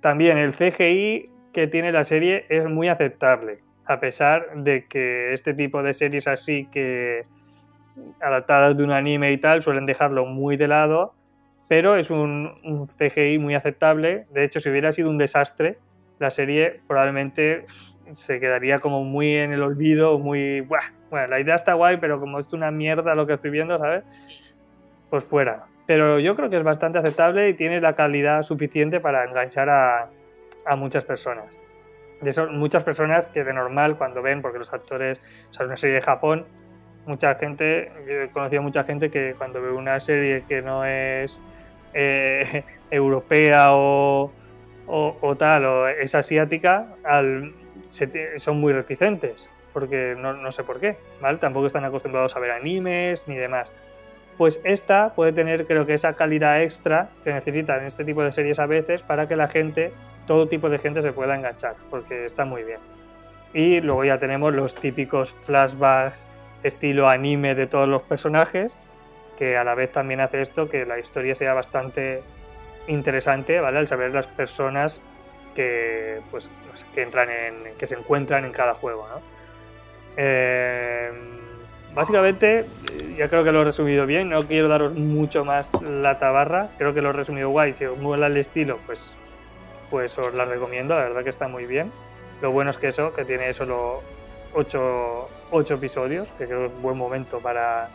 También 0.00 0.38
el 0.38 0.52
CGI 0.52 1.30
que 1.52 1.68
tiene 1.68 1.92
la 1.92 2.02
serie 2.02 2.46
es 2.48 2.64
muy 2.64 2.88
aceptable, 2.88 3.60
a 3.84 4.00
pesar 4.00 4.56
de 4.56 4.88
que 4.88 5.32
este 5.32 5.54
tipo 5.54 5.84
de 5.84 5.92
series 5.92 6.26
así 6.26 6.66
que 6.72 7.26
adaptadas 8.20 8.76
de 8.76 8.82
un 8.82 8.90
anime 8.90 9.30
y 9.30 9.38
tal 9.38 9.62
suelen 9.62 9.86
dejarlo 9.86 10.24
muy 10.24 10.56
de 10.56 10.66
lado, 10.66 11.14
pero 11.68 11.94
es 11.94 12.10
un, 12.10 12.58
un 12.64 12.88
CGI 12.88 13.38
muy 13.38 13.54
aceptable. 13.54 14.26
De 14.32 14.42
hecho, 14.42 14.58
si 14.58 14.68
hubiera 14.68 14.90
sido 14.90 15.10
un 15.10 15.18
desastre, 15.18 15.78
la 16.18 16.30
serie 16.30 16.80
probablemente 16.86 17.64
se 18.08 18.40
quedaría 18.40 18.78
como 18.78 19.04
muy 19.04 19.36
en 19.36 19.52
el 19.52 19.62
olvido, 19.62 20.18
muy... 20.18 20.60
Bueno, 21.10 21.26
la 21.28 21.40
idea 21.40 21.54
está 21.54 21.74
guay, 21.74 21.96
pero 21.98 22.18
como 22.18 22.38
es 22.38 22.52
una 22.52 22.70
mierda 22.70 23.14
lo 23.14 23.26
que 23.26 23.34
estoy 23.34 23.50
viendo, 23.50 23.78
¿sabes? 23.78 24.58
Pues 25.10 25.24
fuera. 25.24 25.66
Pero 25.86 26.18
yo 26.18 26.34
creo 26.34 26.48
que 26.48 26.56
es 26.56 26.62
bastante 26.62 26.98
aceptable 26.98 27.48
y 27.48 27.54
tiene 27.54 27.80
la 27.80 27.94
calidad 27.94 28.42
suficiente 28.42 29.00
para 29.00 29.24
enganchar 29.24 29.68
a, 29.68 30.10
a 30.64 30.76
muchas 30.76 31.04
personas. 31.04 31.58
De 32.20 32.30
eso, 32.30 32.48
muchas 32.48 32.84
personas 32.84 33.26
que 33.26 33.44
de 33.44 33.52
normal 33.52 33.96
cuando 33.96 34.22
ven, 34.22 34.42
porque 34.42 34.58
los 34.58 34.72
actores, 34.72 35.20
o 35.50 35.52
sea, 35.52 35.64
es 35.64 35.68
una 35.68 35.76
serie 35.76 35.96
de 35.96 36.02
Japón, 36.02 36.46
mucha 37.06 37.34
gente, 37.34 37.90
yo 38.06 38.22
he 38.22 38.30
conocido 38.30 38.62
mucha 38.62 38.84
gente 38.84 39.10
que 39.10 39.34
cuando 39.36 39.60
ve 39.60 39.72
una 39.72 39.98
serie 39.98 40.42
que 40.42 40.62
no 40.62 40.84
es 40.84 41.40
eh, 41.94 42.64
europea 42.90 43.74
o, 43.74 44.32
o, 44.86 45.16
o 45.20 45.36
tal, 45.36 45.64
o 45.64 45.88
es 45.88 46.14
asiática, 46.14 46.94
al, 47.04 47.54
se 47.88 48.38
son 48.38 48.58
muy 48.58 48.72
reticentes, 48.72 49.50
porque 49.72 50.14
no, 50.18 50.32
no 50.32 50.50
sé 50.50 50.64
por 50.64 50.80
qué, 50.80 50.96
¿vale? 51.20 51.38
Tampoco 51.38 51.66
están 51.66 51.84
acostumbrados 51.84 52.36
a 52.36 52.40
ver 52.40 52.52
animes 52.52 53.28
ni 53.28 53.36
demás. 53.36 53.72
Pues 54.36 54.60
esta 54.64 55.12
puede 55.14 55.32
tener, 55.32 55.66
creo 55.66 55.84
que, 55.84 55.94
esa 55.94 56.14
calidad 56.14 56.62
extra 56.62 57.10
que 57.22 57.32
necesitan 57.32 57.84
este 57.84 58.04
tipo 58.04 58.22
de 58.22 58.32
series 58.32 58.58
a 58.58 58.66
veces 58.66 59.02
para 59.02 59.28
que 59.28 59.36
la 59.36 59.46
gente, 59.46 59.92
todo 60.26 60.46
tipo 60.46 60.70
de 60.70 60.78
gente 60.78 61.02
se 61.02 61.12
pueda 61.12 61.34
enganchar, 61.34 61.74
porque 61.90 62.24
está 62.24 62.44
muy 62.44 62.62
bien. 62.62 62.80
Y 63.52 63.80
luego 63.80 64.04
ya 64.04 64.18
tenemos 64.18 64.54
los 64.54 64.74
típicos 64.74 65.32
flashbacks 65.32 66.26
estilo 66.62 67.08
anime 67.08 67.54
de 67.54 67.66
todos 67.66 67.88
los 67.88 68.02
personajes, 68.02 68.78
que 69.36 69.56
a 69.56 69.64
la 69.64 69.74
vez 69.74 69.92
también 69.92 70.20
hace 70.20 70.40
esto 70.40 70.68
que 70.68 70.86
la 70.86 70.98
historia 70.98 71.34
sea 71.34 71.52
bastante 71.52 72.22
interesante, 72.88 73.60
¿vale? 73.60 73.78
Al 73.78 73.86
saber 73.86 74.12
las 74.12 74.26
personas 74.26 75.02
que, 75.54 76.20
pues, 76.30 76.50
que 76.94 77.02
entran 77.02 77.30
en, 77.30 77.74
que 77.78 77.86
se 77.86 77.94
encuentran 77.94 78.44
en 78.44 78.52
cada 78.52 78.74
juego. 78.74 79.06
Eh, 80.16 81.10
básicamente, 81.94 82.66
ya 83.16 83.28
creo 83.28 83.44
que 83.44 83.52
lo 83.52 83.62
he 83.62 83.64
resumido 83.64 84.06
bien, 84.06 84.30
no 84.30 84.46
quiero 84.46 84.68
daros 84.68 84.94
mucho 84.94 85.44
más 85.44 85.80
la 85.82 86.18
tabarra, 86.18 86.70
creo 86.78 86.92
que 86.92 87.02
lo 87.02 87.10
he 87.10 87.12
resumido 87.12 87.50
guay, 87.50 87.72
si 87.72 87.84
os 87.84 87.98
mola 87.98 88.26
el 88.26 88.36
estilo, 88.36 88.78
pues, 88.86 89.16
pues 89.90 90.18
os 90.18 90.34
la 90.34 90.44
recomiendo, 90.44 90.94
la 90.94 91.04
verdad 91.04 91.22
que 91.22 91.30
está 91.30 91.48
muy 91.48 91.66
bien. 91.66 91.92
Lo 92.40 92.50
bueno 92.50 92.70
es 92.70 92.78
que 92.78 92.88
eso, 92.88 93.12
que 93.12 93.24
tiene 93.24 93.52
solo 93.54 94.02
8, 94.54 95.28
episodios, 95.70 96.30
que 96.32 96.46
creo 96.46 96.60
que 96.60 96.66
es 96.66 96.72
un 96.72 96.82
buen 96.82 96.96
momento 96.96 97.38
para, 97.40 97.88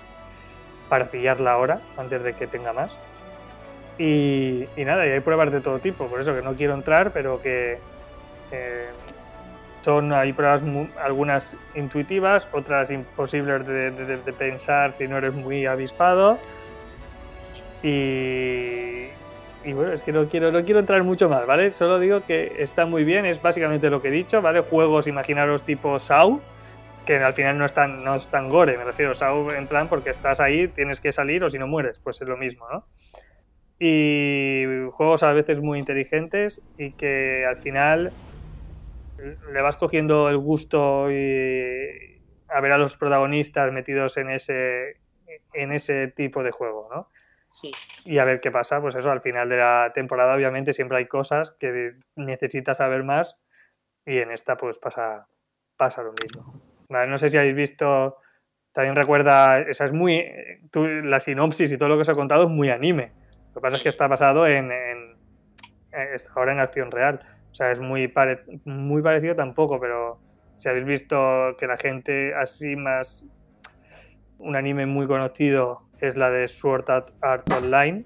para 0.89 1.11
pillarla 1.11 1.51
ahora, 1.51 1.81
antes 1.97 2.23
de 2.23 2.33
que 2.33 2.47
tenga 2.47 2.71
más. 2.71 2.97
Y, 3.97 4.67
nada, 4.77 5.07
y 5.07 5.09
hay 5.09 5.19
pruebas 5.21 5.51
de 5.51 5.59
todo 5.59 5.79
tipo, 5.79 6.07
por 6.07 6.19
eso 6.19 6.35
que 6.35 6.41
no 6.41 6.53
quiero 6.53 6.75
entrar, 6.75 7.11
pero 7.11 7.39
que 7.39 7.79
eh, 8.51 8.85
son 9.81 10.13
hay 10.13 10.33
pruebas 10.33 10.63
algunas 11.01 11.57
intuitivas, 11.73 12.47
otras 12.51 12.91
imposibles 12.91 13.65
de, 13.65 14.33
pensar 14.37 14.91
si 14.91 15.07
no 15.07 15.17
eres 15.17 15.33
muy 15.33 15.65
avispado. 15.65 16.37
Y, 17.81 19.07
y, 19.63 19.73
bueno, 19.73 19.93
es 19.93 20.03
que 20.03 20.11
no 20.11 20.27
quiero, 20.27 20.51
no 20.51 20.63
quiero 20.63 20.79
entrar 20.79 21.03
mucho 21.03 21.29
más, 21.29 21.45
¿vale? 21.47 21.71
Solo 21.71 21.99
digo 21.99 22.21
que 22.25 22.55
está 22.59 22.85
muy 22.85 23.03
bien, 23.03 23.25
es 23.25 23.41
básicamente 23.41 23.89
lo 23.89 24.01
que 24.01 24.09
he 24.09 24.11
dicho, 24.11 24.41
¿vale? 24.41 24.61
Juegos, 24.61 25.07
imaginaros 25.07 25.63
tipo 25.63 25.97
SAU, 25.97 26.41
que 27.05 27.15
al 27.15 27.33
final 27.33 27.57
no 27.57 27.65
es 27.65 27.73
tan, 27.73 28.03
no 28.03 28.15
es 28.15 28.27
tan 28.27 28.49
gore, 28.49 28.77
me 28.77 28.83
refiero 28.83 29.15
SAU 29.15 29.51
en 29.51 29.65
plan 29.67 29.87
porque 29.87 30.09
estás 30.09 30.39
ahí, 30.39 30.67
tienes 30.67 30.99
que 30.99 31.11
salir 31.11 31.43
o 31.43 31.49
si 31.49 31.57
no 31.57 31.65
mueres, 31.65 31.99
pues 31.99 32.21
es 32.21 32.27
lo 32.27 32.37
mismo, 32.37 32.67
¿no? 32.69 32.83
Y 33.79 34.63
juegos 34.91 35.23
a 35.23 35.33
veces 35.33 35.61
muy 35.61 35.79
inteligentes 35.79 36.61
y 36.77 36.91
que 36.91 37.45
al 37.45 37.57
final 37.57 38.11
le 39.51 39.61
vas 39.61 39.77
cogiendo 39.77 40.29
el 40.29 40.37
gusto 40.37 41.11
y 41.11 42.21
a 42.49 42.61
ver 42.61 42.71
a 42.71 42.77
los 42.77 42.97
protagonistas 42.97 43.71
metidos 43.71 44.17
en 44.17 44.29
ese 44.29 44.97
en 45.53 45.71
ese 45.71 46.07
tipo 46.07 46.43
de 46.43 46.51
juego, 46.51 46.87
¿no? 46.91 47.09
Y 48.05 48.19
a 48.19 48.25
ver 48.25 48.39
qué 48.39 48.51
pasa, 48.51 48.79
pues 48.79 48.95
eso, 48.95 49.11
al 49.11 49.21
final 49.21 49.49
de 49.49 49.57
la 49.57 49.91
temporada 49.93 50.35
obviamente 50.35 50.73
siempre 50.73 50.99
hay 50.99 51.07
cosas 51.07 51.51
que 51.59 51.95
necesitas 52.15 52.77
saber 52.77 53.03
más 53.03 53.39
y 54.05 54.19
en 54.19 54.31
esta 54.31 54.55
pues 54.57 54.77
pasa, 54.77 55.27
pasa 55.75 56.03
lo 56.03 56.13
mismo. 56.21 56.61
no 56.89 57.17
sé 57.17 57.29
si 57.29 57.37
habéis 57.37 57.55
visto, 57.55 58.17
también 58.71 58.95
recuerda, 58.95 59.59
esa 59.59 59.85
es 59.85 59.93
muy, 59.93 60.23
la 61.03 61.19
sinopsis 61.19 61.71
y 61.71 61.77
todo 61.77 61.89
lo 61.89 61.95
que 61.95 62.01
os 62.01 62.09
he 62.09 62.13
contado 62.13 62.43
es 62.43 62.49
muy 62.49 62.69
anime. 62.69 63.11
Lo 63.57 63.61
que 63.61 63.65
pasa 63.65 63.77
es 63.77 63.81
que 63.81 63.89
está 63.89 64.05
basado 64.07 64.45
en, 64.45 64.69
ahora 66.35 66.51
en 66.51 66.59
acción 66.59 66.91
real. 66.91 67.21
O 67.49 67.55
sea, 67.55 67.71
es 67.71 67.79
muy, 67.79 68.13
muy 68.65 69.01
parecido 69.01 69.33
tampoco, 69.33 69.79
pero 69.79 70.19
si 70.53 70.69
habéis 70.69 70.85
visto 70.85 71.17
que 71.57 71.65
la 71.65 71.75
gente 71.75 72.35
así 72.35 72.75
más... 72.75 73.25
Un 74.37 74.55
anime 74.55 74.85
muy 74.85 75.07
conocido 75.07 75.89
es 75.99 76.15
la 76.17 76.29
de 76.29 76.47
Sword 76.47 76.85
Art 77.19 77.51
Online. 77.51 78.05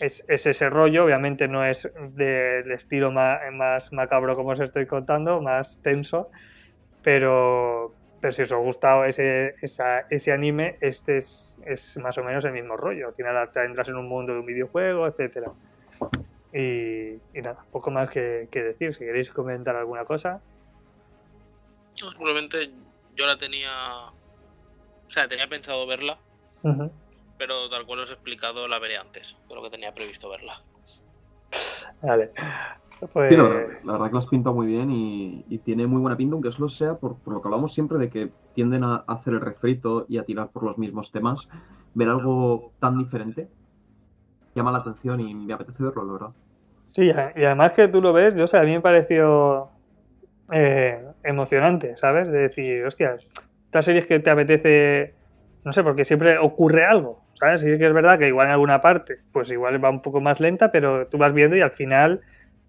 Es, 0.00 0.24
ese 0.26 0.68
rollo, 0.70 1.04
obviamente 1.04 1.46
no 1.46 1.64
es 1.64 1.88
del 2.08 2.72
estilo 2.72 3.12
más, 3.12 3.42
más 3.52 3.92
macabro 3.92 4.34
como 4.34 4.48
os 4.48 4.58
estoy 4.58 4.86
contando, 4.86 5.40
más 5.40 5.80
tenso, 5.82 6.32
pero, 7.00 7.94
pero 8.24 8.32
si 8.32 8.40
os 8.40 8.52
ha 8.52 8.56
gustado 8.56 9.04
ese, 9.04 9.54
ese 9.60 10.32
anime, 10.32 10.78
este 10.80 11.18
es, 11.18 11.60
es, 11.66 11.98
más 11.98 12.16
o 12.16 12.24
menos 12.24 12.42
el 12.46 12.52
mismo 12.52 12.74
rollo. 12.74 13.08
Al 13.08 13.14
final 13.14 13.50
te 13.50 13.62
entras 13.62 13.86
en 13.90 13.96
un 13.96 14.08
mundo 14.08 14.32
de 14.32 14.38
un 14.38 14.46
videojuego, 14.46 15.06
etc. 15.06 15.48
Y, 16.50 17.20
nada, 17.42 17.66
poco 17.70 17.90
más 17.90 18.08
que, 18.08 18.48
decir. 18.50 18.94
Si 18.94 19.04
queréis 19.04 19.30
comentar 19.30 19.76
alguna 19.76 20.06
cosa. 20.06 20.40
Simplemente 21.92 22.70
yo 23.14 23.26
la 23.26 23.36
tenía. 23.36 24.06
O 24.06 25.10
sea, 25.10 25.28
tenía 25.28 25.46
pensado 25.46 25.86
verla. 25.86 26.16
Pero 27.36 27.68
tal 27.68 27.84
cual 27.84 28.00
os 28.00 28.10
he 28.10 28.14
explicado, 28.14 28.66
la 28.68 28.78
veré 28.78 28.96
antes 28.96 29.36
de 29.46 29.54
lo 29.54 29.62
que 29.62 29.68
tenía 29.68 29.92
previsto 29.92 30.30
verla. 30.30 30.62
Vale. 32.00 32.32
Pues 33.12 33.36
la, 33.36 33.42
verdad, 33.92 34.06
que 34.06 34.12
lo 34.12 34.18
has 34.18 34.26
pintado 34.26 34.54
muy 34.54 34.66
bien 34.66 34.90
y, 34.90 35.58
tiene 35.64 35.86
muy 35.86 36.00
buena 36.00 36.16
pinta, 36.16 36.34
aunque 36.34 36.52
solo 36.52 36.68
sea 36.68 36.94
por, 36.94 37.16
lo 37.26 37.42
que 37.42 37.48
hablamos 37.48 37.74
siempre 37.74 37.98
de 37.98 38.08
que 38.08 38.32
tienden 38.54 38.84
a 38.84 39.04
hacer 39.06 39.34
el 39.34 39.40
refrito 39.40 40.06
y 40.08 40.18
a 40.18 40.24
tirar 40.24 40.50
por 40.50 40.62
los 40.62 40.78
mismos 40.78 41.12
temas. 41.12 41.48
Ver 41.94 42.08
algo 42.08 42.72
tan 42.80 42.98
diferente 42.98 43.48
llama 44.54 44.72
la 44.72 44.78
atención 44.78 45.20
y 45.20 45.34
me 45.34 45.52
apetece 45.52 45.82
verlo, 45.82 46.04
la 46.04 46.12
verdad. 46.12 46.30
Sí, 46.92 47.10
y 47.36 47.44
además 47.44 47.72
que 47.72 47.88
tú 47.88 48.00
lo 48.00 48.12
ves, 48.12 48.36
yo 48.36 48.46
sé, 48.46 48.56
a 48.56 48.62
mí 48.62 48.70
me 48.70 48.80
pareció 48.80 49.68
eh, 50.52 51.04
emocionante, 51.24 51.96
¿sabes? 51.96 52.30
De 52.30 52.38
decir, 52.38 52.84
hostia, 52.84 53.16
esta 53.64 53.82
serie 53.82 53.98
es 53.98 54.06
que 54.06 54.20
te 54.20 54.30
apetece, 54.30 55.14
no 55.64 55.72
sé, 55.72 55.82
porque 55.82 56.04
siempre 56.04 56.38
ocurre 56.38 56.86
algo, 56.86 57.24
¿sabes? 57.34 57.62
Sí 57.62 57.78
que 57.78 57.86
es 57.86 57.92
verdad 57.92 58.18
que 58.18 58.28
igual 58.28 58.46
en 58.46 58.52
alguna 58.52 58.80
parte, 58.80 59.18
pues 59.32 59.50
igual 59.50 59.84
va 59.84 59.90
un 59.90 60.02
poco 60.02 60.20
más 60.20 60.38
lenta, 60.38 60.70
pero 60.70 61.08
tú 61.08 61.18
vas 61.18 61.34
viendo 61.34 61.56
y 61.56 61.62
al 61.62 61.72
final 61.72 62.20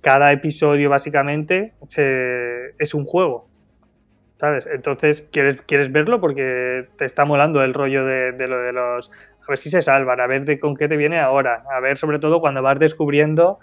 cada 0.05 0.31
episodio 0.31 0.87
básicamente 0.91 1.73
es 2.77 2.93
un 2.93 3.05
juego. 3.05 3.47
¿Sabes? 4.37 4.67
Entonces 4.67 5.27
quieres, 5.31 5.63
quieres 5.63 5.91
verlo 5.91 6.19
porque 6.19 6.87
te 6.95 7.05
está 7.05 7.25
molando 7.25 7.63
el 7.63 7.73
rollo 7.73 8.05
de, 8.05 8.31
lo 8.47 8.59
de 8.59 8.71
los. 8.71 9.09
A 9.09 9.47
ver 9.49 9.57
si 9.57 9.71
se 9.71 9.81
salvan, 9.81 10.19
a 10.19 10.27
ver 10.27 10.45
de 10.45 10.59
con 10.59 10.75
qué 10.75 10.87
te 10.87 10.95
viene 10.95 11.19
ahora. 11.19 11.63
A 11.75 11.79
ver, 11.79 11.97
sobre 11.97 12.19
todo 12.19 12.39
cuando 12.39 12.61
vas 12.61 12.77
descubriendo 12.77 13.57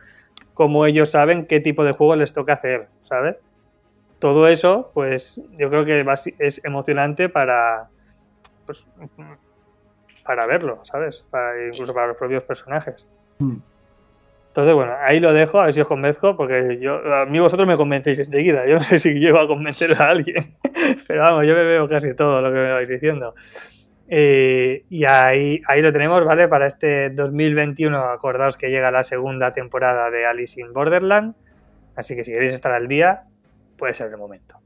cómo 0.52 0.84
ellos 0.84 1.12
saben 1.12 1.46
qué 1.46 1.60
tipo 1.60 1.84
de 1.84 1.92
juego 1.92 2.16
les 2.16 2.32
toca 2.32 2.54
hacer, 2.54 2.88
¿sabes? 3.04 3.36
Todo 4.18 4.48
eso, 4.48 4.90
pues 4.94 5.40
yo 5.56 5.68
creo 5.68 5.84
que 5.84 6.04
es 6.40 6.64
emocionante 6.64 7.28
para. 7.28 7.88
Pues, 8.66 8.88
para 10.24 10.46
verlo, 10.46 10.80
¿sabes? 10.82 11.24
incluso 11.70 11.94
para 11.94 12.08
los 12.08 12.16
propios 12.16 12.42
personajes. 12.42 13.06
Mm. 13.38 13.58
Entonces, 14.52 14.74
bueno, 14.74 14.92
ahí 15.00 15.18
lo 15.18 15.32
dejo, 15.32 15.60
a 15.60 15.64
ver 15.64 15.72
si 15.72 15.80
os 15.80 15.88
convenzco, 15.88 16.36
porque 16.36 16.78
yo, 16.78 16.96
a 17.14 17.24
mí 17.24 17.40
vosotros 17.40 17.66
me 17.66 17.74
convencéis 17.74 18.18
enseguida. 18.18 18.66
Yo 18.66 18.74
no 18.74 18.82
sé 18.82 18.98
si 18.98 19.14
llego 19.14 19.38
a 19.38 19.46
convencer 19.46 19.94
a 19.94 20.10
alguien, 20.10 20.58
pero 21.08 21.22
vamos, 21.22 21.46
yo 21.46 21.54
me 21.54 21.64
veo 21.64 21.88
casi 21.88 22.14
todo 22.14 22.42
lo 22.42 22.52
que 22.52 22.58
me 22.58 22.70
vais 22.70 22.86
diciendo. 22.86 23.34
Eh, 24.08 24.84
y 24.90 25.04
ahí, 25.06 25.62
ahí 25.66 25.80
lo 25.80 25.90
tenemos, 25.90 26.22
¿vale? 26.26 26.48
Para 26.48 26.66
este 26.66 27.08
2021, 27.08 27.96
acordaos 28.10 28.58
que 28.58 28.68
llega 28.68 28.90
la 28.90 29.02
segunda 29.02 29.48
temporada 29.48 30.10
de 30.10 30.26
Alice 30.26 30.60
in 30.60 30.74
Borderland, 30.74 31.34
así 31.96 32.14
que 32.14 32.22
si 32.22 32.34
queréis 32.34 32.52
estar 32.52 32.72
al 32.72 32.88
día, 32.88 33.22
puede 33.78 33.94
ser 33.94 34.08
el 34.08 34.18
momento. 34.18 34.56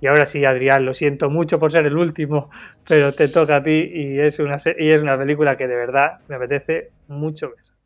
Y 0.00 0.08
ahora 0.08 0.26
sí, 0.26 0.44
Adrián, 0.44 0.84
lo 0.84 0.94
siento 0.94 1.30
mucho 1.30 1.60
por 1.60 1.70
ser 1.70 1.86
el 1.86 1.96
último, 1.96 2.50
pero 2.88 3.12
te 3.12 3.28
toca 3.28 3.54
a 3.54 3.62
ti 3.62 3.88
y 3.88 4.18
es 4.18 4.40
una, 4.40 4.56
y 4.76 4.90
es 4.90 5.00
una 5.00 5.16
película 5.16 5.54
que 5.54 5.68
de 5.68 5.76
verdad 5.76 6.18
me 6.26 6.34
apetece 6.34 6.90
mucho 7.06 7.50
ver. 7.50 7.77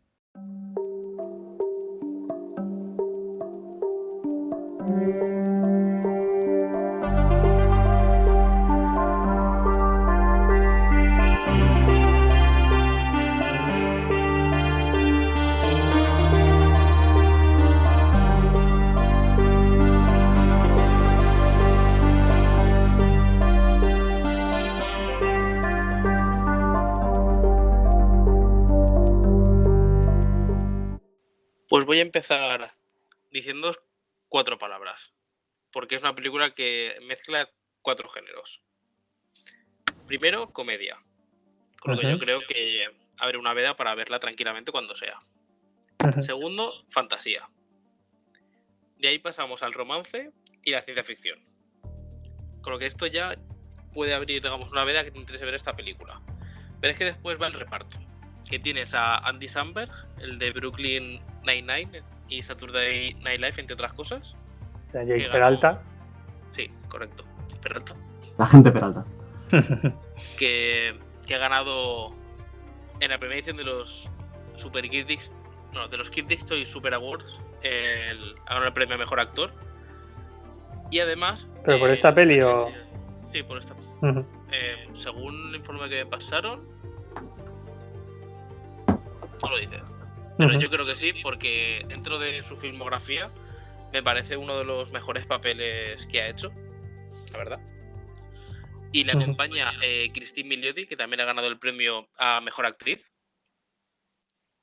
Voy 31.92 31.98
a 31.98 32.02
empezar 32.02 32.74
diciendo 33.30 33.76
cuatro 34.30 34.56
palabras, 34.56 35.12
porque 35.70 35.96
es 35.96 36.00
una 36.00 36.14
película 36.14 36.54
que 36.54 36.96
mezcla 37.06 37.50
cuatro 37.82 38.08
géneros. 38.08 38.62
Primero, 40.06 40.54
comedia, 40.54 40.98
con 41.80 41.94
lo 41.94 42.00
que 42.00 42.10
yo 42.10 42.18
creo 42.18 42.40
que 42.48 42.88
abre 43.18 43.36
una 43.36 43.52
veda 43.52 43.76
para 43.76 43.94
verla 43.94 44.18
tranquilamente 44.20 44.72
cuando 44.72 44.96
sea. 44.96 45.20
Segundo, 46.22 46.72
fantasía. 46.88 47.50
De 48.96 49.08
ahí 49.08 49.18
pasamos 49.18 49.62
al 49.62 49.74
romance 49.74 50.32
y 50.64 50.70
la 50.70 50.80
ciencia 50.80 51.04
ficción. 51.04 51.44
Con 52.62 52.72
lo 52.72 52.78
que 52.78 52.86
esto 52.86 53.06
ya 53.06 53.36
puede 53.92 54.14
abrir, 54.14 54.40
digamos, 54.40 54.72
una 54.72 54.84
veda 54.84 55.04
que 55.04 55.10
te 55.10 55.18
interese 55.18 55.44
ver 55.44 55.56
esta 55.56 55.76
película. 55.76 56.22
Pero 56.80 56.90
es 56.90 56.98
que 56.98 57.04
después 57.04 57.38
va 57.38 57.48
el 57.48 57.52
reparto 57.52 57.98
que 58.48 58.58
tienes 58.58 58.94
a 58.94 59.18
Andy 59.18 59.48
Samberg, 59.48 59.90
el 60.20 60.38
de 60.38 60.52
Brooklyn 60.52 61.20
Nine-Nine 61.44 62.02
y 62.28 62.42
Saturday 62.42 63.14
Night 63.22 63.40
Live, 63.40 63.54
entre 63.58 63.74
otras 63.74 63.92
cosas. 63.92 64.36
De 64.92 65.06
Jake 65.06 65.28
Peralta. 65.30 65.82
Sí, 66.52 66.70
correcto. 66.88 67.24
Peralta. 67.60 67.94
La 68.38 68.46
gente 68.46 68.70
Peralta. 68.72 69.04
que, 70.38 70.98
que 71.26 71.34
ha 71.34 71.38
ganado 71.38 72.14
en 73.00 73.10
la 73.10 73.18
primera 73.18 73.38
edición 73.38 73.56
de 73.56 73.64
los 73.64 74.10
Super 74.54 74.88
Critics, 74.88 75.32
no, 75.74 75.88
de 75.88 75.96
los 75.96 76.10
Critics 76.10 76.46
Choice 76.46 76.70
Super 76.70 76.94
Awards, 76.94 77.40
el, 77.62 78.34
ha 78.46 78.54
ganado 78.54 78.68
el 78.68 78.72
premio 78.72 78.94
a 78.94 78.98
mejor 78.98 79.20
actor. 79.20 79.52
Y 80.90 81.00
además. 81.00 81.48
¿Pero 81.64 81.78
por 81.78 81.90
esta 81.90 82.14
peli 82.14 82.40
o.? 82.42 82.68
Sí, 83.32 83.42
por 83.42 83.58
esta. 83.58 83.74
Eh, 84.52 84.88
según 84.92 85.48
el 85.48 85.56
informe 85.56 85.88
que 85.88 86.04
me 86.04 86.06
pasaron. 86.10 86.68
No 89.42 89.48
lo 89.50 89.58
dice. 89.58 89.78
Pero 90.38 90.58
yo 90.58 90.70
creo 90.70 90.86
que 90.86 90.96
sí, 90.96 91.12
porque 91.22 91.84
dentro 91.88 92.18
de 92.18 92.42
su 92.42 92.56
filmografía 92.56 93.30
me 93.92 94.02
parece 94.02 94.36
uno 94.36 94.58
de 94.58 94.64
los 94.64 94.90
mejores 94.90 95.26
papeles 95.26 96.06
que 96.06 96.22
ha 96.22 96.28
hecho, 96.28 96.52
la 97.32 97.38
verdad. 97.38 97.60
Y 98.92 99.04
le 99.04 99.12
acompaña 99.12 99.72
eh, 99.82 100.10
Christine 100.12 100.48
Milioti, 100.48 100.86
que 100.86 100.96
también 100.96 101.20
ha 101.20 101.24
ganado 101.24 101.48
el 101.48 101.58
premio 101.58 102.06
a 102.18 102.40
Mejor 102.40 102.66
Actriz. 102.66 103.12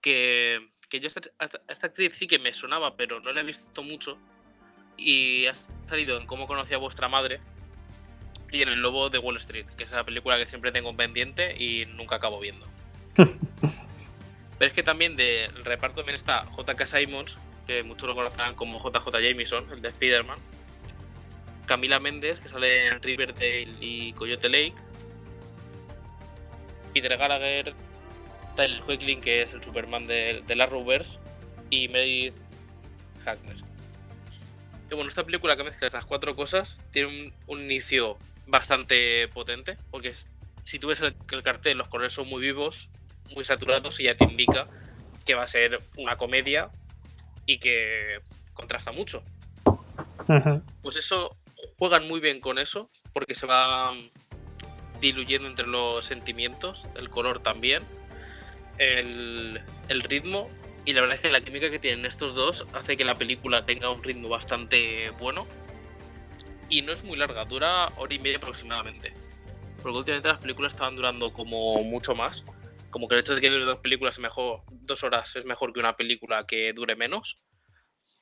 Que, 0.02 0.70
que 0.88 1.00
yo 1.00 1.08
esta, 1.08 1.22
esta, 1.68 1.88
actriz 1.88 2.14
sí 2.16 2.28
que 2.28 2.40
me 2.40 2.54
sonaba, 2.54 2.96
pero 2.96 3.20
no 3.20 3.34
la 3.34 3.42
he 3.42 3.44
visto 3.44 3.84
mucho. 3.84 4.18
Y 4.98 5.48
ha 5.48 5.56
salido 5.88 6.18
en 6.18 6.28
Cómo 6.28 6.46
conocí 6.46 6.74
a 6.74 6.78
vuestra 6.78 7.10
madre 7.10 7.42
y 8.52 8.62
en 8.62 8.70
El 8.70 8.82
Lobo 8.82 9.10
de 9.10 9.18
Wall 9.18 9.38
Street, 9.38 9.66
que 9.78 9.84
es 9.84 9.92
la 9.92 10.04
película 10.04 10.38
que 10.38 10.46
siempre 10.46 10.72
tengo 10.72 10.96
pendiente 10.96 11.56
y 11.62 11.86
nunca 11.88 12.18
acabo 12.18 12.40
viendo. 12.40 12.68
Pero 14.60 14.68
es 14.68 14.74
que 14.76 14.84
también 14.84 15.16
del 15.16 15.64
reparto 15.64 16.02
también 16.02 16.16
está 16.16 16.46
J.K. 16.46 16.86
Simons, 16.86 17.38
que 17.66 17.82
muchos 17.82 18.10
lo 18.10 18.14
conocerán 18.14 18.56
como 18.56 18.78
JJ 18.78 19.10
Jameson, 19.22 19.66
el 19.72 19.82
de 19.82 19.88
Spider-Man. 19.90 20.38
Camila 21.66 22.00
Méndez, 22.00 22.40
que 22.40 22.50
sale 22.50 22.88
en 22.88 23.02
Riverdale 23.02 23.70
y 23.80 24.12
Coyote 24.14 24.50
Lake. 24.50 24.76
Peter 26.94 27.18
Gallagher, 27.18 27.74
Tyler 28.56 28.82
Hoechlin, 28.86 29.22
que 29.22 29.44
es 29.44 29.54
el 29.54 29.64
Superman 29.64 30.08
de, 30.08 30.44
de 30.46 30.56
la 30.56 30.66
Rovers, 30.66 31.20
y 31.70 31.88
Meredith 31.88 32.36
Hackner. 33.24 33.58
Y 34.92 34.96
bueno, 34.96 35.08
esta 35.08 35.24
película 35.24 35.56
que 35.56 35.64
mezcla 35.64 35.88
esas 35.88 36.04
cuatro 36.04 36.36
cosas 36.36 36.84
tiene 36.92 37.34
un, 37.48 37.62
inicio 37.62 38.18
bastante 38.48 39.28
potente, 39.30 39.78
porque 39.92 40.14
si 40.64 40.80
tú 40.80 40.88
ves 40.88 41.00
el, 41.00 41.16
el 41.32 41.44
cartel, 41.44 41.78
los 41.78 41.88
colores 41.88 42.12
son 42.12 42.28
muy 42.28 42.42
vivos, 42.42 42.90
muy 43.34 43.46
saturados 43.46 44.00
y 44.00 44.04
ya 44.04 44.16
te 44.16 44.26
indica 44.26 44.68
que 45.26 45.36
va 45.36 45.44
a 45.44 45.48
ser 45.48 45.80
una 45.98 46.18
comedia 46.18 46.70
y 47.46 47.60
que 47.60 48.20
contrasta 48.54 48.92
mucho. 48.92 49.24
Pues 50.82 50.96
eso, 50.96 51.38
juegan 51.78 52.08
muy 52.08 52.20
bien 52.20 52.40
con 52.40 52.60
eso, 52.60 52.90
porque 53.14 53.36
se 53.36 53.46
va 53.46 53.94
diluyendo 55.02 55.48
entre 55.48 55.68
los 55.68 56.06
sentimientos, 56.06 56.88
el 56.96 57.10
color 57.10 57.40
también, 57.40 57.84
el, 58.78 59.62
el 59.88 60.02
ritmo, 60.02 60.50
y 60.86 60.94
la 60.94 61.02
verdad 61.02 61.16
es 61.16 61.22
que 61.22 61.30
la 61.30 61.42
química 61.42 61.70
que 61.70 61.80
tienen 61.80 62.06
estos 62.06 62.36
dos 62.36 62.66
hace 62.74 62.98
que 62.98 63.04
la 63.04 63.16
película 63.16 63.66
tenga 63.66 63.90
un 63.90 64.04
ritmo 64.04 64.30
bastante 64.30 65.12
bueno. 65.20 65.46
Y 66.70 66.82
no 66.82 66.92
es 66.94 67.04
muy 67.04 67.18
larga, 67.18 67.46
dura 67.46 67.92
hora 67.98 68.14
y 68.14 68.20
media 68.20 68.38
aproximadamente. 68.38 69.14
Porque 69.82 69.98
últimamente 69.98 70.30
las 70.30 70.40
películas 70.40 70.74
estaban 70.74 70.96
durando 70.96 71.32
como 71.34 71.76
mucho 71.84 72.16
más 72.16 72.44
como 72.90 73.08
que 73.08 73.16
el 73.16 73.22
hecho 73.22 73.36
de 73.36 73.42
que 73.42 73.50
dure 73.50 73.66
dos 73.66 73.80
películas 73.80 74.16
es 74.16 74.20
mejor, 74.20 74.62
dos 74.72 75.04
horas 75.04 75.36
es 75.36 75.46
mejor 75.46 75.74
que 75.74 75.80
una 75.80 75.96
película 75.96 76.46
que 76.46 76.74
dure 76.74 76.96
menos. 76.96 77.42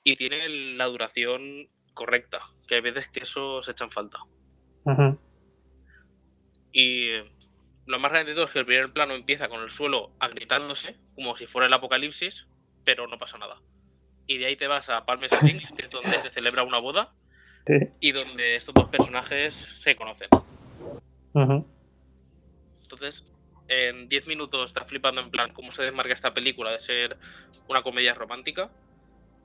Y 0.03 0.15
tiene 0.15 0.47
la 0.75 0.85
duración 0.85 1.69
correcta, 1.93 2.41
que 2.67 2.75
hay 2.75 2.81
veces 2.81 3.09
que 3.09 3.21
eso 3.21 3.61
se 3.61 3.71
echan 3.71 3.91
falta. 3.91 4.19
Y 6.71 7.09
lo 7.85 7.99
más 7.99 8.11
grande 8.11 8.31
de 8.31 8.35
todo 8.35 8.45
es 8.45 8.51
que 8.51 8.59
el 8.59 8.65
primer 8.65 8.93
plano 8.93 9.15
empieza 9.15 9.49
con 9.49 9.61
el 9.61 9.69
suelo 9.69 10.15
agrietándose, 10.19 10.97
como 11.15 11.35
si 11.35 11.47
fuera 11.47 11.67
el 11.67 11.73
apocalipsis, 11.73 12.47
pero 12.83 13.07
no 13.07 13.17
pasa 13.17 13.37
nada. 13.37 13.61
Y 14.27 14.37
de 14.37 14.45
ahí 14.45 14.55
te 14.55 14.67
vas 14.67 14.89
a 14.89 15.05
Palm 15.05 15.23
Springs, 15.23 15.71
que 15.73 15.83
es 15.83 15.89
donde 15.89 16.09
se 16.09 16.29
celebra 16.29 16.63
una 16.63 16.79
boda, 16.79 17.13
y 17.99 18.11
donde 18.11 18.55
estos 18.55 18.73
dos 18.75 18.89
personajes 18.89 19.53
se 19.53 19.95
conocen. 19.95 20.29
Entonces, 22.83 23.25
en 23.67 24.07
10 24.07 24.27
minutos 24.27 24.65
estás 24.65 24.87
flipando 24.87 25.21
en 25.21 25.29
plan 25.29 25.53
cómo 25.53 25.71
se 25.71 25.83
desmarca 25.83 26.13
esta 26.13 26.33
película 26.33 26.71
de 26.71 26.79
ser 26.79 27.17
una 27.67 27.83
comedia 27.83 28.13
romántica, 28.13 28.71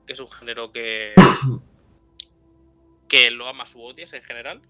que 0.07 0.13
es 0.13 0.19
un 0.19 0.31
género 0.31 0.71
que, 0.71 1.13
que 3.09 3.31
lo 3.31 3.47
ama 3.47 3.65
su 3.65 3.81
odias 3.81 4.13
en 4.13 4.23
general. 4.23 4.61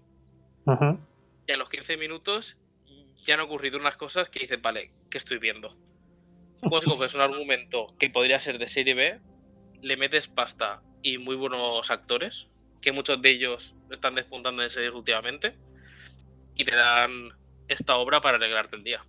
Y 1.46 1.52
a 1.52 1.56
los 1.56 1.68
15 1.68 1.96
minutos 1.96 2.56
ya 3.24 3.34
han 3.34 3.40
ocurrido 3.40 3.78
unas 3.78 3.96
cosas 3.96 4.28
que 4.28 4.40
dices, 4.40 4.60
vale, 4.60 4.92
¿qué 5.10 5.18
estoy 5.18 5.38
viendo? 5.38 5.76
Pues 6.60 6.84
coges 6.84 7.14
un 7.14 7.20
argumento 7.20 7.94
que 7.98 8.10
podría 8.10 8.40
ser 8.40 8.58
de 8.58 8.68
serie 8.68 8.94
B, 8.94 9.20
le 9.82 9.96
metes 9.96 10.28
pasta 10.28 10.82
y 11.02 11.18
muy 11.18 11.36
buenos 11.36 11.90
actores, 11.90 12.48
que 12.80 12.92
muchos 12.92 13.20
de 13.20 13.30
ellos 13.30 13.76
están 13.90 14.14
despuntando 14.14 14.62
en 14.62 14.70
series 14.70 14.94
últimamente, 14.94 15.56
y 16.54 16.64
te 16.64 16.74
dan 16.74 17.30
esta 17.68 17.96
obra 17.96 18.20
para 18.22 18.36
alegrarte 18.38 18.76
el 18.76 18.84
día 18.84 19.04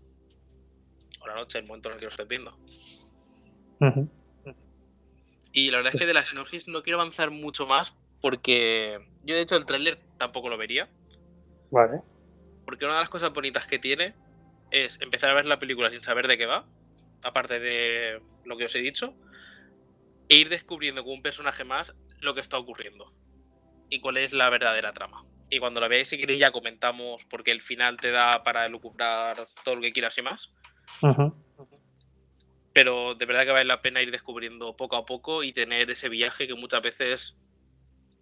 la 1.28 1.36
noche, 1.36 1.60
el 1.60 1.66
momento 1.66 1.90
en 1.90 1.94
el 1.94 2.00
que 2.00 2.06
lo 2.06 2.12
estés 2.12 2.28
viendo. 2.28 2.58
Y 5.52 5.72
la 5.72 5.78
verdad 5.78 5.94
es 5.94 6.00
que 6.00 6.06
de 6.06 6.14
la 6.14 6.26
sinopsis 6.26 6.68
no 6.68 6.84
quiero 6.84 7.00
avanzar 7.00 7.32
mucho 7.32 7.66
más 7.66 7.96
porque 8.22 9.00
yo 9.24 9.36
de 9.36 9.42
hecho 9.42 9.56
el 9.56 9.66
tráiler 9.66 10.00
tampoco 10.18 10.50
lo 10.50 10.58
vería. 10.58 10.90
Vale. 11.72 12.02
Porque 12.66 12.86
una 12.86 12.96
de 12.96 13.02
las 13.02 13.10
cosas 13.10 13.32
bonitas 13.32 13.68
que 13.68 13.80
tiene 13.80 14.16
es 14.72 15.00
empezar 15.02 15.30
a 15.30 15.34
ver 15.34 15.46
la 15.46 15.60
película 15.60 15.92
sin 15.92 16.02
saber 16.02 16.28
de 16.28 16.38
qué 16.38 16.46
va, 16.46 16.66
aparte 17.24 17.60
de 17.60 18.22
lo 18.44 18.58
que 18.58 18.66
os 18.66 18.76
he 18.76 18.80
dicho, 18.80 19.14
e 20.28 20.38
ir 20.38 20.50
descubriendo 20.50 21.04
con 21.04 21.14
un 21.14 21.22
personaje 21.22 21.64
más 21.64 21.94
lo 22.20 22.34
que 22.34 22.42
está 22.42 22.58
ocurriendo 22.58 23.14
y 23.90 24.00
cuál 24.00 24.18
es 24.18 24.34
la 24.34 24.50
verdadera 24.50 24.94
trama. 24.94 25.26
Y 25.50 25.60
cuando 25.60 25.80
la 25.80 25.88
veáis, 25.88 26.10
si 26.10 26.18
queréis, 26.18 26.40
ya 26.40 26.52
comentamos 26.52 27.24
porque 27.30 27.52
el 27.52 27.62
final 27.62 27.98
te 27.98 28.12
da 28.12 28.44
para 28.44 28.68
lucubrar 28.68 29.48
todo 29.64 29.76
lo 29.76 29.82
que 29.82 29.92
quieras 29.92 30.18
y 30.18 30.22
más. 30.24 30.54
Pero 32.74 33.16
de 33.16 33.26
verdad 33.26 33.46
que 33.46 33.52
vale 33.52 33.66
la 33.66 33.82
pena 33.82 34.02
ir 34.02 34.12
descubriendo 34.12 34.76
poco 34.76 34.98
a 34.98 35.06
poco 35.06 35.44
y 35.44 35.54
tener 35.54 35.90
ese 35.90 36.10
viaje 36.10 36.48
que 36.48 36.56
muchas 36.56 36.82
veces, 36.82 37.38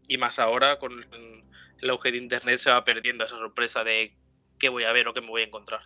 y 0.07 0.17
más 0.17 0.37
ahora 0.37 0.77
con 0.77 0.93
el 1.81 1.89
auge 1.89 2.11
de 2.11 2.17
internet, 2.17 2.59
se 2.59 2.69
va 2.69 2.83
perdiendo 2.83 3.25
esa 3.25 3.37
sorpresa 3.37 3.83
de 3.83 4.15
qué 4.59 4.69
voy 4.69 4.83
a 4.83 4.91
ver 4.91 5.07
o 5.07 5.13
qué 5.13 5.21
me 5.21 5.29
voy 5.29 5.41
a 5.41 5.45
encontrar. 5.45 5.81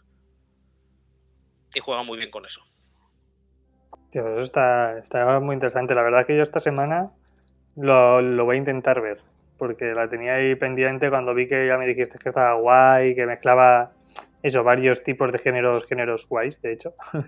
Y 1.73 1.79
juega 1.79 2.03
muy 2.03 2.17
bien 2.17 2.29
con 2.29 2.45
eso. 2.45 2.61
eso 4.11 4.37
está, 4.37 4.97
está 4.97 5.39
muy 5.39 5.53
interesante. 5.53 5.95
La 5.95 6.03
verdad 6.03 6.21
es 6.21 6.25
que 6.25 6.35
yo 6.35 6.43
esta 6.43 6.59
semana 6.59 7.11
lo, 7.75 8.21
lo, 8.21 8.45
voy 8.45 8.55
a 8.57 8.59
intentar 8.59 9.01
ver. 9.01 9.21
Porque 9.57 9.93
la 9.93 10.07
tenía 10.09 10.35
ahí 10.35 10.55
pendiente 10.55 11.09
cuando 11.09 11.33
vi 11.33 11.47
que 11.47 11.67
ya 11.67 11.77
me 11.77 11.87
dijiste 11.87 12.17
que 12.19 12.29
estaba 12.29 12.59
guay, 12.59 13.15
que 13.15 13.25
mezclaba 13.25 13.96
eso, 14.41 14.63
varios 14.63 15.03
tipos 15.03 15.31
de 15.31 15.39
géneros, 15.39 15.85
géneros 15.85 16.27
guays, 16.27 16.61
de 16.61 16.73
hecho. 16.73 16.93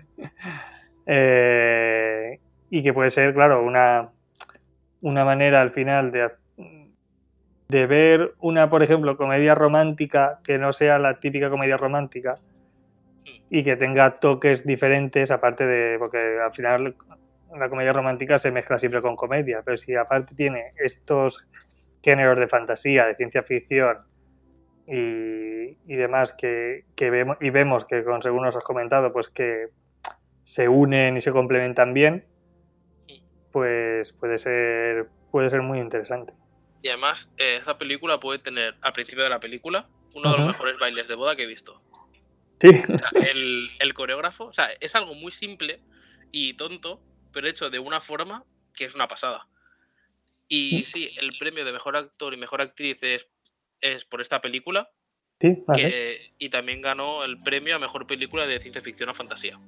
Eh, 1.12 2.38
y 2.68 2.84
que 2.84 2.92
puede 2.92 3.10
ser, 3.10 3.34
claro, 3.34 3.64
una, 3.64 4.12
una 5.00 5.24
manera 5.24 5.60
al 5.60 5.70
final 5.70 6.12
de, 6.12 6.28
de 7.68 7.86
ver 7.86 8.34
una, 8.38 8.68
por 8.68 8.82
ejemplo, 8.84 9.16
comedia 9.16 9.56
romántica 9.56 10.38
que 10.44 10.58
no 10.58 10.72
sea 10.72 11.00
la 11.00 11.18
típica 11.18 11.48
comedia 11.48 11.76
romántica 11.76 12.34
y 13.48 13.64
que 13.64 13.76
tenga 13.76 14.20
toques 14.20 14.64
diferentes, 14.64 15.32
aparte 15.32 15.66
de, 15.66 15.98
porque 15.98 16.18
al 16.44 16.52
final 16.52 16.94
la 17.56 17.68
comedia 17.68 17.92
romántica 17.92 18.38
se 18.38 18.52
mezcla 18.52 18.78
siempre 18.78 19.00
con 19.00 19.16
comedia, 19.16 19.62
pero 19.64 19.76
si 19.76 19.94
aparte 19.96 20.34
tiene 20.34 20.66
estos 20.78 21.48
géneros 22.02 22.38
de 22.38 22.46
fantasía, 22.46 23.06
de 23.06 23.14
ciencia 23.14 23.42
ficción, 23.42 23.96
y, 24.90 25.94
demás 25.94 26.32
que, 26.32 26.84
vemos 26.98 27.36
y 27.40 27.50
vemos 27.50 27.84
que 27.84 28.02
con 28.02 28.22
según 28.22 28.42
nos 28.42 28.56
has 28.56 28.64
comentado 28.64 29.10
pues 29.12 29.28
que 29.28 29.68
se 30.42 30.68
unen 30.68 31.16
y 31.16 31.20
se 31.20 31.30
complementan 31.30 31.94
bien 31.94 32.26
pues 33.52 34.12
puede 34.14 34.38
ser 34.38 35.08
puede 35.30 35.48
ser 35.48 35.62
muy 35.62 35.78
interesante. 35.78 36.34
Y 36.82 36.88
además 36.88 37.28
eh, 37.36 37.56
esta 37.56 37.78
película 37.78 38.18
puede 38.18 38.40
tener 38.40 38.74
al 38.80 38.92
principio 38.92 39.22
de 39.22 39.30
la 39.30 39.38
película 39.38 39.88
uno 40.14 40.32
de 40.32 40.38
los 40.38 40.46
mejores 40.48 40.78
bailes 40.78 41.06
de 41.06 41.14
boda 41.14 41.36
que 41.36 41.44
he 41.44 41.46
visto. 41.46 41.80
Sí. 42.60 42.70
El, 43.78 43.94
coreógrafo 43.94 44.46
o 44.46 44.52
sea 44.52 44.70
es 44.80 44.94
algo 44.94 45.14
muy 45.14 45.30
simple 45.30 45.80
y 46.32 46.54
tonto 46.54 47.00
pero 47.32 47.48
hecho 47.48 47.70
de 47.70 47.78
una 47.78 48.00
forma 48.00 48.44
que 48.74 48.86
es 48.86 48.94
una 48.96 49.06
pasada. 49.06 49.46
Y 50.48 50.84
sí, 50.86 51.12
el 51.16 51.38
premio 51.38 51.64
de 51.64 51.72
mejor 51.72 51.96
actor 51.96 52.34
y 52.34 52.36
mejor 52.36 52.60
actriz 52.60 53.00
es 53.02 53.28
es 53.80 54.04
por 54.04 54.20
esta 54.20 54.40
película. 54.40 54.90
Sí, 55.40 55.64
y 56.38 56.50
también 56.50 56.82
ganó 56.82 57.24
el 57.24 57.42
premio 57.42 57.76
a 57.76 57.78
mejor 57.78 58.06
película 58.06 58.46
de 58.46 58.60
ciencia 58.60 58.82
ficción 58.82 59.08
o 59.08 59.14
fantasía. 59.14 59.58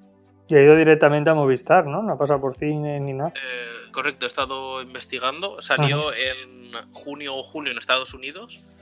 Y 0.49 0.55
ha 0.55 0.63
ido 0.63 0.77
directamente 0.77 1.31
a 1.31 1.35
Movistar, 1.35 1.87
¿no? 1.87 2.03
No 2.03 2.13
ha 2.13 2.19
pasado 2.19 2.41
por 2.41 2.53
cine 2.53 3.01
ni 3.01 3.15
nada. 3.15 3.33
Eh, 3.35 3.91
correcto, 3.91 4.27
he 4.27 4.29
estado 4.29 4.83
investigando. 4.83 5.63
Salió 5.63 6.13
en 6.13 6.73
junio 6.93 7.37
o 7.37 7.43
julio 7.43 7.73
en 7.73 7.79
Estados 7.79 8.13
Unidos 8.13 8.77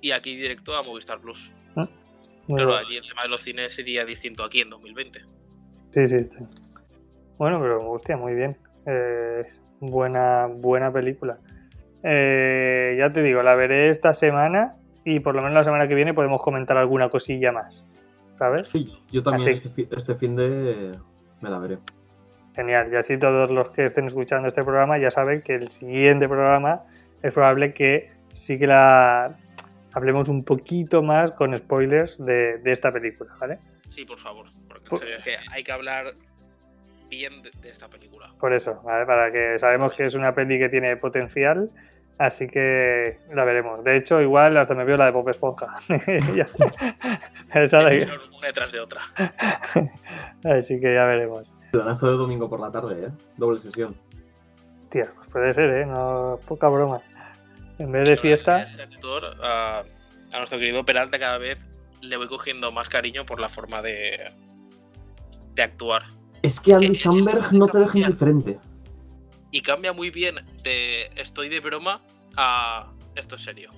y 0.00 0.12
aquí 0.12 0.36
directo 0.36 0.76
a 0.76 0.84
Movistar 0.84 1.20
Plus. 1.20 1.50
Ah, 1.74 1.88
Pero 2.46 2.66
bueno. 2.66 2.76
allí 2.76 2.96
el 2.96 3.08
tema 3.08 3.22
de 3.22 3.28
los 3.28 3.40
cines 3.42 3.72
sería 3.74 4.04
distinto 4.04 4.44
aquí 4.44 4.60
en 4.60 4.70
2020. 4.70 5.24
Sí, 5.94 6.06
sí, 6.06 6.22
sí. 6.22 6.38
Bueno, 7.38 7.60
pero 7.60 7.90
hostia, 7.90 8.16
muy 8.16 8.34
bien. 8.34 8.56
Eh, 8.86 9.42
es 9.44 9.64
buena, 9.80 10.46
buena 10.46 10.92
película. 10.92 11.40
Eh, 12.02 12.96
ya 12.98 13.10
te 13.12 13.22
digo, 13.22 13.42
la 13.42 13.54
veré 13.54 13.88
esta 13.88 14.12
semana 14.12 14.76
y 15.04 15.20
por 15.20 15.34
lo 15.34 15.40
menos 15.42 15.54
la 15.54 15.64
semana 15.64 15.86
que 15.86 15.94
viene 15.94 16.14
podemos 16.14 16.42
comentar 16.42 16.76
alguna 16.76 17.08
cosilla 17.08 17.52
más. 17.52 17.86
¿Sabes? 18.36 18.68
Sí, 18.68 18.92
yo 19.10 19.22
también 19.22 19.54
Así. 19.54 19.66
este, 19.66 19.88
este 19.96 20.14
fin 20.14 20.36
de 20.36 20.92
me 21.40 21.50
la 21.50 21.58
veré. 21.58 21.78
Genial. 22.54 22.90
Y 22.92 22.96
así 22.96 23.18
todos 23.18 23.50
los 23.50 23.70
que 23.70 23.84
estén 23.84 24.06
escuchando 24.06 24.46
este 24.48 24.62
programa 24.62 24.98
ya 24.98 25.10
saben 25.10 25.42
que 25.42 25.54
el 25.54 25.68
siguiente 25.68 26.28
programa 26.28 26.82
es 27.22 27.32
probable 27.32 27.72
que 27.72 28.08
sí 28.32 28.58
que 28.58 28.66
la 28.66 29.36
hablemos 29.92 30.28
un 30.28 30.44
poquito 30.44 31.02
más 31.02 31.32
con 31.32 31.56
spoilers 31.56 32.22
de, 32.24 32.58
de 32.58 32.72
esta 32.72 32.92
película, 32.92 33.32
¿vale? 33.40 33.58
Sí, 33.88 34.04
por 34.04 34.18
favor. 34.18 34.46
Porque 34.68 34.84
en 34.84 34.88
Por- 34.88 34.98
serio 35.00 35.16
es 35.18 35.24
que 35.24 35.36
hay 35.50 35.62
que 35.64 35.72
hablar 35.72 36.04
bien 37.08 37.42
de, 37.42 37.50
de 37.60 37.70
esta 37.70 37.88
película. 37.88 38.32
Por 38.38 38.52
eso, 38.52 38.80
¿vale? 38.84 39.06
Para 39.06 39.30
que 39.30 39.58
sabemos 39.58 39.94
que 39.94 40.04
es 40.04 40.14
una 40.14 40.32
peli 40.34 40.58
que 40.58 40.68
tiene 40.68 40.96
potencial, 40.96 41.70
así 42.18 42.46
que 42.48 43.18
la 43.32 43.44
veremos. 43.44 43.82
De 43.84 43.96
hecho, 43.96 44.20
igual 44.20 44.56
hasta 44.56 44.74
me 44.74 44.84
veo 44.84 44.96
la 44.96 45.06
de 45.06 45.12
Pop 45.12 45.28
Esponja. 45.28 45.68
Ya. 46.34 46.46
Pero 47.52 47.64
esa 47.64 47.78
de- 47.84 48.08
Una 48.36 48.46
detrás 48.46 48.72
de 48.72 48.80
otra. 48.80 49.00
así 50.44 50.80
que 50.80 50.94
ya 50.94 51.04
veremos. 51.04 51.54
Planazo 51.72 52.10
de 52.10 52.16
domingo 52.16 52.48
por 52.48 52.60
la 52.60 52.70
tarde, 52.70 53.06
¿eh? 53.06 53.10
Doble 53.36 53.58
sesión. 53.60 53.96
Tía, 54.88 55.10
pues 55.14 55.28
puede 55.28 55.52
ser, 55.52 55.70
¿eh? 55.70 55.86
No, 55.86 56.38
poca 56.46 56.68
broma. 56.68 57.00
En 57.78 57.92
vez 57.92 58.04
de 58.08 58.16
siesta, 58.16 58.62
Este 58.62 58.82
actor, 58.82 59.24
a, 59.42 59.80
a 60.32 60.38
nuestro 60.38 60.58
querido 60.58 60.84
Peralta, 60.84 61.18
cada 61.18 61.38
vez 61.38 61.68
le 62.00 62.16
voy 62.16 62.28
cogiendo 62.28 62.70
más 62.72 62.88
cariño 62.88 63.26
por 63.26 63.40
la 63.40 63.48
forma 63.48 63.82
de, 63.82 64.32
de 65.54 65.62
actuar. 65.62 66.02
Es 66.42 66.60
que 66.60 66.74
Andy 66.74 66.94
Samberg 66.94 67.52
no 67.52 67.66
te 67.68 67.78
deja 67.78 67.98
indiferente. 67.98 68.58
Y 69.50 69.60
cambia 69.62 69.92
muy 69.92 70.10
bien 70.10 70.36
de 70.62 71.10
estoy 71.16 71.48
de 71.48 71.60
broma 71.60 72.02
a 72.36 72.92
esto 73.14 73.36
es 73.36 73.42
serio. 73.42 73.70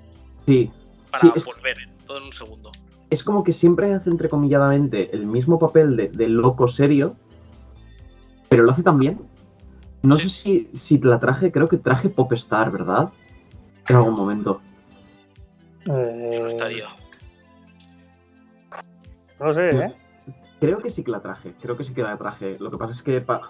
Sí. 0.46 0.70
Para 1.10 1.20
Sí, 1.20 1.32
es, 1.36 1.44
volver 1.44 1.76
todo 2.06 2.18
en 2.18 2.24
un 2.24 2.32
segundo. 2.32 2.70
es 3.10 3.22
como 3.22 3.44
que 3.44 3.52
siempre 3.52 3.92
hace 3.94 4.10
entrecomilladamente 4.10 5.14
el 5.14 5.26
mismo 5.26 5.58
papel 5.58 5.96
de, 5.96 6.08
de 6.08 6.28
loco 6.28 6.68
serio, 6.68 7.16
pero 8.48 8.62
lo 8.64 8.72
hace 8.72 8.82
tan 8.82 8.98
bien. 8.98 9.20
No 10.02 10.16
Sí. 10.16 10.22
sé 10.22 10.28
si, 10.28 10.70
si 10.74 10.98
la 10.98 11.18
traje, 11.18 11.50
creo 11.52 11.68
que 11.68 11.76
traje 11.78 12.08
Popstar, 12.08 12.70
¿verdad? 12.70 13.10
En 13.88 13.96
algún 13.96 14.14
momento. 14.14 14.60
eh, 15.86 16.30
Yo 16.34 16.40
no 16.42 16.48
estaría. 16.48 16.86
no 19.40 19.52
sé, 19.52 19.68
¿eh? 19.70 19.94
Creo 20.60 20.78
que 20.78 20.90
sí 20.90 21.04
que 21.04 21.10
la 21.12 21.20
traje, 21.20 21.54
creo 21.60 21.76
que 21.76 21.84
sí 21.84 21.94
que 21.94 22.02
la 22.02 22.16
traje. 22.16 22.56
Lo 22.58 22.70
que 22.70 22.78
pasa 22.78 22.92
es 22.92 23.02
que 23.02 23.20
pa- 23.20 23.42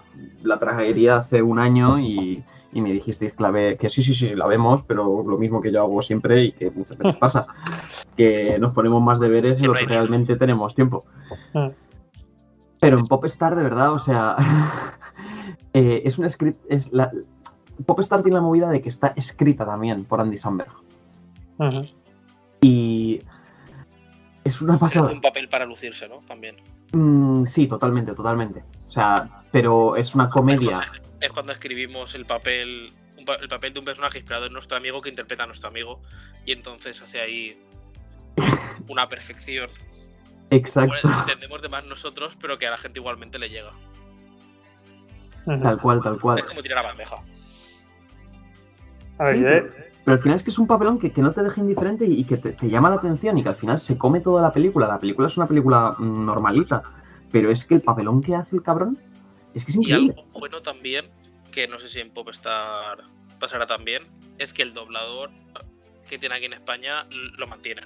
la 0.43 0.59
trajería 0.59 1.17
hace 1.17 1.41
un 1.41 1.57
año 1.57 1.99
y, 1.99 2.43
y 2.71 2.81
me 2.81 2.91
dijisteis 2.93 3.33
que, 3.33 3.41
la 3.41 3.49
ve- 3.51 3.77
que 3.79 3.89
sí, 3.89 4.03
sí, 4.03 4.13
sí, 4.13 4.35
la 4.35 4.45
vemos, 4.45 4.83
pero 4.83 5.23
lo 5.27 5.37
mismo 5.39 5.59
que 5.61 5.71
yo 5.71 5.81
hago 5.81 6.01
siempre 6.03 6.43
y 6.43 6.51
que 6.51 6.69
muchas 6.69 6.97
veces 6.99 7.17
pasa, 7.19 7.47
que 8.15 8.59
nos 8.59 8.73
ponemos 8.73 9.01
más 9.01 9.19
deberes 9.19 9.59
de 9.59 9.67
lo 9.67 9.73
que 9.73 9.85
realmente 9.85 10.35
tenemos 10.35 10.75
tiempo. 10.75 11.05
Mm. 11.53 11.67
Pero 12.79 12.99
en 12.99 13.07
Popstar, 13.07 13.55
de 13.55 13.63
verdad, 13.63 13.91
o 13.91 13.99
sea, 13.99 14.35
eh, 15.73 16.01
es 16.05 16.17
una 16.19 16.29
script, 16.29 16.63
es 16.69 16.91
la, 16.93 17.11
Popstar 17.85 18.21
tiene 18.21 18.35
la 18.37 18.41
movida 18.43 18.69
de 18.69 18.81
que 18.81 18.89
está 18.89 19.13
escrita 19.15 19.65
también 19.65 20.05
por 20.05 20.21
Andy 20.21 20.37
Samberg. 20.37 20.71
Y 22.61 23.19
es 24.43 24.61
una 24.61 24.73
Hace 24.75 24.79
pasada. 24.81 25.11
un 25.11 25.21
papel 25.21 25.49
para 25.49 25.65
lucirse, 25.65 26.07
¿no? 26.07 26.19
También. 26.27 26.55
Mm, 26.91 27.45
sí, 27.45 27.67
totalmente, 27.67 28.13
totalmente. 28.13 28.63
O 28.87 28.91
sea, 28.91 29.29
pero 29.51 29.95
es 29.95 30.15
una 30.15 30.29
comedia. 30.29 30.85
Es 31.19 31.31
cuando 31.31 31.51
escribimos 31.51 32.15
el 32.15 32.25
papel, 32.25 32.93
el 33.17 33.47
papel 33.47 33.73
de 33.73 33.79
un 33.79 33.85
personaje 33.85 34.19
inspirado 34.19 34.45
en 34.45 34.53
nuestro 34.53 34.77
amigo 34.77 35.01
que 35.01 35.09
interpreta 35.09 35.43
a 35.43 35.47
nuestro 35.47 35.69
amigo 35.69 36.01
y 36.45 36.51
entonces 36.51 37.01
hace 37.01 37.21
ahí 37.21 37.61
una 38.87 39.07
perfección. 39.07 39.69
Exacto. 40.49 40.95
Bueno, 41.03 41.19
entendemos 41.21 41.61
de 41.61 41.69
más 41.69 41.85
nosotros, 41.85 42.37
pero 42.41 42.57
que 42.57 42.67
a 42.67 42.71
la 42.71 42.77
gente 42.77 42.99
igualmente 42.99 43.37
le 43.37 43.49
llega. 43.49 43.71
Tal 45.45 45.79
cual, 45.79 46.01
tal 46.01 46.19
cual. 46.19 46.39
Es 46.39 46.45
como 46.45 46.61
tirar 46.61 46.83
la 46.83 46.89
bandeja. 46.89 47.17
A 49.19 49.23
ver, 49.25 49.35
yo, 49.35 49.88
pero, 50.03 50.15
al 50.15 50.21
final 50.23 50.35
es 50.37 50.43
que 50.43 50.49
es 50.49 50.59
un 50.59 50.67
papelón 50.67 50.97
que, 50.99 51.11
que 51.11 51.21
no 51.21 51.31
te 51.31 51.43
deja 51.43 51.61
indiferente 51.61 52.05
y, 52.05 52.19
y 52.21 52.23
que 52.23 52.37
te, 52.37 52.51
te 52.53 52.69
llama 52.69 52.89
la 52.89 52.95
atención 52.95 53.37
y 53.37 53.43
que 53.43 53.49
al 53.49 53.55
final 53.55 53.79
se 53.79 53.97
come 53.97 54.19
toda 54.21 54.41
la 54.41 54.51
película. 54.51 54.87
La 54.87 54.97
película 54.99 55.27
es 55.27 55.37
una 55.37 55.47
película 55.47 55.95
mm, 55.97 56.25
normalita, 56.25 56.81
pero 57.31 57.51
es 57.51 57.65
que 57.65 57.75
el 57.75 57.81
papelón 57.81 58.21
que 58.21 58.35
hace 58.35 58.55
el 58.55 58.63
cabrón 58.63 58.97
es 59.53 59.65
que 59.65 59.71
es 59.71 59.77
Y 59.77 59.79
increíble. 59.81 60.15
algo 60.17 60.39
bueno 60.39 60.61
también, 60.61 61.05
que 61.51 61.67
no 61.67 61.79
sé 61.79 61.87
si 61.89 61.99
en 61.99 62.11
Popstar 62.11 62.99
pasará 63.39 63.67
también, 63.67 64.03
es 64.37 64.53
que 64.53 64.61
el 64.63 64.73
doblador 64.73 65.31
que 66.09 66.17
tiene 66.17 66.35
aquí 66.35 66.45
en 66.45 66.53
España 66.53 67.05
lo 67.37 67.47
mantienen. 67.47 67.85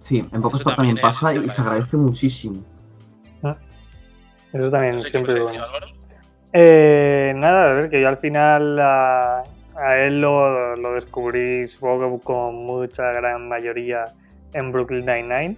Sí, 0.00 0.18
en 0.18 0.42
Popstar 0.42 0.74
también 0.76 0.96
también 0.96 1.00
pasa 1.00 1.34
y 1.34 1.48
se 1.48 1.62
agradece. 1.62 1.96
muchísimo. 1.96 2.62
eso 4.52 4.70
también 4.70 4.96
No 4.96 5.02
sé 5.02 5.04
qué 5.04 5.10
siempre 5.10 5.34
es 5.34 5.40
bueno. 5.40 5.86
Eh, 6.52 7.32
nada, 7.36 7.70
a 7.70 7.72
ver, 7.74 7.88
que 7.88 8.00
yo 8.00 8.08
al 8.08 8.18
final 8.18 8.78
a, 8.78 9.42
a 9.76 9.98
él 9.98 10.20
lo, 10.20 10.76
lo 10.76 10.94
descubrí, 10.94 11.66
supongo 11.66 12.18
que 12.18 12.24
con 12.24 12.54
mucha 12.54 13.12
gran 13.12 13.48
mayoría 13.48 14.12
en 14.52 14.70
Brooklyn 14.70 15.06
Nine-Nine. 15.06 15.56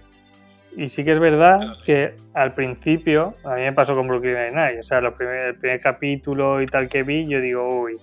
Y 0.75 0.87
sí 0.89 1.03
que 1.03 1.11
es 1.11 1.19
verdad 1.19 1.77
que 1.85 2.15
al 2.33 2.53
principio, 2.53 3.35
a 3.43 3.55
mí 3.55 3.61
me 3.61 3.73
pasó 3.73 3.95
con 3.95 4.07
Brooklyn 4.07 4.35
Nine-Nine, 4.35 4.79
o 4.79 4.83
sea, 4.83 5.01
los 5.01 5.13
primer- 5.13 5.47
el 5.47 5.55
primer 5.55 5.79
capítulo 5.79 6.61
y 6.61 6.67
tal 6.67 6.87
que 6.87 7.03
vi, 7.03 7.27
yo 7.27 7.41
digo, 7.41 7.81
uy, 7.81 7.97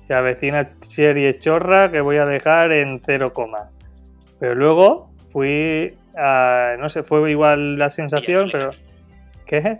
se 0.00 0.14
avecina 0.14 0.70
serie 0.80 1.32
chorra 1.38 1.90
que 1.90 2.00
voy 2.00 2.16
a 2.18 2.26
dejar 2.26 2.72
en 2.72 2.98
cero 3.00 3.32
coma. 3.32 3.70
Pero 4.38 4.54
luego 4.54 5.10
fui 5.32 5.96
a, 6.16 6.76
no 6.78 6.88
sé, 6.88 7.02
fue 7.02 7.30
igual 7.30 7.76
la 7.78 7.88
sensación, 7.88 8.48
pero... 8.50 8.70
¿Qué? 9.46 9.78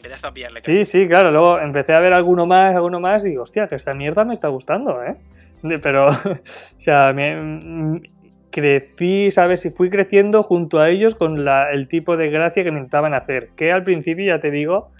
Que 0.00 0.26
a 0.26 0.32
pillarle. 0.32 0.60
Sí, 0.62 0.84
sí, 0.84 1.06
claro. 1.06 1.30
Luego 1.30 1.58
empecé 1.58 1.92
a 1.92 2.00
ver 2.00 2.12
alguno 2.14 2.46
más, 2.46 2.74
alguno 2.74 2.98
más, 2.98 3.26
y 3.26 3.30
digo, 3.30 3.42
hostia, 3.42 3.68
que 3.68 3.74
esta 3.74 3.92
mierda 3.92 4.24
me 4.24 4.32
está 4.32 4.48
gustando, 4.48 5.02
¿eh? 5.02 5.16
Pero, 5.82 6.06
o 6.08 6.10
sea, 6.78 7.12
me, 7.12 7.36
mm, 7.36 8.00
crecí, 8.50 9.30
¿sabes? 9.30 9.66
Y 9.66 9.70
fui 9.70 9.90
creciendo 9.90 10.42
junto 10.42 10.80
a 10.80 10.88
ellos 10.88 11.14
con 11.14 11.44
la- 11.44 11.70
el 11.70 11.88
tipo 11.88 12.16
de 12.16 12.30
gracia 12.30 12.62
que 12.62 12.70
me 12.70 12.78
intentaban 12.78 13.12
hacer. 13.14 13.50
Que 13.54 13.70
al 13.70 13.82
principio, 13.82 14.24
ya 14.26 14.40
te 14.40 14.50
digo, 14.50 14.92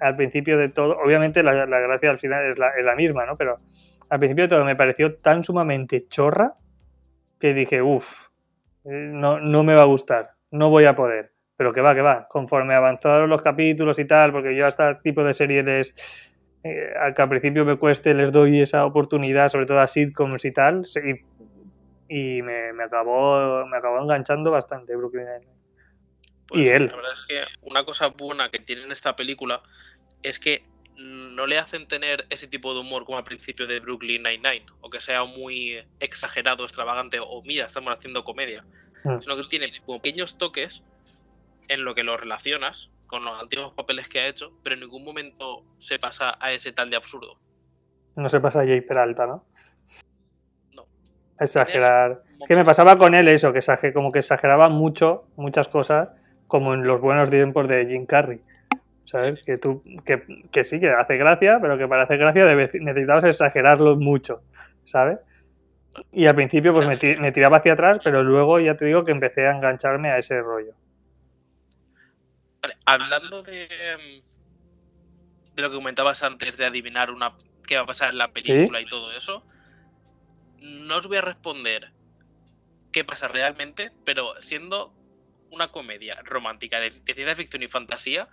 al 0.00 0.16
principio 0.16 0.58
de 0.58 0.68
todo, 0.68 0.96
obviamente 1.02 1.42
la, 1.42 1.64
la 1.66 1.80
gracia 1.80 2.10
al 2.10 2.18
final 2.18 2.44
es 2.50 2.58
la, 2.58 2.68
es 2.78 2.84
la 2.84 2.94
misma, 2.94 3.24
¿no? 3.24 3.36
Pero 3.36 3.58
al 4.10 4.18
principio 4.18 4.44
de 4.44 4.48
todo 4.48 4.64
me 4.64 4.76
pareció 4.76 5.14
tan 5.16 5.42
sumamente 5.44 6.06
chorra 6.08 6.54
que 7.40 7.54
dije, 7.54 7.80
uff, 7.80 8.28
no, 8.84 9.40
no 9.40 9.64
me 9.64 9.74
va 9.74 9.82
a 9.82 9.86
gustar, 9.86 10.32
no 10.50 10.68
voy 10.70 10.84
a 10.84 10.94
poder. 10.94 11.32
Pero 11.56 11.70
que 11.72 11.80
va, 11.80 11.94
que 11.94 12.02
va. 12.02 12.26
Conforme 12.28 12.74
avanzaron 12.74 13.30
los 13.30 13.40
capítulos 13.42 13.98
y 13.98 14.04
tal, 14.04 14.32
porque 14.32 14.54
yo 14.54 14.66
a 14.66 14.68
este 14.68 14.94
tipo 15.02 15.24
de 15.24 15.32
series, 15.32 15.64
les, 15.64 16.34
eh, 16.62 16.92
al 17.00 17.14
que 17.14 17.22
al 17.22 17.28
principio 17.28 17.64
me 17.64 17.78
cueste, 17.78 18.12
les 18.14 18.30
doy 18.32 18.60
esa 18.60 18.84
oportunidad, 18.84 19.48
sobre 19.48 19.66
todo 19.66 19.80
a 19.80 19.86
sitcoms 19.86 20.44
y 20.44 20.52
tal, 20.52 20.82
y, 22.08 22.38
y 22.38 22.42
me, 22.42 22.72
me 22.72 22.84
acabó, 22.84 23.66
me 23.66 23.76
acabó 23.76 24.02
enganchando 24.02 24.50
bastante 24.50 24.94
Brooklyn 24.96 25.24
Nine-Nine. 25.24 25.56
Pues, 26.48 26.62
Y 26.62 26.68
él. 26.68 26.86
La 26.88 26.96
verdad 26.96 27.12
es 27.14 27.22
que 27.26 27.42
una 27.62 27.84
cosa 27.84 28.08
buena 28.08 28.50
que 28.50 28.58
tiene 28.58 28.82
en 28.82 28.92
esta 28.92 29.16
película 29.16 29.62
es 30.22 30.38
que 30.38 30.64
no 30.96 31.46
le 31.46 31.58
hacen 31.58 31.88
tener 31.88 32.24
ese 32.30 32.46
tipo 32.46 32.72
de 32.72 32.80
humor 32.80 33.04
como 33.04 33.18
al 33.18 33.24
principio 33.24 33.66
de 33.66 33.80
Brooklyn 33.80 34.22
Nine-Nine, 34.22 34.66
o 34.80 34.88
que 34.88 35.00
sea 35.00 35.24
muy 35.24 35.78
exagerado, 36.00 36.64
extravagante, 36.64 37.18
o 37.20 37.42
mira, 37.42 37.66
estamos 37.66 37.92
haciendo 37.96 38.24
comedia, 38.24 38.64
Mm. 39.04 39.18
sino 39.18 39.36
que 39.36 39.42
tiene 39.44 39.72
pequeños 39.86 40.38
toques 40.38 40.82
en 41.68 41.84
lo 41.84 41.94
que 41.94 42.02
lo 42.02 42.16
relacionas 42.16 42.90
con 43.06 43.24
los 43.24 43.40
antiguos 43.40 43.72
papeles 43.74 44.08
que 44.08 44.20
ha 44.20 44.26
hecho, 44.26 44.52
pero 44.62 44.74
en 44.74 44.80
ningún 44.80 45.04
momento 45.04 45.64
se 45.78 45.98
pasa 45.98 46.36
a 46.40 46.52
ese 46.52 46.72
tal 46.72 46.90
de 46.90 46.96
absurdo. 46.96 47.38
No 48.16 48.28
se 48.28 48.40
pasa 48.40 48.60
a 48.62 48.64
Jay 48.64 48.80
Peralta, 48.80 49.26
¿no? 49.26 49.46
No. 50.74 50.86
Exagerar. 51.38 52.22
Es 52.40 52.48
que 52.48 52.56
me 52.56 52.64
pasaba 52.64 52.98
con 52.98 53.14
él 53.14 53.28
eso, 53.28 53.52
que 53.52 53.60
exager- 53.60 53.92
como 53.92 54.10
que 54.10 54.18
exageraba 54.20 54.68
mucho, 54.68 55.28
muchas 55.36 55.68
cosas, 55.68 56.08
como 56.48 56.74
en 56.74 56.84
los 56.84 57.00
buenos 57.00 57.30
tiempos 57.30 57.68
de 57.68 57.86
Jim 57.86 58.06
Carrey. 58.06 58.40
¿Sabes? 59.04 59.40
Que 59.44 59.56
tú, 59.56 59.82
que, 60.04 60.24
que 60.50 60.64
sí, 60.64 60.80
que 60.80 60.88
hace 60.90 61.16
gracia, 61.16 61.58
pero 61.62 61.78
que 61.78 61.86
para 61.86 62.02
hacer 62.02 62.18
gracia 62.18 62.44
necesitabas 62.44 63.22
exagerarlo 63.22 63.96
mucho, 63.96 64.42
¿sabes? 64.82 65.20
Y 66.10 66.26
al 66.26 66.34
principio 66.34 66.74
pues 66.74 66.88
me 67.20 67.30
tiraba 67.32 67.58
hacia 67.58 67.74
atrás, 67.74 68.00
pero 68.02 68.24
luego 68.24 68.58
ya 68.58 68.74
te 68.74 68.84
digo 68.84 69.04
que 69.04 69.12
empecé 69.12 69.46
a 69.46 69.52
engancharme 69.52 70.10
a 70.10 70.18
ese 70.18 70.42
rollo. 70.42 70.74
Vale, 72.66 72.78
hablando 72.84 73.44
de, 73.44 73.68
mm, 73.96 75.54
de 75.54 75.62
lo 75.62 75.70
que 75.70 75.76
comentabas 75.76 76.24
antes 76.24 76.56
de 76.56 76.66
adivinar 76.66 77.12
una 77.12 77.36
qué 77.64 77.76
va 77.76 77.82
a 77.82 77.86
pasar 77.86 78.10
en 78.10 78.18
la 78.18 78.32
película 78.32 78.80
y 78.80 78.86
todo 78.86 79.12
eso, 79.12 79.44
no 80.60 80.96
os 80.96 81.06
voy 81.06 81.18
a 81.18 81.20
responder 81.20 81.92
qué 82.90 83.04
pasa 83.04 83.28
realmente, 83.28 83.92
pero 84.04 84.34
siendo 84.42 84.92
una 85.52 85.70
comedia 85.70 86.20
romántica 86.24 86.80
de, 86.80 86.90
ciencia 86.90 87.36
ficción 87.36 87.62
y 87.62 87.68
fantasía, 87.68 88.28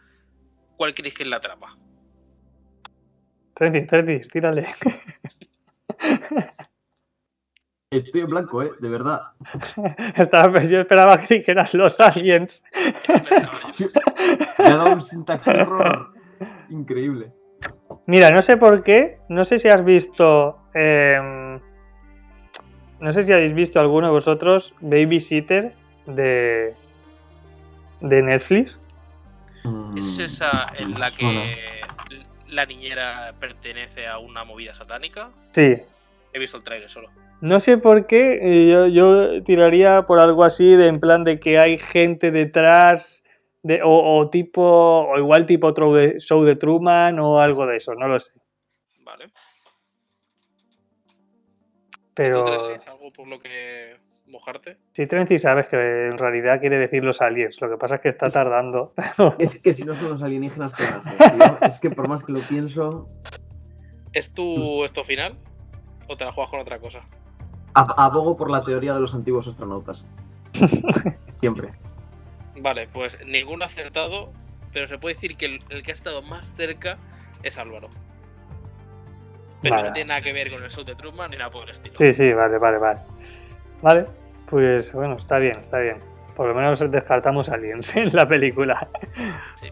¿cuál 0.77 0.95
creéis 0.95 1.13
que 1.13 1.21
es 1.23 1.29
la 1.29 1.39
trama? 1.39 1.77
Trentis, 3.53 3.86
Trentis, 3.86 4.29
tírale. 4.29 4.67
Estoy 7.97 8.21
en 8.21 8.27
blanco, 8.27 8.61
¿eh? 8.63 8.71
De 8.79 8.89
verdad. 8.89 9.21
Estaba, 10.15 10.61
yo 10.63 10.81
esperaba 10.81 11.17
que 11.19 11.39
dijeras 11.39 11.73
los 11.73 11.99
aliens. 11.99 12.63
Me 14.59 14.65
ha 14.65 14.75
dado 14.75 14.93
un 14.93 15.01
syntax 15.01 15.47
error 15.47 16.13
increíble. 16.69 17.31
Mira, 18.07 18.31
no 18.31 18.41
sé 18.41 18.57
por 18.57 18.83
qué, 18.83 19.19
no 19.29 19.45
sé 19.45 19.57
si 19.59 19.69
has 19.69 19.83
visto... 19.85 20.57
em, 20.73 21.59
no 22.99 23.11
sé 23.11 23.23
si 23.23 23.33
habéis 23.33 23.53
visto 23.53 23.79
alguno 23.79 24.07
de 24.07 24.13
vosotros 24.13 24.73
Babysitter 24.81 25.75
de, 26.05 26.73
de 28.01 28.21
Netflix. 28.21 28.79
¿Es 29.95 30.17
Mm, 30.17 30.21
esa 30.21 30.67
en 30.77 30.99
la 30.99 31.09
que 31.11 31.81
la 32.47 32.65
niñera 32.65 33.33
pertenece 33.39 34.07
a 34.07 34.17
una 34.19 34.43
movida 34.43 34.73
satánica? 34.75 35.29
Sí, 35.51 35.77
He 36.33 36.39
visto 36.39 36.57
el 36.57 36.63
trailer 36.63 36.89
solo. 36.89 37.09
No 37.43 37.59
sé 37.59 37.77
por 37.77 38.07
qué, 38.07 38.39
eh, 38.41 38.71
yo, 38.71 38.87
yo 38.87 39.43
tiraría 39.43 40.05
por 40.05 40.21
algo 40.21 40.45
así, 40.45 40.77
de 40.77 40.87
en 40.87 41.01
plan 41.01 41.25
de 41.25 41.41
que 41.41 41.59
hay 41.59 41.77
gente 41.77 42.31
detrás, 42.31 43.25
de, 43.63 43.81
o, 43.83 44.17
o 44.17 44.29
tipo, 44.29 44.61
o 44.61 45.17
igual 45.17 45.45
tipo 45.45 45.73
show 45.73 45.93
de, 45.93 46.21
show 46.21 46.45
de 46.45 46.55
Truman 46.55 47.19
o 47.19 47.41
algo 47.41 47.67
de 47.67 47.75
eso, 47.75 47.95
no 47.95 48.07
lo 48.07 48.17
sé. 48.17 48.39
Vale. 49.01 49.27
¿Tú 49.27 49.33
Pero 52.13 52.45
algo 52.45 53.09
por 53.13 53.27
lo 53.27 53.41
que 53.41 53.97
mojarte? 54.27 54.77
si 54.93 55.05
Trency 55.05 55.37
sabes 55.37 55.67
que 55.67 55.75
en 55.75 56.17
realidad 56.17 56.61
quiere 56.61 56.77
decir 56.77 57.03
los 57.03 57.21
aliens, 57.21 57.59
lo 57.59 57.69
que 57.69 57.75
pasa 57.75 57.95
es 57.95 58.01
que 58.01 58.07
está 58.07 58.29
tardando. 58.29 58.93
Es 59.37 59.61
que 59.61 59.73
si 59.73 59.83
no 59.83 59.95
son 59.95 60.13
los 60.13 60.23
alienígenas, 60.23 60.73
¿qué 60.73 60.83
van 60.83 60.99
a 60.99 61.03
ser, 61.03 61.31
tío? 61.31 61.57
Es 61.67 61.79
que 61.81 61.89
por 61.89 62.07
más 62.07 62.23
que 62.23 62.31
lo 62.31 62.39
pienso. 62.39 63.09
¿Es 64.13 64.33
tu 64.33 64.85
esto 64.85 65.03
final? 65.03 65.37
¿O 66.07 66.15
te 66.15 66.23
la 66.23 66.31
juegas 66.31 66.49
con 66.49 66.61
otra 66.61 66.79
cosa? 66.79 67.05
Ab- 67.74 67.93
Abogo 67.97 68.36
por 68.38 68.49
la 68.49 68.63
teoría 68.63 68.93
de 68.93 68.99
los 68.99 69.13
antiguos 69.13 69.47
astronautas. 69.47 70.05
Siempre. 71.36 71.69
Vale, 72.59 72.88
pues 72.91 73.17
ninguno 73.26 73.65
acertado, 73.65 74.32
pero 74.71 74.88
se 74.88 74.97
puede 74.97 75.15
decir 75.15 75.36
que 75.38 75.45
el, 75.47 75.63
el 75.69 75.84
que 75.84 75.91
ha 75.91 75.95
estado 75.95 76.21
más 76.21 76.53
cerca 76.53 76.97
es 77.41 77.57
Álvaro. 77.57 77.89
Pero 79.61 79.76
Vale. 79.76 79.88
no 79.88 79.93
tiene 79.93 80.09
nada 80.09 80.21
que 80.21 80.34
ver 80.34 80.51
con 80.51 80.61
el 80.63 80.69
show 80.69 80.84
de 80.84 80.95
Truman 80.95 81.32
ni 81.32 81.38
nada 81.38 81.49
por 81.49 81.63
el 81.63 81.69
estilo. 81.71 81.95
Sí, 81.97 82.11
sí, 82.11 82.34
vale, 82.34 82.57
vale, 82.57 82.78
vale. 82.78 82.99
Vale, 83.82 84.05
pues 84.45 84.93
bueno, 84.93 85.15
está 85.15 85.38
bien, 85.39 85.57
está 85.59 85.80
bien. 85.80 85.97
Por 86.36 86.47
lo 86.49 86.55
menos 86.55 86.80
descartamos 86.91 87.49
aliens 87.49 87.95
en 87.95 88.13
la 88.13 88.28
película. 88.28 88.88
Sí. 89.59 89.67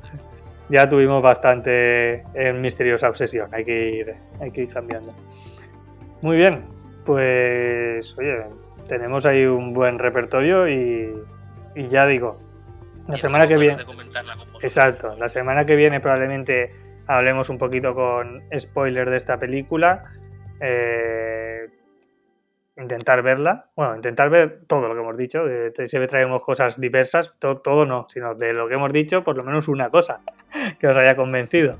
Ya 0.70 0.88
tuvimos 0.88 1.22
bastante 1.22 2.24
en 2.34 2.62
misteriosa 2.62 3.10
obsesión, 3.10 3.50
hay 3.54 3.66
que 3.66 3.90
ir, 3.90 4.16
hay 4.40 4.52
que 4.52 4.62
ir 4.62 4.70
cambiando. 4.74 5.14
Muy 6.22 6.38
bien, 6.38 6.64
pues 7.06 8.18
oye, 8.18 8.46
tenemos 8.88 9.26
ahí 9.26 9.46
un 9.46 9.74
buen 9.74 10.00
repertorio 10.00 10.68
y, 10.68 11.12
y 11.76 11.88
ya 11.88 12.06
digo, 12.06 12.40
la 13.08 13.16
Y 13.16 13.18
semana 13.18 13.48
que 13.48 13.58
viene... 13.58 13.84
Exacto, 14.62 15.16
la 15.18 15.28
semana 15.28 15.66
que 15.66 15.76
viene 15.76 16.00
probablemente 16.00 16.72
hablemos 17.08 17.50
un 17.50 17.58
poquito 17.58 17.94
con 17.94 18.44
spoiler 18.58 19.10
de 19.10 19.18
esta 19.18 19.38
película. 19.38 20.06
eh, 20.60 21.68
intentar 22.78 23.22
verla, 23.22 23.70
bueno, 23.76 23.96
intentar 23.96 24.30
ver 24.30 24.62
todo 24.68 24.88
lo 24.88 24.94
que 24.96 25.02
hemos 25.02 25.18
dicho. 25.18 25.48
eh, 25.48 25.72
siempre 25.86 26.08
traemos 26.08 26.44
cosas 26.44 26.80
diversas, 26.80 27.36
to- 27.40 27.56
todo 27.56 27.86
no, 27.86 28.06
sino 28.10 28.34
de 28.34 28.54
lo 28.54 28.68
que 28.68 28.76
hemos 28.76 28.92
dicho, 28.92 29.24
por 29.24 29.36
lo 29.38 29.44
menos 29.44 29.68
una 29.68 29.90
cosa 29.90 30.22
que 30.80 30.88
os 30.88 30.98
haya 30.98 31.16
convencido. 31.16 31.78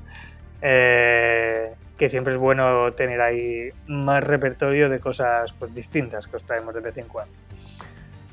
Eh, 0.60 1.72
que 2.02 2.08
siempre 2.08 2.32
es 2.32 2.40
bueno 2.40 2.92
tener 2.94 3.20
ahí 3.20 3.68
más 3.86 4.24
repertorio 4.24 4.88
de 4.88 4.98
cosas 4.98 5.52
pues, 5.52 5.72
distintas 5.72 6.26
que 6.26 6.34
os 6.34 6.42
traemos 6.42 6.74
de 6.74 6.80
vez 6.80 6.98
en 6.98 7.06
cuando. 7.06 7.32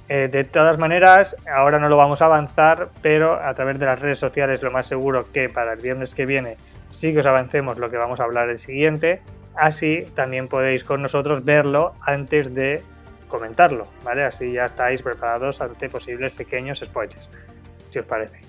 Eh, 0.08 0.28
de 0.28 0.44
todas 0.44 0.80
maneras, 0.80 1.38
ahora 1.48 1.78
no 1.78 1.88
lo 1.88 1.96
vamos 1.96 2.24
a 2.24 2.26
avanzar, 2.26 2.90
pero 3.04 3.36
a 3.36 3.54
través 3.54 3.78
de 3.78 3.86
las 3.86 4.00
redes 4.00 4.18
sociales 4.18 4.64
lo 4.64 4.72
más 4.72 4.88
seguro 4.88 5.32
que 5.32 5.50
para 5.50 5.74
el 5.74 5.82
viernes 5.82 6.16
que 6.16 6.26
viene 6.26 6.58
sí 6.90 7.14
que 7.14 7.20
os 7.20 7.28
avancemos 7.28 7.78
lo 7.78 7.90
que 7.90 7.98
vamos 7.98 8.20
a 8.20 8.24
hablar 8.24 8.50
el 8.50 8.58
siguiente. 8.58 9.22
Así 9.54 10.08
también 10.16 10.48
podéis 10.48 10.84
con 10.84 11.04
nosotros 11.04 11.46
verlo 11.46 11.94
antes 12.02 12.56
de 12.56 12.82
comentarlo, 13.28 13.88
¿vale? 14.04 14.24
Así 14.24 14.52
ya 14.52 14.66
estáis 14.66 15.04
preparados 15.04 15.62
ante 15.62 15.90
posibles 15.90 16.34
pequeños 16.34 16.80
spoilers, 16.80 17.30
si 17.92 18.00
os 18.00 18.06
parece. 18.08 18.49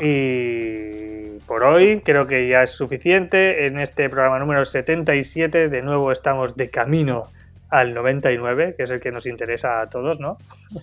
Y 0.00 1.38
por 1.46 1.64
hoy 1.64 2.00
creo 2.04 2.26
que 2.26 2.48
ya 2.48 2.62
es 2.62 2.70
suficiente. 2.70 3.66
En 3.66 3.78
este 3.78 4.08
programa 4.08 4.38
número 4.38 4.64
77 4.64 5.68
de 5.68 5.82
nuevo 5.82 6.12
estamos 6.12 6.56
de 6.56 6.70
camino 6.70 7.24
al 7.70 7.94
99, 7.94 8.74
que 8.76 8.84
es 8.84 8.90
el 8.90 9.00
que 9.00 9.10
nos 9.10 9.26
interesa 9.26 9.80
a 9.80 9.88
todos, 9.88 10.20
¿no? 10.20 10.38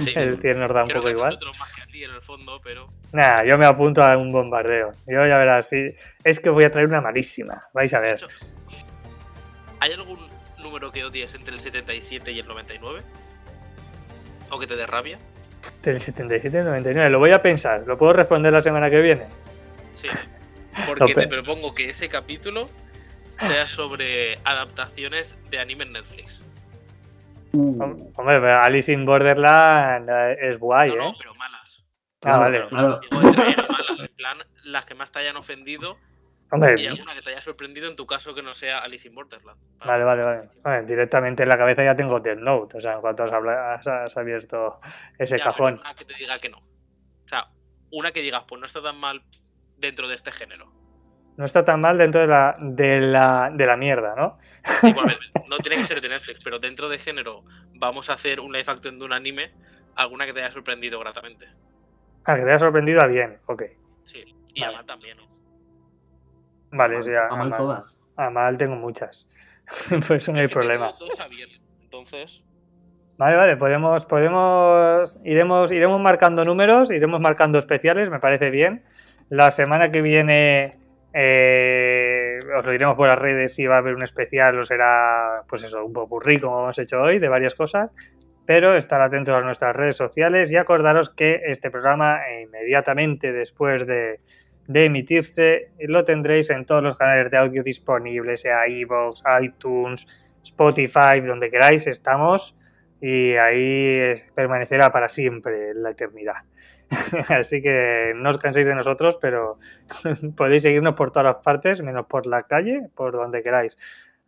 Sí. 0.00 0.12
El 0.16 0.38
100 0.38 0.60
nos 0.60 0.72
da 0.72 0.82
un 0.84 0.88
Creo 0.88 1.02
poco 1.02 1.08
que 1.08 1.12
igual. 1.12 1.38
más 1.58 1.74
que 1.74 1.82
a 1.82 1.86
ti 1.86 2.02
en 2.02 2.10
el 2.12 2.22
fondo, 2.22 2.58
pero 2.64 2.88
Nah, 3.12 3.44
yo 3.44 3.58
me 3.58 3.66
apunto 3.66 4.02
a 4.02 4.16
un 4.16 4.32
bombardeo. 4.32 4.92
Yo 5.06 5.26
ya 5.26 5.36
verás, 5.36 5.68
sí. 5.68 5.92
Es 6.24 6.40
que 6.40 6.48
voy 6.48 6.64
a 6.64 6.70
traer 6.70 6.88
una 6.88 7.02
malísima. 7.02 7.64
Vais 7.74 7.92
a 7.92 8.00
ver. 8.00 8.14
hecho, 8.14 8.28
¿hay 9.80 9.92
algún 9.92 10.26
número 10.58 10.90
que 10.90 11.04
odies 11.04 11.34
entre 11.34 11.52
el 11.52 11.60
77 11.60 12.32
y 12.32 12.38
el 12.38 12.46
99? 12.46 13.02
¿O 14.50 14.58
que 14.58 14.66
te 14.66 14.74
dé 14.74 14.86
rabia? 14.86 15.18
Del 15.82 16.00
77 16.00 16.58
al 16.58 16.64
99. 16.66 17.10
Lo 17.10 17.18
voy 17.18 17.30
a 17.32 17.40
pensar. 17.40 17.84
¿Lo 17.86 17.96
puedo 17.96 18.12
responder 18.12 18.52
la 18.52 18.60
semana 18.60 18.90
que 18.90 19.00
viene? 19.00 19.26
Sí. 19.94 20.08
Porque 20.86 21.14
te 21.14 21.26
propongo 21.26 21.74
que 21.74 21.90
ese 21.90 22.08
capítulo 22.08 22.68
sea 23.38 23.66
sobre 23.68 24.38
adaptaciones 24.44 25.36
de 25.50 25.58
anime 25.58 25.84
en 25.84 25.92
Netflix. 25.92 26.42
Uh, 27.52 28.10
Hombre, 28.16 28.40
pero 28.40 28.62
Alice 28.62 28.92
in 28.92 29.04
Borderland 29.04 30.08
eh, 30.10 30.36
es 30.42 30.58
guay, 30.58 30.90
no, 30.90 30.94
¿eh? 30.94 30.98
no, 30.98 31.14
pero 31.16 31.34
malas. 31.34 31.84
Ah, 32.24 32.36
vale. 32.36 32.58
Pero 32.58 32.68
claro. 32.68 33.00
digo, 33.00 33.22
entre 33.22 33.54
malas, 33.54 34.00
en 34.00 34.16
plan, 34.16 34.38
las 34.64 34.84
que 34.84 34.94
más 34.94 35.10
te 35.10 35.20
hayan 35.20 35.36
ofendido 35.36 35.98
y 36.50 36.54
Hombre, 36.54 36.88
alguna 36.88 37.14
que 37.14 37.20
te 37.22 37.30
haya 37.30 37.42
sorprendido 37.42 37.88
en 37.90 37.96
tu 37.96 38.06
caso 38.06 38.34
que 38.34 38.42
no 38.42 38.54
sea 38.54 38.78
Alice 38.78 39.06
in 39.06 39.14
Borderland. 39.14 39.60
vale, 39.84 40.04
vale, 40.04 40.22
vale. 40.22 40.48
Hombre, 40.64 40.82
directamente 40.84 41.42
en 41.42 41.48
la 41.50 41.58
cabeza 41.58 41.84
ya 41.84 41.94
tengo 41.94 42.18
Death 42.20 42.38
Note. 42.38 42.78
O 42.78 42.80
sea, 42.80 42.94
en 42.94 43.00
cuanto 43.02 43.24
has, 43.24 43.32
habla- 43.32 43.74
has- 43.74 43.86
has 43.86 44.16
abierto 44.16 44.78
ese 45.18 45.36
Ya, 45.38 45.44
cajón. 45.44 45.78
Una 45.80 45.94
que 45.94 46.04
te 46.06 46.14
diga 46.14 46.38
que 46.38 46.48
no. 46.48 46.58
O 46.58 47.28
sea, 47.28 47.48
una 47.92 48.12
que 48.12 48.22
digas, 48.22 48.44
pues 48.48 48.58
no 48.60 48.66
está 48.66 48.80
tan 48.82 48.96
mal 48.98 49.22
dentro 49.76 50.08
de 50.08 50.14
este 50.14 50.32
género. 50.32 50.72
No 51.36 51.44
está 51.44 51.64
tan 51.64 51.80
mal 51.80 51.98
dentro 51.98 52.22
de 52.22 52.26
la, 52.26 52.54
de 52.58 53.00
la, 53.00 53.50
de 53.52 53.66
la 53.66 53.76
mierda, 53.76 54.14
¿no? 54.16 54.38
Igualmente, 54.88 55.24
no 55.50 55.58
tiene 55.58 55.76
que 55.76 55.84
ser 55.84 56.00
de 56.00 56.08
Netflix, 56.08 56.42
pero 56.42 56.58
dentro 56.58 56.88
de 56.88 56.98
género 56.98 57.44
vamos 57.74 58.08
a 58.10 58.14
hacer 58.14 58.40
un 58.40 58.52
live 58.52 58.64
action 58.66 58.98
de 58.98 59.04
un 59.04 59.12
anime, 59.12 59.52
alguna 59.96 60.24
que 60.26 60.32
te 60.32 60.42
haya 60.42 60.50
sorprendido 60.52 60.98
gratamente. 60.98 61.46
Ah, 62.24 62.34
que 62.34 62.42
te 62.42 62.48
haya 62.48 62.58
sorprendido 62.58 63.00
a 63.02 63.06
bien. 63.06 63.38
Ok. 63.46 63.64
Sí, 64.06 64.24
y 64.54 64.60
Vale. 64.62 64.72
a 64.72 64.76
mal 64.78 64.86
también. 64.86 65.16
¿no? 65.18 65.27
Vale, 66.70 67.02
sí, 67.02 67.12
a, 67.14 67.26
a 67.26 67.36
mal 67.36 67.50
mal, 67.50 67.58
todas. 67.58 68.10
a 68.16 68.30
mal 68.30 68.58
tengo 68.58 68.76
muchas. 68.76 69.26
Por 70.06 70.16
eso 70.16 70.32
no 70.32 70.38
hay 70.38 70.46
Es 70.46 70.56
que 70.56 70.66
tengo 70.66 70.78
problema. 70.78 70.92
dos 70.98 71.20
a 71.20 71.28
bien, 71.28 71.48
entonces, 71.82 72.42
Vale, 73.18 73.36
vale, 73.36 73.56
podemos, 73.56 74.06
podemos, 74.06 75.18
iremos, 75.24 75.72
iremos 75.72 76.00
marcando 76.00 76.44
números, 76.44 76.92
iremos 76.92 77.20
marcando 77.20 77.58
especiales, 77.58 78.10
me 78.10 78.20
parece 78.20 78.50
bien. 78.50 78.84
La 79.28 79.50
semana 79.50 79.90
que 79.90 80.02
viene 80.02 80.70
eh, 81.12 82.36
os 82.56 82.64
lo 82.64 82.70
diremos 82.70 82.94
por 82.94 83.08
las 83.08 83.18
redes 83.18 83.54
si 83.56 83.66
va 83.66 83.74
a 83.74 83.78
haber 83.78 83.94
un 83.94 84.04
especial 84.04 84.56
o 84.56 84.62
será, 84.62 85.42
pues 85.48 85.64
eso, 85.64 85.84
un 85.84 85.92
popurrí 85.92 86.38
como 86.38 86.60
hemos 86.60 86.78
hecho 86.78 87.00
hoy, 87.00 87.18
de 87.18 87.28
varias 87.28 87.56
cosas. 87.56 87.90
Pero 88.46 88.76
estar 88.76 89.02
atentos 89.02 89.34
a 89.34 89.40
nuestras 89.40 89.76
redes 89.76 89.96
sociales 89.96 90.52
y 90.52 90.56
acordaros 90.56 91.10
que 91.10 91.40
este 91.46 91.72
programa 91.72 92.20
inmediatamente 92.40 93.32
después 93.32 93.84
de, 93.84 94.16
de 94.68 94.84
emitirse 94.84 95.72
lo 95.80 96.04
tendréis 96.04 96.50
en 96.50 96.64
todos 96.64 96.82
los 96.82 96.96
canales 96.96 97.28
de 97.30 97.36
audio 97.38 97.62
disponibles, 97.64 98.42
sea 98.42 98.68
iVoox, 98.68 99.22
iTunes, 99.42 100.06
Spotify, 100.44 101.20
donde 101.26 101.50
queráis, 101.50 101.86
estamos 101.88 102.54
y 103.00 103.32
ahí 103.34 104.14
permanecerá 104.34 104.90
para 104.92 105.08
siempre 105.08 105.70
en 105.70 105.82
la 105.82 105.90
eternidad. 105.90 106.34
Así 107.28 107.60
que 107.60 108.12
no 108.16 108.30
os 108.30 108.38
canséis 108.38 108.66
de 108.66 108.74
nosotros, 108.74 109.18
pero 109.20 109.58
podéis 110.36 110.62
seguirnos 110.62 110.94
por 110.94 111.10
todas 111.10 111.34
las 111.34 111.42
partes, 111.44 111.82
menos 111.82 112.06
por 112.06 112.26
la 112.26 112.40
calle, 112.42 112.88
por 112.94 113.12
donde 113.12 113.42
queráis. 113.42 113.76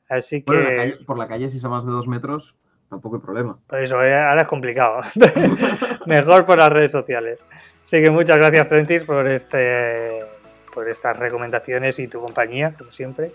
Así 0.09 0.43
que 0.43 0.53
Bueno, 0.53 0.68
en 0.68 0.76
la 0.76 0.82
calle- 0.84 1.05
por 1.05 1.18
la 1.18 1.28
calle, 1.28 1.49
si 1.51 1.57
es 1.59 1.64
a 1.64 1.68
más 1.68 1.84
de 1.86 1.93
dos 1.93 2.07
metros, 2.09 2.57
tampoco 2.88 3.16
hay 3.16 3.22
problema. 3.22 3.59
pues 3.66 3.84
eso, 3.84 4.03
eh, 4.03 4.14
ahora 4.14 4.43
es 4.43 4.49
complicado. 4.49 5.01
Mejor 6.07 6.45
por 6.45 6.59
las 6.59 6.70
redes 6.70 6.93
sociales. 6.93 7.47
Así 7.91 8.01
que 8.01 8.11
muchas 8.12 8.36
gracias, 8.36 8.68
Trentis, 8.68 9.03
por 9.03 9.26
este 9.26 10.24
por 10.72 10.88
estas 10.88 11.18
recomendaciones 11.18 11.99
y 11.99 12.07
tu 12.07 12.20
compañía, 12.20 12.72
como 12.72 12.88
siempre. 12.88 13.32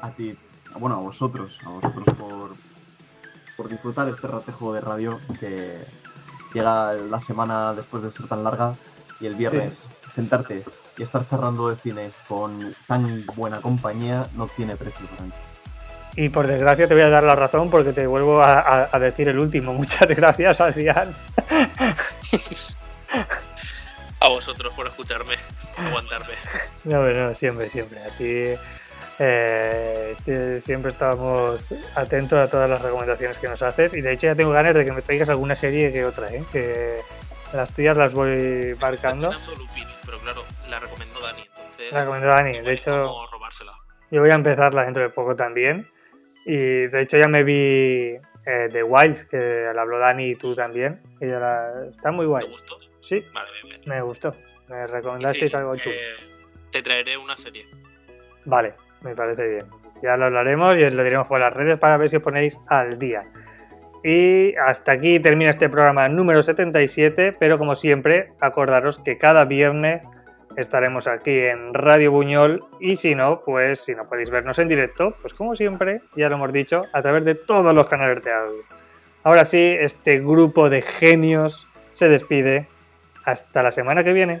A 0.00 0.08
ti, 0.12 0.34
bueno, 0.78 0.96
a 0.96 1.00
vosotros, 1.00 1.58
a 1.66 1.68
vosotros 1.68 2.06
por, 2.18 2.54
por 3.54 3.68
disfrutar 3.68 4.08
este 4.08 4.26
ratejo 4.26 4.72
de 4.72 4.80
radio 4.80 5.20
que 5.38 5.76
llega 6.54 6.94
la 6.94 7.20
semana 7.20 7.74
después 7.74 8.02
de 8.02 8.10
ser 8.10 8.28
tan 8.28 8.42
larga 8.42 8.72
y 9.20 9.26
el 9.26 9.34
viernes 9.34 9.84
sentarte 10.10 10.64
y 10.96 11.02
estar 11.02 11.26
charlando 11.26 11.68
de 11.68 11.76
cine 11.76 12.10
con 12.26 12.74
tan 12.86 13.26
buena 13.34 13.60
compañía 13.60 14.26
no 14.36 14.46
tiene 14.46 14.74
precio 14.74 15.04
para 15.08 15.24
mí. 15.24 15.32
Y 16.16 16.30
por 16.30 16.46
desgracia 16.46 16.88
te 16.88 16.94
voy 16.94 17.02
a 17.02 17.10
dar 17.10 17.24
la 17.24 17.34
razón 17.34 17.68
porque 17.68 17.92
te 17.92 18.06
vuelvo 18.06 18.40
a, 18.42 18.88
decir 18.98 19.28
el 19.28 19.38
último. 19.38 19.74
Muchas 19.74 20.08
gracias, 20.08 20.62
Adrián. 20.62 21.14
A 24.26 24.28
vosotros 24.28 24.74
por 24.74 24.88
escucharme, 24.88 25.36
aguantarme. 25.78 26.34
No, 26.84 27.06
no, 27.06 27.32
siempre, 27.32 27.70
siempre. 27.70 28.00
A 28.00 28.08
ti 28.08 28.60
eh, 29.20 30.58
siempre 30.58 30.90
estamos 30.90 31.72
atentos 31.94 32.36
a 32.36 32.50
todas 32.50 32.68
las 32.68 32.82
recomendaciones 32.82 33.38
que 33.38 33.46
nos 33.46 33.62
haces 33.62 33.94
y 33.94 34.00
de 34.00 34.12
hecho 34.12 34.26
ya 34.26 34.34
tengo 34.34 34.50
ganas 34.50 34.74
de 34.74 34.84
que 34.84 34.90
me 34.90 35.00
traigas 35.00 35.28
alguna 35.28 35.54
serie 35.54 35.92
que 35.92 36.04
otra, 36.04 36.28
¿eh? 36.34 36.44
que 36.50 36.98
las 37.52 37.72
tuyas 37.72 37.96
las 37.96 38.14
voy 38.14 38.76
marcando. 38.80 39.30
pero 40.04 40.18
claro, 40.18 40.42
la 40.68 40.80
recomendó 40.80 41.20
Dani, 41.20 41.42
entonces... 41.42 41.92
La 41.92 42.00
recomendó 42.00 42.26
Dani, 42.28 42.60
de 42.62 42.72
hecho... 42.72 42.92
Yo 44.10 44.20
voy 44.22 44.30
a 44.30 44.34
empezarla 44.34 44.84
dentro 44.84 45.04
de 45.04 45.10
poco 45.10 45.36
también 45.36 45.88
y 46.44 46.56
de 46.86 47.00
hecho 47.00 47.16
ya 47.16 47.28
me 47.28 47.44
vi 47.44 48.18
eh, 48.44 48.68
The 48.72 48.82
Wilds, 48.82 49.30
que 49.30 49.70
la 49.72 49.82
habló 49.82 50.00
Dani 50.00 50.30
y 50.30 50.34
tú 50.34 50.54
también. 50.54 51.00
Y 51.20 51.26
Está 51.26 52.10
muy 52.10 52.26
guay. 52.26 52.44
¿Te 52.44 52.50
gustó? 52.50 52.85
Sí, 53.06 53.24
vale, 53.32 53.50
bien, 53.62 53.80
me 53.86 54.02
gustó. 54.02 54.34
Me 54.68 54.84
recomendasteis 54.84 55.54
algo 55.54 55.76
chulo. 55.76 55.94
te 56.72 56.82
traeré 56.82 57.16
una 57.16 57.36
serie. 57.36 57.64
Vale, 58.44 58.72
me 59.02 59.14
parece 59.14 59.46
bien. 59.46 59.66
Ya 60.02 60.16
lo 60.16 60.24
hablaremos 60.24 60.76
y 60.76 60.82
os 60.82 60.92
lo 60.92 61.04
diremos 61.04 61.28
por 61.28 61.38
las 61.38 61.54
redes 61.54 61.78
para 61.78 61.96
ver 61.98 62.08
si 62.08 62.16
os 62.16 62.22
ponéis 62.22 62.58
al 62.66 62.98
día. 62.98 63.30
Y 64.02 64.56
hasta 64.56 64.90
aquí 64.90 65.20
termina 65.20 65.50
este 65.50 65.68
programa 65.68 66.08
número 66.08 66.42
77, 66.42 67.32
pero 67.38 67.58
como 67.58 67.76
siempre, 67.76 68.32
acordaros 68.40 68.98
que 68.98 69.16
cada 69.16 69.44
viernes 69.44 70.02
estaremos 70.56 71.06
aquí 71.06 71.38
en 71.38 71.74
Radio 71.74 72.10
Buñol 72.10 72.64
y 72.80 72.96
si 72.96 73.14
no, 73.14 73.40
pues 73.44 73.84
si 73.84 73.94
no 73.94 74.04
podéis 74.06 74.30
vernos 74.30 74.58
en 74.58 74.66
directo, 74.66 75.16
pues 75.20 75.32
como 75.32 75.54
siempre, 75.54 76.00
ya 76.16 76.28
lo 76.28 76.34
hemos 76.34 76.52
dicho, 76.52 76.82
a 76.92 77.02
través 77.02 77.24
de 77.24 77.36
todos 77.36 77.72
los 77.72 77.86
canales 77.86 78.20
de 78.24 78.32
audio. 78.32 78.64
Ahora 79.22 79.44
sí, 79.44 79.76
este 79.78 80.18
grupo 80.18 80.70
de 80.70 80.82
genios 80.82 81.68
se 81.92 82.08
despide. 82.08 82.66
Hasta 83.26 83.60
la 83.60 83.72
semana 83.72 84.04
que 84.04 84.12
viene. 84.12 84.40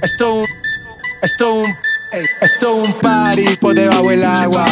Esto 0.00 0.44
esto 1.22 1.54
un 1.54 1.74
esto 2.40 2.76
un 2.76 2.92
party 2.92 3.56
por 3.60 3.74
debajo 3.74 4.08
del 4.08 4.24
agua. 4.24 4.66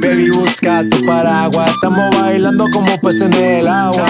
Baby, 0.00 0.30
busca 0.30 0.82
tu 0.90 1.06
paraguas. 1.06 1.70
Estamos 1.70 2.10
bailando 2.20 2.66
como 2.72 2.98
peces 3.00 3.22
en 3.22 3.34
el 3.34 3.68
agua. 3.68 4.06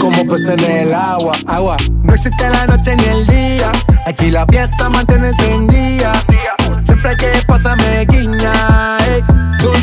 como 0.00 0.26
peces 0.28 0.48
en 0.48 0.70
el 0.70 0.94
agua. 0.94 1.32
Agua. 1.46 1.76
No 2.04 2.14
existe 2.14 2.48
la 2.48 2.66
noche 2.68 2.96
ni 2.96 3.04
el 3.04 3.26
día. 3.26 3.70
Aquí 4.06 4.30
la 4.30 4.46
fiesta 4.46 4.88
mantiene 4.88 5.28
encendida. 5.28 6.14
Siempre 6.84 7.14
que 7.18 7.28
pasarme 7.46 8.06
guiña. 8.08 8.52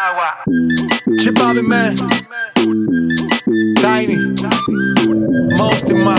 Agua. 0.00 0.44
Chip 1.18 1.34
Bobby 1.34 1.62
Man. 1.62 1.96
Tiny. 3.78 4.14
Most 5.56 5.90
in 5.90 6.04
my. 6.04 6.16